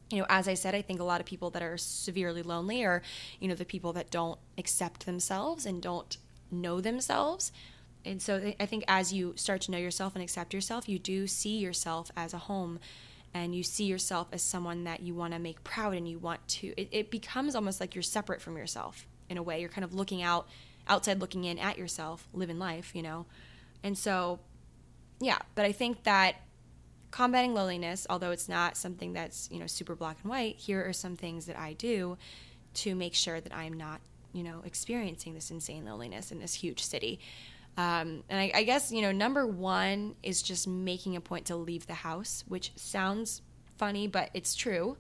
You 0.10 0.20
know, 0.20 0.26
as 0.30 0.48
I 0.48 0.54
said, 0.54 0.74
I 0.74 0.82
think 0.82 1.00
a 1.00 1.04
lot 1.04 1.20
of 1.20 1.26
people 1.26 1.50
that 1.52 1.62
are 1.62 1.78
severely 1.78 2.42
lonely 2.42 2.84
are, 2.86 3.02
you 3.40 3.48
know, 3.48 3.56
the 3.56 3.66
people 3.66 3.92
that 3.94 4.10
don't 4.10 4.40
accept 4.58 5.06
themselves 5.06 5.66
and 5.66 5.82
don't 5.82 6.18
know 6.50 6.80
themselves. 6.80 7.52
And 8.06 8.22
so 8.22 8.54
I 8.60 8.66
think 8.66 8.86
as 8.88 9.12
you 9.12 9.34
start 9.36 9.62
to 9.62 9.72
know 9.72 9.78
yourself 9.78 10.16
and 10.16 10.24
accept 10.24 10.54
yourself, 10.54 10.88
you 10.88 10.98
do 10.98 11.28
see 11.28 11.58
yourself 11.58 12.10
as 12.16 12.34
a 12.34 12.38
home 12.38 12.80
and 13.34 13.54
you 13.54 13.64
see 13.64 13.84
yourself 13.84 14.28
as 14.32 14.42
someone 14.42 14.86
that 14.86 15.02
you 15.02 15.14
want 15.14 15.34
to 15.34 15.40
make 15.40 15.64
proud 15.66 15.94
and 15.94 16.08
you 16.08 16.18
want 16.18 16.48
to, 16.48 16.68
it, 16.78 16.88
it 16.92 17.12
becomes 17.12 17.54
almost 17.54 17.82
like 17.82 17.94
you're 17.94 18.02
separate 18.02 18.42
from 18.42 18.56
yourself 18.56 19.06
in 19.30 19.38
a 19.38 19.44
way. 19.44 19.60
You're 19.60 19.70
kind 19.70 19.84
of 19.84 19.94
looking 19.94 20.22
out 20.22 20.48
outside 20.88 21.20
looking 21.20 21.44
in 21.44 21.60
at 21.60 21.78
yourself, 21.78 22.28
living 22.34 22.60
life, 22.60 22.96
you 22.96 23.02
know? 23.02 23.26
And 23.84 23.98
so, 23.98 24.40
yeah, 25.20 25.40
but 25.56 25.66
I 25.66 25.72
think 25.72 26.04
that 26.04 26.36
combating 27.12 27.54
loneliness, 27.54 28.06
although 28.10 28.32
it's 28.32 28.50
not 28.50 28.78
something 28.78 29.14
that's, 29.14 29.50
you 29.52 29.60
know, 29.60 29.68
super 29.68 29.96
black 29.96 30.18
and 30.24 30.30
white, 30.30 30.58
here 30.58 30.86
are 30.88 30.94
some 30.94 31.16
things 31.16 31.46
that 31.46 31.58
I 31.58 31.74
do 31.74 32.18
to 32.76 32.96
make 32.96 33.14
sure 33.14 33.40
that 33.40 33.56
I'm 33.56 33.74
not, 33.74 34.02
you 34.34 34.44
know, 34.44 34.62
experiencing 34.66 35.34
this 35.34 35.50
insane 35.50 35.86
loneliness 35.86 36.32
in 36.32 36.40
this 36.40 36.54
huge 36.54 36.84
city. 36.84 37.20
Um, 37.78 38.24
and 38.30 38.40
I, 38.40 38.52
I 38.56 38.64
guess, 38.64 38.92
you 38.92 39.02
know, 39.02 39.12
number 39.12 39.46
one 39.46 40.16
is 40.24 40.42
just 40.42 40.68
making 40.68 41.16
a 41.16 41.22
point 41.22 41.46
to 41.48 41.56
leave 41.56 41.88
the 41.88 41.94
house, 41.94 42.44
which 42.48 42.72
sounds 42.76 43.42
funny, 43.78 44.08
but 44.08 44.30
it's 44.34 44.56
true. 44.56 44.98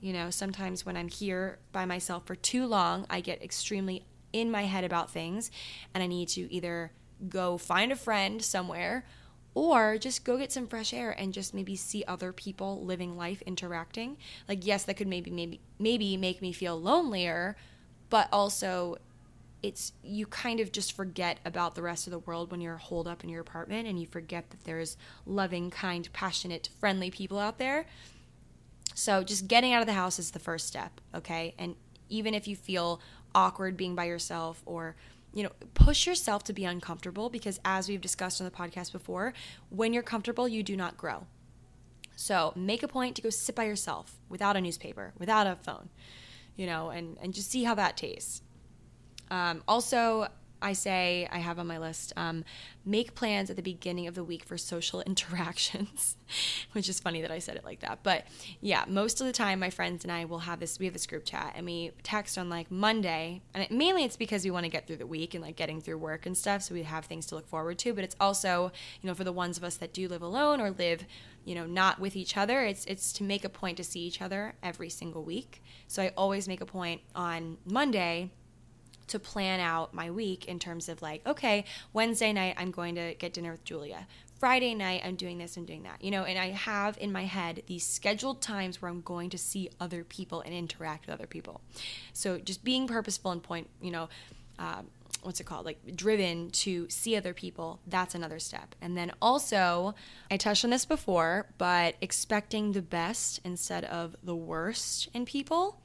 You 0.00 0.12
know, 0.12 0.30
sometimes 0.30 0.84
when 0.84 0.96
I'm 0.96 1.08
here 1.08 1.58
by 1.72 1.84
myself 1.84 2.26
for 2.26 2.34
too 2.34 2.66
long, 2.66 3.06
I 3.08 3.20
get 3.20 3.42
extremely 3.42 4.04
in 4.32 4.50
my 4.50 4.62
head 4.62 4.84
about 4.84 5.10
things 5.10 5.50
and 5.94 6.02
I 6.02 6.06
need 6.06 6.28
to 6.30 6.52
either 6.52 6.92
go 7.28 7.58
find 7.58 7.92
a 7.92 7.96
friend 7.96 8.42
somewhere 8.42 9.04
or 9.54 9.98
just 9.98 10.24
go 10.24 10.36
get 10.36 10.52
some 10.52 10.66
fresh 10.66 10.92
air 10.92 11.12
and 11.12 11.32
just 11.32 11.54
maybe 11.54 11.76
see 11.76 12.04
other 12.06 12.32
people 12.32 12.84
living 12.84 13.16
life 13.16 13.42
interacting. 13.42 14.16
Like 14.48 14.66
yes 14.66 14.84
that 14.84 14.96
could 14.96 15.08
maybe 15.08 15.30
maybe 15.30 15.60
maybe 15.78 16.16
make 16.16 16.42
me 16.42 16.52
feel 16.52 16.80
lonelier 16.80 17.56
but 18.10 18.28
also 18.32 18.96
it's 19.62 19.92
you 20.02 20.26
kind 20.26 20.60
of 20.60 20.70
just 20.70 20.92
forget 20.92 21.40
about 21.44 21.74
the 21.74 21.80
rest 21.82 22.06
of 22.06 22.10
the 22.10 22.18
world 22.18 22.50
when 22.50 22.60
you're 22.60 22.76
holed 22.76 23.08
up 23.08 23.24
in 23.24 23.30
your 23.30 23.40
apartment 23.40 23.88
and 23.88 23.98
you 23.98 24.06
forget 24.06 24.50
that 24.50 24.62
there's 24.64 24.96
loving 25.24 25.70
kind 25.70 26.08
passionate 26.12 26.68
friendly 26.78 27.10
people 27.10 27.38
out 27.38 27.58
there. 27.58 27.86
So 28.94 29.24
just 29.24 29.48
getting 29.48 29.72
out 29.72 29.80
of 29.80 29.86
the 29.86 29.94
house 29.94 30.18
is 30.18 30.32
the 30.32 30.38
first 30.38 30.66
step 30.66 31.00
okay? 31.14 31.54
And 31.58 31.76
even 32.10 32.34
if 32.34 32.46
you 32.46 32.56
feel 32.56 33.00
awkward 33.34 33.76
being 33.76 33.94
by 33.94 34.04
yourself 34.04 34.62
or 34.66 34.96
you 35.34 35.42
know, 35.42 35.50
push 35.74 36.06
yourself 36.06 36.44
to 36.44 36.52
be 36.52 36.64
uncomfortable 36.64 37.28
because, 37.28 37.60
as 37.64 37.88
we've 37.88 38.00
discussed 38.00 38.40
on 38.40 38.44
the 38.44 38.50
podcast 38.50 38.92
before, 38.92 39.34
when 39.68 39.92
you're 39.92 40.02
comfortable, 40.02 40.46
you 40.46 40.62
do 40.62 40.76
not 40.76 40.96
grow. 40.96 41.26
So 42.16 42.52
make 42.54 42.84
a 42.84 42.88
point 42.88 43.16
to 43.16 43.22
go 43.22 43.30
sit 43.30 43.56
by 43.56 43.64
yourself 43.64 44.16
without 44.28 44.56
a 44.56 44.60
newspaper, 44.60 45.12
without 45.18 45.48
a 45.48 45.56
phone, 45.56 45.88
you 46.56 46.66
know, 46.66 46.90
and, 46.90 47.18
and 47.20 47.34
just 47.34 47.50
see 47.50 47.64
how 47.64 47.74
that 47.74 47.96
tastes. 47.96 48.42
Um, 49.30 49.64
also, 49.66 50.28
I 50.64 50.72
say 50.72 51.28
I 51.30 51.38
have 51.38 51.58
on 51.58 51.66
my 51.66 51.78
list 51.78 52.14
um, 52.16 52.42
make 52.86 53.14
plans 53.14 53.50
at 53.50 53.56
the 53.56 53.62
beginning 53.62 54.06
of 54.06 54.14
the 54.14 54.24
week 54.24 54.44
for 54.44 54.56
social 54.56 55.00
interactions, 55.06 56.16
which 56.72 56.88
is 56.88 56.98
funny 56.98 57.20
that 57.20 57.30
I 57.30 57.38
said 57.38 57.56
it 57.56 57.64
like 57.64 57.80
that. 57.80 58.00
But 58.02 58.24
yeah, 58.62 58.86
most 58.88 59.20
of 59.20 59.26
the 59.26 59.32
time, 59.32 59.60
my 59.60 59.68
friends 59.68 60.04
and 60.04 60.10
I 60.10 60.24
will 60.24 60.40
have 60.40 60.60
this. 60.60 60.78
We 60.78 60.86
have 60.86 60.94
this 60.94 61.06
group 61.06 61.26
chat 61.26 61.52
and 61.54 61.66
we 61.66 61.92
text 62.02 62.38
on 62.38 62.48
like 62.48 62.70
Monday, 62.70 63.42
and 63.52 63.64
it, 63.64 63.70
mainly 63.70 64.04
it's 64.04 64.16
because 64.16 64.42
we 64.42 64.50
want 64.50 64.64
to 64.64 64.70
get 64.70 64.86
through 64.86 64.96
the 64.96 65.06
week 65.06 65.34
and 65.34 65.44
like 65.44 65.56
getting 65.56 65.82
through 65.82 65.98
work 65.98 66.24
and 66.24 66.36
stuff, 66.36 66.62
so 66.62 66.74
we 66.74 66.82
have 66.82 67.04
things 67.04 67.26
to 67.26 67.34
look 67.34 67.46
forward 67.46 67.78
to. 67.80 67.92
But 67.92 68.04
it's 68.04 68.16
also 68.18 68.72
you 69.02 69.06
know 69.06 69.14
for 69.14 69.24
the 69.24 69.32
ones 69.32 69.58
of 69.58 69.64
us 69.64 69.76
that 69.76 69.92
do 69.92 70.08
live 70.08 70.22
alone 70.22 70.62
or 70.62 70.70
live 70.70 71.04
you 71.44 71.54
know 71.54 71.66
not 71.66 72.00
with 72.00 72.16
each 72.16 72.38
other 72.38 72.62
it's 72.62 72.86
it's 72.86 73.12
to 73.12 73.22
make 73.22 73.44
a 73.44 73.50
point 73.50 73.76
to 73.76 73.84
see 73.84 74.00
each 74.00 74.22
other 74.22 74.54
every 74.62 74.88
single 74.88 75.22
week 75.22 75.62
so 75.86 76.02
i 76.02 76.10
always 76.16 76.48
make 76.48 76.62
a 76.62 76.66
point 76.66 77.02
on 77.14 77.58
monday 77.66 78.30
to 79.08 79.18
plan 79.18 79.60
out 79.60 79.94
my 79.94 80.10
week 80.10 80.46
in 80.46 80.58
terms 80.58 80.88
of 80.88 81.02
like, 81.02 81.26
okay, 81.26 81.64
Wednesday 81.92 82.32
night 82.32 82.54
I'm 82.56 82.70
going 82.70 82.94
to 82.94 83.14
get 83.14 83.32
dinner 83.32 83.52
with 83.52 83.64
Julia. 83.64 84.06
Friday 84.38 84.74
night 84.74 85.02
I'm 85.04 85.16
doing 85.16 85.38
this 85.38 85.56
and 85.56 85.66
doing 85.66 85.84
that. 85.84 86.02
You 86.02 86.10
know, 86.10 86.24
and 86.24 86.38
I 86.38 86.48
have 86.50 86.98
in 86.98 87.12
my 87.12 87.24
head 87.24 87.62
these 87.66 87.86
scheduled 87.86 88.42
times 88.42 88.82
where 88.82 88.90
I'm 88.90 89.00
going 89.00 89.30
to 89.30 89.38
see 89.38 89.70
other 89.80 90.04
people 90.04 90.40
and 90.40 90.52
interact 90.54 91.06
with 91.06 91.14
other 91.14 91.26
people. 91.26 91.60
So 92.12 92.38
just 92.38 92.64
being 92.64 92.86
purposeful 92.86 93.30
and 93.30 93.42
point, 93.42 93.68
you 93.80 93.90
know, 93.90 94.08
uh, 94.58 94.82
what's 95.22 95.40
it 95.40 95.44
called? 95.44 95.64
Like 95.64 95.96
driven 95.96 96.50
to 96.50 96.88
see 96.90 97.16
other 97.16 97.34
people, 97.34 97.80
that's 97.86 98.14
another 98.14 98.38
step. 98.38 98.74
And 98.80 98.96
then 98.96 99.12
also, 99.20 99.94
I 100.30 100.36
touched 100.36 100.64
on 100.64 100.70
this 100.70 100.84
before, 100.84 101.46
but 101.58 101.96
expecting 102.00 102.72
the 102.72 102.82
best 102.82 103.40
instead 103.44 103.84
of 103.84 104.16
the 104.22 104.36
worst 104.36 105.08
in 105.14 105.24
people 105.24 105.80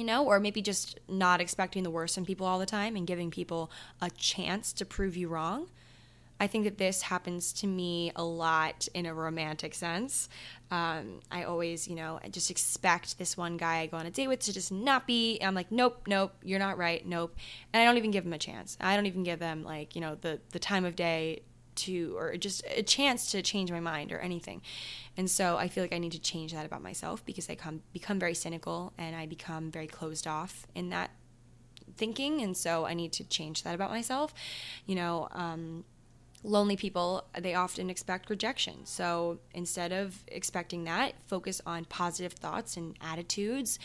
you 0.00 0.06
know, 0.06 0.24
or 0.24 0.40
maybe 0.40 0.62
just 0.62 0.98
not 1.08 1.42
expecting 1.42 1.82
the 1.82 1.90
worst 1.90 2.16
in 2.16 2.24
people 2.24 2.46
all 2.46 2.58
the 2.58 2.64
time 2.64 2.96
and 2.96 3.06
giving 3.06 3.30
people 3.30 3.70
a 4.00 4.08
chance 4.08 4.72
to 4.72 4.86
prove 4.86 5.14
you 5.14 5.28
wrong. 5.28 5.68
I 6.40 6.46
think 6.46 6.64
that 6.64 6.78
this 6.78 7.02
happens 7.02 7.52
to 7.52 7.66
me 7.66 8.10
a 8.16 8.24
lot 8.24 8.88
in 8.94 9.04
a 9.04 9.12
romantic 9.12 9.74
sense. 9.74 10.30
Um, 10.70 11.20
I 11.30 11.42
always, 11.42 11.86
you 11.86 11.94
know, 11.94 12.18
just 12.30 12.50
expect 12.50 13.18
this 13.18 13.36
one 13.36 13.58
guy 13.58 13.80
I 13.80 13.86
go 13.88 13.98
on 13.98 14.06
a 14.06 14.10
date 14.10 14.28
with 14.28 14.40
to 14.40 14.54
just 14.54 14.72
not 14.72 15.06
be. 15.06 15.38
I'm 15.42 15.54
like, 15.54 15.70
nope, 15.70 16.00
nope, 16.06 16.32
you're 16.42 16.58
not 16.58 16.78
right, 16.78 17.06
nope, 17.06 17.36
and 17.74 17.82
I 17.82 17.84
don't 17.84 17.98
even 17.98 18.10
give 18.10 18.24
him 18.24 18.32
a 18.32 18.38
chance. 18.38 18.78
I 18.80 18.96
don't 18.96 19.04
even 19.04 19.22
give 19.22 19.38
them 19.38 19.64
like, 19.64 19.94
you 19.94 20.00
know, 20.00 20.14
the 20.18 20.40
the 20.52 20.58
time 20.58 20.86
of 20.86 20.96
day 20.96 21.42
to 21.76 22.16
or 22.16 22.36
just 22.36 22.62
a 22.74 22.82
chance 22.82 23.30
to 23.32 23.42
change 23.42 23.70
my 23.70 23.80
mind 23.80 24.12
or 24.12 24.18
anything. 24.18 24.62
And 25.16 25.30
so 25.30 25.56
I 25.56 25.68
feel 25.68 25.84
like 25.84 25.92
I 25.92 25.98
need 25.98 26.12
to 26.12 26.20
change 26.20 26.52
that 26.52 26.66
about 26.66 26.82
myself 26.82 27.24
because 27.24 27.48
I 27.50 27.54
come 27.54 27.82
become 27.92 28.18
very 28.18 28.34
cynical 28.34 28.92
and 28.98 29.14
I 29.16 29.26
become 29.26 29.70
very 29.70 29.86
closed 29.86 30.26
off 30.26 30.66
in 30.74 30.90
that 30.90 31.10
thinking. 31.96 32.40
And 32.42 32.56
so 32.56 32.86
I 32.86 32.94
need 32.94 33.12
to 33.14 33.24
change 33.24 33.62
that 33.62 33.74
about 33.74 33.90
myself. 33.90 34.32
You 34.86 34.94
know, 34.94 35.28
um, 35.32 35.84
lonely 36.42 36.76
people 36.76 37.24
they 37.38 37.54
often 37.54 37.90
expect 37.90 38.30
rejection. 38.30 38.86
So 38.86 39.40
instead 39.52 39.92
of 39.92 40.24
expecting 40.28 40.84
that 40.84 41.14
focus 41.26 41.60
on 41.66 41.84
positive 41.84 42.32
thoughts 42.32 42.76
and 42.76 42.96
attitudes 43.00 43.78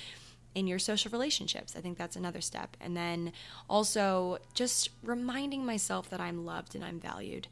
in 0.55 0.67
your 0.67 0.79
social 0.79 1.11
relationships. 1.11 1.75
I 1.75 1.81
think 1.81 1.97
that's 1.97 2.15
another 2.15 2.39
step. 2.41 2.77
And 2.79 2.95
then 2.95 3.33
also 3.69 4.37
just 4.53 4.89
reminding 5.03 5.65
myself 5.65 6.09
that 6.09 6.21
i'm 6.21 6.45
loved 6.45 6.73
and 6.75 6.83
i'm 6.83 6.99
valued 6.99 7.47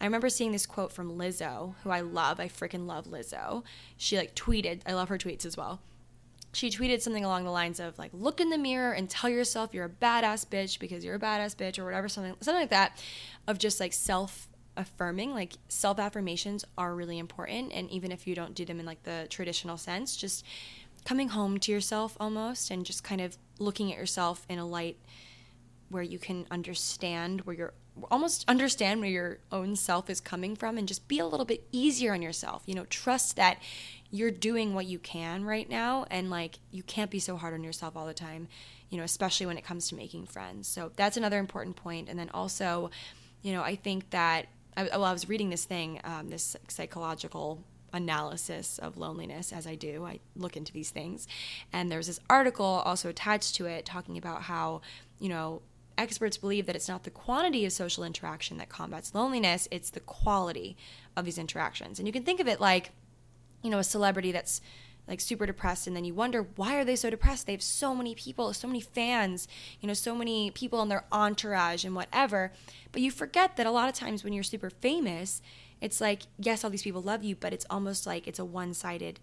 I 0.00 0.04
remember 0.04 0.30
seeing 0.30 0.52
this 0.52 0.66
quote 0.66 0.92
from 0.92 1.18
Lizzo, 1.18 1.74
who 1.82 1.90
I 1.90 2.00
love. 2.00 2.40
I 2.40 2.48
freaking 2.48 2.86
love 2.86 3.06
Lizzo. 3.06 3.62
She 3.96 4.16
like 4.16 4.34
tweeted, 4.34 4.80
I 4.86 4.94
love 4.94 5.08
her 5.10 5.18
tweets 5.18 5.44
as 5.44 5.56
well. 5.56 5.80
She 6.52 6.70
tweeted 6.70 7.00
something 7.00 7.24
along 7.24 7.44
the 7.44 7.50
lines 7.50 7.78
of 7.78 7.98
like, 7.98 8.10
look 8.12 8.40
in 8.40 8.50
the 8.50 8.58
mirror 8.58 8.92
and 8.92 9.08
tell 9.08 9.30
yourself 9.30 9.72
you're 9.72 9.84
a 9.84 9.88
badass 9.88 10.46
bitch 10.46 10.78
because 10.78 11.04
you're 11.04 11.14
a 11.14 11.20
badass 11.20 11.54
bitch 11.54 11.78
or 11.78 11.84
whatever, 11.84 12.08
something 12.08 12.34
something 12.40 12.62
like 12.62 12.70
that, 12.70 13.02
of 13.46 13.58
just 13.58 13.78
like 13.78 13.92
self 13.92 14.48
affirming. 14.76 15.32
Like 15.32 15.52
self 15.68 16.00
affirmations 16.00 16.64
are 16.76 16.94
really 16.94 17.18
important, 17.18 17.72
and 17.72 17.88
even 17.90 18.10
if 18.10 18.26
you 18.26 18.34
don't 18.34 18.54
do 18.54 18.64
them 18.64 18.80
in 18.80 18.86
like 18.86 19.02
the 19.04 19.26
traditional 19.30 19.76
sense, 19.76 20.16
just 20.16 20.44
coming 21.04 21.28
home 21.28 21.58
to 21.58 21.72
yourself 21.72 22.16
almost 22.18 22.70
and 22.70 22.84
just 22.84 23.04
kind 23.04 23.20
of 23.20 23.36
looking 23.58 23.92
at 23.92 23.98
yourself 23.98 24.44
in 24.48 24.58
a 24.58 24.66
light 24.66 24.96
where 25.90 26.02
you 26.02 26.18
can 26.18 26.46
understand 26.50 27.42
where 27.42 27.54
you're 27.54 27.74
almost 28.10 28.44
understand 28.48 29.00
where 29.00 29.10
your 29.10 29.38
own 29.52 29.76
self 29.76 30.08
is 30.08 30.20
coming 30.20 30.56
from 30.56 30.78
and 30.78 30.88
just 30.88 31.06
be 31.08 31.18
a 31.18 31.26
little 31.26 31.44
bit 31.44 31.66
easier 31.72 32.14
on 32.14 32.22
yourself. 32.22 32.62
You 32.66 32.74
know, 32.74 32.86
trust 32.86 33.36
that 33.36 33.58
you're 34.10 34.30
doing 34.30 34.74
what 34.74 34.86
you 34.86 34.98
can 34.98 35.44
right 35.44 35.68
now 35.68 36.06
and 36.10 36.30
like 36.30 36.58
you 36.70 36.82
can't 36.82 37.10
be 37.10 37.18
so 37.18 37.36
hard 37.36 37.54
on 37.54 37.62
yourself 37.62 37.96
all 37.96 38.06
the 38.06 38.14
time, 38.14 38.48
you 38.88 38.98
know, 38.98 39.04
especially 39.04 39.46
when 39.46 39.58
it 39.58 39.64
comes 39.64 39.88
to 39.88 39.94
making 39.94 40.26
friends. 40.26 40.66
So 40.66 40.92
that's 40.96 41.16
another 41.16 41.38
important 41.38 41.76
point. 41.76 42.08
And 42.08 42.18
then 42.18 42.30
also, 42.32 42.90
you 43.42 43.52
know, 43.52 43.62
I 43.62 43.76
think 43.76 44.10
that 44.10 44.46
I, 44.76 44.84
well, 44.84 45.04
I 45.04 45.12
was 45.12 45.28
reading 45.28 45.50
this 45.50 45.64
thing, 45.64 46.00
um, 46.04 46.28
this 46.28 46.56
psychological 46.68 47.62
analysis 47.92 48.78
of 48.78 48.96
loneliness 48.96 49.52
as 49.52 49.66
I 49.66 49.74
do. 49.74 50.04
I 50.04 50.20
look 50.36 50.56
into 50.56 50.72
these 50.72 50.90
things. 50.90 51.26
And 51.72 51.90
there's 51.90 52.06
this 52.06 52.20
article 52.28 52.64
also 52.64 53.08
attached 53.08 53.56
to 53.56 53.66
it 53.66 53.84
talking 53.84 54.16
about 54.16 54.42
how, 54.42 54.80
you 55.18 55.28
know, 55.28 55.62
experts 56.00 56.36
believe 56.36 56.66
that 56.66 56.74
it's 56.74 56.88
not 56.88 57.04
the 57.04 57.10
quantity 57.10 57.64
of 57.64 57.72
social 57.72 58.04
interaction 58.04 58.56
that 58.56 58.68
combats 58.68 59.14
loneliness, 59.14 59.68
it's 59.70 59.90
the 59.90 60.00
quality 60.00 60.76
of 61.16 61.24
these 61.24 61.38
interactions. 61.38 61.98
And 61.98 62.08
you 62.08 62.12
can 62.12 62.24
think 62.24 62.40
of 62.40 62.48
it 62.48 62.60
like, 62.60 62.90
you 63.62 63.70
know, 63.70 63.78
a 63.78 63.84
celebrity 63.84 64.32
that's 64.32 64.62
like 65.06 65.20
super 65.20 65.44
depressed 65.44 65.86
and 65.86 65.96
then 65.96 66.04
you 66.04 66.14
wonder 66.14 66.46
why 66.56 66.76
are 66.76 66.84
they 66.84 66.94
so 66.94 67.10
depressed 67.10 67.46
they 67.46 67.52
have 67.52 67.62
so 67.62 67.94
many 67.96 68.14
people 68.14 68.52
so 68.52 68.68
many 68.68 68.80
fans 68.80 69.48
you 69.80 69.88
know 69.88 69.94
so 69.94 70.14
many 70.14 70.52
people 70.52 70.80
in 70.82 70.88
their 70.88 71.04
entourage 71.10 71.84
and 71.84 71.96
whatever 71.96 72.52
but 72.92 73.02
you 73.02 73.10
forget 73.10 73.56
that 73.56 73.66
a 73.66 73.70
lot 73.72 73.88
of 73.88 73.94
times 73.94 74.22
when 74.22 74.32
you're 74.32 74.44
super 74.44 74.70
famous 74.70 75.42
it's 75.80 76.00
like 76.00 76.22
yes 76.38 76.62
all 76.62 76.70
these 76.70 76.82
people 76.82 77.02
love 77.02 77.24
you 77.24 77.34
but 77.34 77.52
it's 77.52 77.66
almost 77.70 78.06
like 78.06 78.28
it's 78.28 78.38
a 78.38 78.44
one-sided 78.44 79.18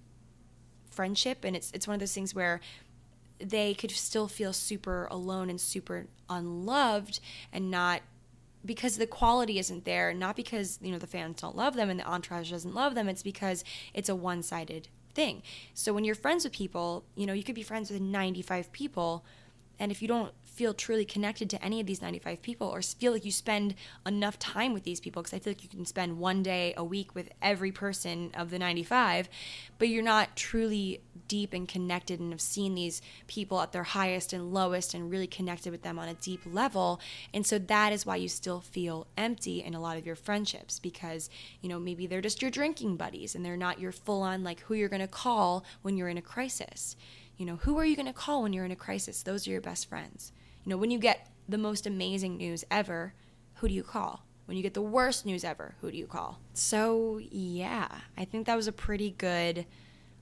friendship 0.89 1.45
and 1.45 1.55
it's 1.55 1.71
it's 1.71 1.87
one 1.87 1.93
of 1.93 1.99
those 2.01 2.13
things 2.13 2.35
where 2.35 2.59
they 3.39 3.73
could 3.73 3.91
still 3.91 4.27
feel 4.27 4.53
super 4.53 5.07
alone 5.11 5.49
and 5.49 5.59
super 5.61 6.07
unloved 6.29 7.19
and 7.51 7.69
not 7.69 8.01
because 8.65 8.97
the 8.97 9.07
quality 9.07 9.59
isn't 9.59 9.85
there 9.85 10.13
not 10.13 10.35
because 10.35 10.79
you 10.81 10.91
know 10.91 10.97
the 10.97 11.07
fans 11.07 11.41
don't 11.41 11.55
love 11.55 11.75
them 11.75 11.89
and 11.89 11.99
the 11.99 12.07
entourage 12.07 12.51
doesn't 12.51 12.73
love 12.73 12.95
them 12.95 13.07
it's 13.07 13.23
because 13.23 13.63
it's 13.93 14.09
a 14.09 14.15
one-sided 14.15 14.87
thing. 15.13 15.41
So 15.73 15.93
when 15.93 16.03
you're 16.03 16.15
friends 16.15 16.43
with 16.43 16.53
people 16.53 17.03
you 17.15 17.25
know 17.25 17.33
you 17.33 17.43
could 17.43 17.55
be 17.55 17.63
friends 17.63 17.89
with 17.89 18.01
95 18.01 18.71
people 18.71 19.23
and 19.79 19.91
if 19.91 20.01
you 20.01 20.07
don't 20.07 20.33
feel 20.57 20.73
truly 20.73 21.05
connected 21.05 21.49
to 21.51 21.63
any 21.63 21.79
of 21.79 21.85
these 21.85 22.01
95 22.01 22.41
people 22.41 22.67
or 22.67 22.81
feel 22.81 23.11
like 23.11 23.23
you 23.23 23.31
spend 23.31 23.75
enough 24.07 24.39
time 24.39 24.73
with 24.73 24.83
these 24.83 24.99
people 24.99 25.21
because 25.21 25.35
I 25.35 25.39
feel 25.39 25.51
like 25.51 25.63
you 25.63 25.69
can 25.69 25.85
spend 25.85 26.17
one 26.17 26.41
day 26.41 26.73
a 26.75 26.83
week 26.83 27.13
with 27.13 27.29
every 27.43 27.71
person 27.71 28.31
of 28.35 28.49
the 28.49 28.57
95 28.57 29.29
but 29.77 29.87
you're 29.87 30.03
not 30.03 30.35
truly 30.35 31.01
deep 31.27 31.53
and 31.53 31.67
connected 31.67 32.19
and 32.19 32.31
have 32.31 32.41
seen 32.41 32.75
these 32.75 33.01
people 33.27 33.61
at 33.61 33.71
their 33.71 33.83
highest 33.83 34.33
and 34.33 34.53
lowest 34.53 34.93
and 34.93 35.11
really 35.11 35.27
connected 35.27 35.71
with 35.71 35.83
them 35.83 35.99
on 35.99 36.07
a 36.07 36.13
deep 36.15 36.41
level. 36.45 36.99
And 37.33 37.45
so 37.45 37.59
that 37.59 37.93
is 37.93 38.05
why 38.05 38.15
you 38.15 38.29
still 38.29 38.61
feel 38.61 39.07
empty 39.17 39.63
in 39.63 39.73
a 39.73 39.81
lot 39.81 39.97
of 39.97 40.05
your 40.05 40.15
friendships 40.15 40.79
because 40.79 41.29
you 41.61 41.69
know 41.69 41.79
maybe 41.79 42.07
they're 42.07 42.21
just 42.21 42.41
your 42.41 42.51
drinking 42.51 42.97
buddies 42.97 43.35
and 43.35 43.45
they're 43.45 43.57
not 43.57 43.79
your 43.79 43.91
full 43.91 44.21
on 44.21 44.43
like 44.43 44.61
who 44.61 44.73
you're 44.73 44.89
going 44.89 45.01
to 45.01 45.07
call 45.07 45.63
when 45.81 45.97
you're 45.97 46.09
in 46.09 46.17
a 46.17 46.21
crisis. 46.21 46.95
You 47.37 47.45
know 47.45 47.57
who 47.57 47.77
are 47.77 47.85
you 47.85 47.95
going 47.95 48.07
to 48.07 48.13
call 48.13 48.43
when 48.43 48.53
you're 48.53 48.65
in 48.65 48.71
a 48.71 48.75
crisis? 48.75 49.23
Those 49.23 49.47
are 49.47 49.51
your 49.51 49.61
best 49.61 49.87
friends 49.87 50.31
you 50.67 50.71
know, 50.71 50.77
when 50.77 50.91
you 50.91 50.99
get 50.99 51.29
the 51.47 51.57
most 51.57 51.87
amazing 51.87 52.35
news 52.35 52.65
ever, 52.69 53.13
who 53.55 53.69
do 53.69 53.73
you 53.73 53.83
call? 53.83 54.25
When 54.47 54.57
you 54.57 54.63
get 54.63 54.73
the 54.73 54.81
worst 54.81 55.25
news 55.25 55.45
ever, 55.45 55.75
who 55.79 55.89
do 55.89 55.97
you 55.97 56.07
call? 56.07 56.41
So, 56.53 57.21
yeah, 57.31 57.87
I 58.17 58.25
think 58.25 58.47
that 58.47 58.57
was 58.57 58.67
a 58.67 58.73
pretty 58.73 59.11
good 59.11 59.65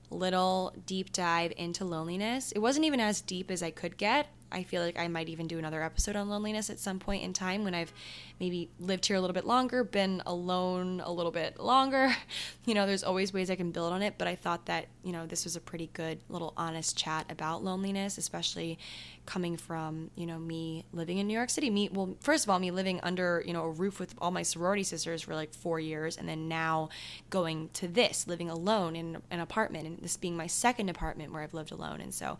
little 0.08 0.72
deep 0.86 1.12
dive 1.12 1.52
into 1.56 1.84
loneliness. 1.84 2.52
It 2.52 2.60
wasn't 2.60 2.86
even 2.86 3.00
as 3.00 3.20
deep 3.22 3.50
as 3.50 3.60
I 3.60 3.72
could 3.72 3.96
get. 3.96 4.28
I 4.50 4.62
feel 4.62 4.82
like 4.82 4.98
I 4.98 5.08
might 5.08 5.28
even 5.28 5.46
do 5.46 5.58
another 5.58 5.82
episode 5.82 6.16
on 6.16 6.28
loneliness 6.28 6.70
at 6.70 6.78
some 6.78 6.98
point 6.98 7.22
in 7.24 7.32
time 7.32 7.64
when 7.64 7.74
I've 7.74 7.92
maybe 8.38 8.68
lived 8.78 9.06
here 9.06 9.16
a 9.16 9.20
little 9.20 9.34
bit 9.34 9.46
longer, 9.46 9.82
been 9.82 10.22
alone 10.26 11.00
a 11.04 11.10
little 11.12 11.32
bit 11.32 11.58
longer. 11.60 12.14
You 12.66 12.74
know, 12.74 12.84
there's 12.84 13.04
always 13.04 13.32
ways 13.32 13.48
I 13.48 13.54
can 13.54 13.70
build 13.70 13.92
on 13.92 14.02
it, 14.02 14.14
but 14.18 14.26
I 14.26 14.34
thought 14.34 14.66
that, 14.66 14.86
you 15.04 15.12
know, 15.12 15.24
this 15.24 15.44
was 15.44 15.54
a 15.54 15.60
pretty 15.60 15.88
good 15.92 16.18
little 16.28 16.52
honest 16.56 16.98
chat 16.98 17.24
about 17.30 17.62
loneliness, 17.62 18.18
especially 18.18 18.76
coming 19.24 19.56
from, 19.56 20.10
you 20.16 20.26
know, 20.26 20.36
me 20.36 20.84
living 20.92 21.18
in 21.18 21.28
New 21.28 21.32
York 21.32 21.48
City. 21.48 21.70
Me, 21.70 21.88
well, 21.92 22.16
first 22.20 22.44
of 22.44 22.50
all, 22.50 22.58
me 22.58 22.72
living 22.72 22.98
under, 23.04 23.40
you 23.46 23.52
know, 23.52 23.62
a 23.62 23.70
roof 23.70 24.00
with 24.00 24.16
all 24.18 24.32
my 24.32 24.42
sorority 24.42 24.82
sisters 24.82 25.22
for 25.22 25.36
like 25.36 25.54
four 25.54 25.78
years, 25.78 26.16
and 26.16 26.28
then 26.28 26.48
now 26.48 26.88
going 27.30 27.70
to 27.74 27.86
this, 27.86 28.26
living 28.26 28.50
alone 28.50 28.96
in 28.96 29.18
an 29.30 29.38
apartment, 29.38 29.86
and 29.86 29.98
this 29.98 30.16
being 30.16 30.36
my 30.36 30.48
second 30.48 30.88
apartment 30.88 31.32
where 31.32 31.42
I've 31.42 31.54
lived 31.54 31.70
alone. 31.70 32.00
And 32.00 32.12
so, 32.12 32.36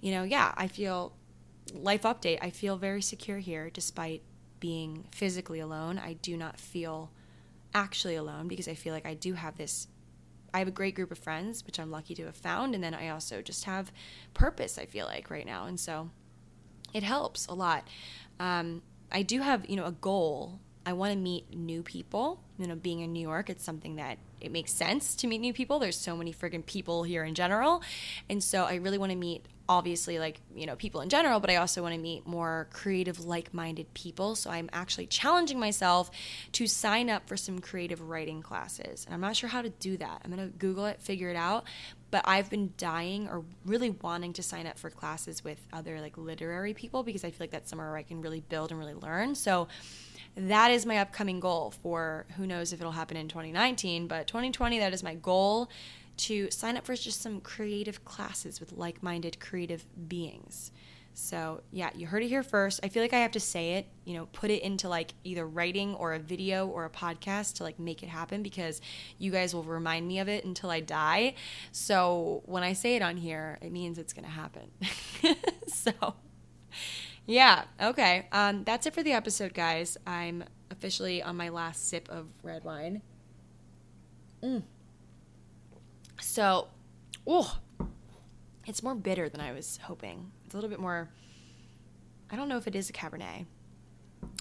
you 0.00 0.10
know, 0.10 0.24
yeah, 0.24 0.52
I 0.56 0.66
feel 0.66 1.12
life 1.74 2.02
update 2.02 2.38
I 2.40 2.50
feel 2.50 2.76
very 2.76 3.02
secure 3.02 3.38
here 3.38 3.70
despite 3.70 4.22
being 4.60 5.04
physically 5.12 5.60
alone. 5.60 5.98
I 5.98 6.14
do 6.14 6.36
not 6.36 6.58
feel 6.58 7.10
actually 7.74 8.16
alone 8.16 8.48
because 8.48 8.68
I 8.68 8.74
feel 8.74 8.94
like 8.94 9.06
I 9.06 9.14
do 9.14 9.34
have 9.34 9.56
this 9.56 9.88
I 10.52 10.60
have 10.60 10.68
a 10.68 10.72
great 10.72 10.94
group 10.94 11.10
of 11.10 11.18
friends, 11.18 11.64
which 11.66 11.78
I'm 11.78 11.90
lucky 11.90 12.14
to 12.14 12.24
have 12.24 12.36
found. 12.36 12.74
And 12.74 12.82
then 12.82 12.94
I 12.94 13.10
also 13.10 13.42
just 13.42 13.64
have 13.64 13.92
purpose, 14.32 14.78
I 14.78 14.86
feel 14.86 15.06
like, 15.06 15.30
right 15.30 15.44
now. 15.44 15.66
And 15.66 15.78
so 15.78 16.10
it 16.94 17.02
helps 17.02 17.46
a 17.46 17.54
lot. 17.54 17.86
Um, 18.40 18.82
I 19.12 19.22
do 19.22 19.42
have, 19.42 19.68
you 19.68 19.76
know, 19.76 19.84
a 19.84 19.92
goal. 19.92 20.60
I 20.86 20.94
want 20.94 21.12
to 21.12 21.18
meet 21.18 21.54
new 21.54 21.82
people. 21.82 22.40
You 22.58 22.66
know, 22.66 22.76
being 22.76 23.00
in 23.00 23.12
New 23.12 23.20
York, 23.20 23.50
it's 23.50 23.62
something 23.62 23.96
that 23.96 24.18
it 24.40 24.52
makes 24.52 24.72
sense 24.72 25.14
to 25.16 25.26
meet 25.26 25.40
new 25.40 25.52
people. 25.52 25.78
There's 25.78 25.98
so 25.98 26.16
many 26.16 26.32
friggin' 26.32 26.64
people 26.64 27.02
here 27.02 27.24
in 27.24 27.34
general. 27.34 27.82
And 28.28 28.42
so 28.42 28.64
I 28.64 28.76
really 28.76 28.98
want 28.98 29.10
to 29.10 29.16
meet 29.16 29.46
obviously 29.68 30.18
like 30.18 30.40
you 30.54 30.64
know 30.64 30.74
people 30.76 31.02
in 31.02 31.10
general 31.10 31.40
but 31.40 31.50
i 31.50 31.56
also 31.56 31.82
want 31.82 31.94
to 31.94 32.00
meet 32.00 32.26
more 32.26 32.68
creative 32.72 33.24
like-minded 33.24 33.92
people. 33.92 34.34
So 34.34 34.50
i'm 34.50 34.70
actually 34.72 35.06
challenging 35.06 35.60
myself 35.60 36.10
to 36.52 36.66
sign 36.66 37.10
up 37.10 37.28
for 37.28 37.36
some 37.36 37.58
creative 37.58 38.00
writing 38.00 38.40
classes. 38.40 39.04
And 39.04 39.14
i'm 39.14 39.20
not 39.20 39.36
sure 39.36 39.48
how 39.48 39.62
to 39.62 39.68
do 39.68 39.96
that. 39.98 40.22
I'm 40.24 40.32
going 40.32 40.50
to 40.50 40.56
google 40.56 40.86
it 40.86 41.02
figure 41.02 41.28
it 41.28 41.36
out. 41.36 41.64
But 42.10 42.22
i've 42.26 42.48
been 42.48 42.72
dying 42.78 43.28
or 43.28 43.44
really 43.66 43.90
wanting 43.90 44.32
to 44.34 44.42
sign 44.42 44.66
up 44.66 44.78
for 44.78 44.88
classes 44.88 45.44
with 45.44 45.60
other 45.72 46.00
like 46.00 46.16
literary 46.16 46.72
people 46.72 47.02
because 47.02 47.22
i 47.24 47.30
feel 47.30 47.40
like 47.40 47.50
that's 47.50 47.68
somewhere 47.68 47.88
where 47.88 47.98
i 47.98 48.02
can 48.02 48.22
really 48.22 48.40
build 48.40 48.70
and 48.70 48.80
really 48.80 48.94
learn. 48.94 49.34
So 49.34 49.68
that 50.36 50.70
is 50.70 50.86
my 50.86 50.98
upcoming 50.98 51.40
goal 51.40 51.72
for 51.82 52.26
who 52.36 52.46
knows 52.46 52.72
if 52.72 52.80
it'll 52.80 52.92
happen 52.92 53.16
in 53.16 53.28
2019 53.28 54.06
but 54.06 54.26
2020 54.26 54.78
that 54.78 54.92
is 54.92 55.02
my 55.02 55.14
goal 55.14 55.68
to 56.18 56.50
sign 56.50 56.76
up 56.76 56.84
for 56.84 56.94
just 56.94 57.22
some 57.22 57.40
creative 57.40 58.04
classes 58.04 58.60
with 58.60 58.72
like 58.72 59.02
minded 59.02 59.40
creative 59.40 59.86
beings. 60.08 60.72
So, 61.14 61.62
yeah, 61.72 61.90
you 61.96 62.06
heard 62.06 62.22
it 62.22 62.28
here 62.28 62.44
first. 62.44 62.78
I 62.84 62.88
feel 62.88 63.02
like 63.02 63.12
I 63.12 63.18
have 63.18 63.32
to 63.32 63.40
say 63.40 63.72
it, 63.74 63.88
you 64.04 64.14
know, 64.14 64.26
put 64.26 64.50
it 64.50 64.62
into 64.62 64.88
like 64.88 65.14
either 65.24 65.46
writing 65.46 65.94
or 65.96 66.14
a 66.14 66.18
video 66.18 66.68
or 66.68 66.84
a 66.84 66.90
podcast 66.90 67.54
to 67.54 67.64
like 67.64 67.80
make 67.80 68.04
it 68.04 68.08
happen 68.08 68.42
because 68.42 68.80
you 69.18 69.32
guys 69.32 69.52
will 69.52 69.64
remind 69.64 70.06
me 70.06 70.20
of 70.20 70.28
it 70.28 70.44
until 70.44 70.70
I 70.70 70.78
die. 70.78 71.34
So, 71.72 72.42
when 72.46 72.62
I 72.62 72.72
say 72.72 72.94
it 72.94 73.02
on 73.02 73.16
here, 73.16 73.58
it 73.62 73.72
means 73.72 73.98
it's 73.98 74.12
going 74.12 74.26
to 74.26 74.30
happen. 74.30 74.70
so, 75.66 76.14
yeah, 77.28 77.64
okay. 77.78 78.26
Um, 78.32 78.64
that's 78.64 78.86
it 78.86 78.94
for 78.94 79.02
the 79.02 79.12
episode, 79.12 79.52
guys. 79.52 79.98
I'm 80.06 80.44
officially 80.70 81.22
on 81.22 81.36
my 81.36 81.50
last 81.50 81.86
sip 81.86 82.08
of 82.08 82.26
red 82.42 82.64
wine. 82.64 83.02
Mm. 84.42 84.62
So, 86.22 86.68
oh, 87.26 87.58
it's 88.66 88.82
more 88.82 88.94
bitter 88.94 89.28
than 89.28 89.42
I 89.42 89.52
was 89.52 89.78
hoping. 89.82 90.32
It's 90.46 90.54
a 90.54 90.56
little 90.56 90.70
bit 90.70 90.80
more. 90.80 91.10
I 92.30 92.36
don't 92.36 92.48
know 92.48 92.56
if 92.56 92.66
it 92.66 92.74
is 92.74 92.88
a 92.88 92.94
Cabernet. 92.94 93.44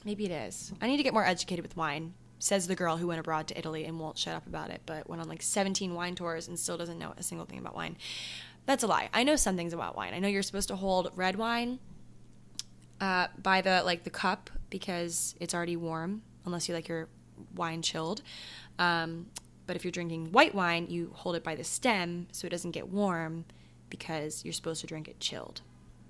Maybe 0.05 0.23
it 0.23 0.31
is. 0.31 0.71
I 0.81 0.87
need 0.87 0.97
to 0.97 1.03
get 1.03 1.13
more 1.13 1.25
educated 1.25 1.63
with 1.63 1.75
wine, 1.75 2.13
says 2.39 2.67
the 2.67 2.75
girl 2.75 2.95
who 2.95 3.07
went 3.07 3.19
abroad 3.19 3.47
to 3.49 3.57
Italy 3.57 3.83
and 3.83 3.99
won't 3.99 4.17
shut 4.17 4.33
up 4.33 4.47
about 4.47 4.69
it, 4.69 4.81
but 4.85 5.09
went 5.09 5.21
on 5.21 5.27
like 5.27 5.41
17 5.41 5.93
wine 5.93 6.15
tours 6.15 6.47
and 6.47 6.57
still 6.57 6.77
doesn't 6.77 6.99
know 6.99 7.13
a 7.17 7.23
single 7.23 7.45
thing 7.45 7.59
about 7.59 7.75
wine. 7.75 7.97
That's 8.65 8.83
a 8.83 8.87
lie. 8.87 9.09
I 9.13 9.23
know 9.23 9.35
some 9.35 9.57
things 9.57 9.73
about 9.73 9.97
wine. 9.97 10.13
I 10.13 10.19
know 10.19 10.29
you're 10.29 10.41
supposed 10.41 10.69
to 10.69 10.77
hold 10.77 11.11
red 11.13 11.35
wine 11.35 11.79
uh, 13.01 13.27
by 13.41 13.61
the 13.61 13.83
like 13.83 14.03
the 14.03 14.09
cup 14.09 14.49
because 14.69 15.35
it's 15.39 15.53
already 15.53 15.75
warm, 15.75 16.21
unless 16.45 16.67
you 16.67 16.75
like 16.75 16.87
your 16.87 17.07
wine 17.55 17.81
chilled. 17.81 18.21
Um, 18.79 19.27
but 19.65 19.75
if 19.75 19.83
you're 19.83 19.91
drinking 19.91 20.31
white 20.31 20.55
wine, 20.55 20.87
you 20.89 21.11
hold 21.13 21.35
it 21.35 21.43
by 21.43 21.55
the 21.55 21.63
stem 21.63 22.27
so 22.31 22.47
it 22.47 22.49
doesn't 22.49 22.71
get 22.71 22.87
warm 22.89 23.45
because 23.89 24.43
you're 24.43 24.53
supposed 24.53 24.81
to 24.81 24.87
drink 24.87 25.07
it 25.07 25.19
chilled. 25.19 25.61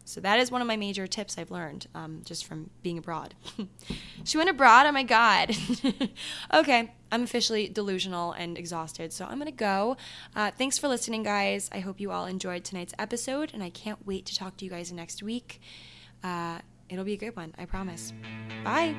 So 0.06 0.22
that 0.22 0.40
is 0.40 0.50
one 0.50 0.62
of 0.62 0.68
my 0.68 0.78
major 0.78 1.06
tips 1.06 1.38
I've 1.38 1.52
learned 1.52 1.88
um, 1.94 2.22
just 2.24 2.46
from 2.46 2.70
being 2.82 2.98
abroad. 2.98 3.36
she 4.24 4.38
went 4.38 4.50
abroad. 4.50 4.86
Oh 4.86 4.92
my 4.94 5.04
god. 5.04 5.54
okay, 6.54 6.94
I'm 7.12 7.24
officially 7.24 7.68
delusional 7.68 8.32
and 8.32 8.58
exhausted, 8.58 9.12
so 9.12 9.26
I'm 9.26 9.38
gonna 9.38 9.52
go. 9.52 9.98
Uh, 10.34 10.52
thanks 10.52 10.78
for 10.78 10.88
listening, 10.88 11.24
guys. 11.24 11.70
I 11.74 11.80
hope 11.80 12.00
you 12.00 12.12
all 12.12 12.26
enjoyed 12.26 12.64
tonight's 12.64 12.94
episode, 12.98 13.52
and 13.54 13.62
I 13.62 13.70
can't 13.70 14.08
wait 14.08 14.26
to 14.28 14.36
talk 14.36 14.56
to 14.58 14.66
you 14.66 14.72
guys 14.72 14.94
next 14.94 15.22
week. 15.22 15.60
Uh, 16.24 16.60
It'll 16.90 17.06
be 17.06 17.14
a 17.14 17.18
good 17.18 17.36
one, 17.36 17.54
I 17.58 17.66
promise. 17.66 18.14
Bye. 18.64 18.96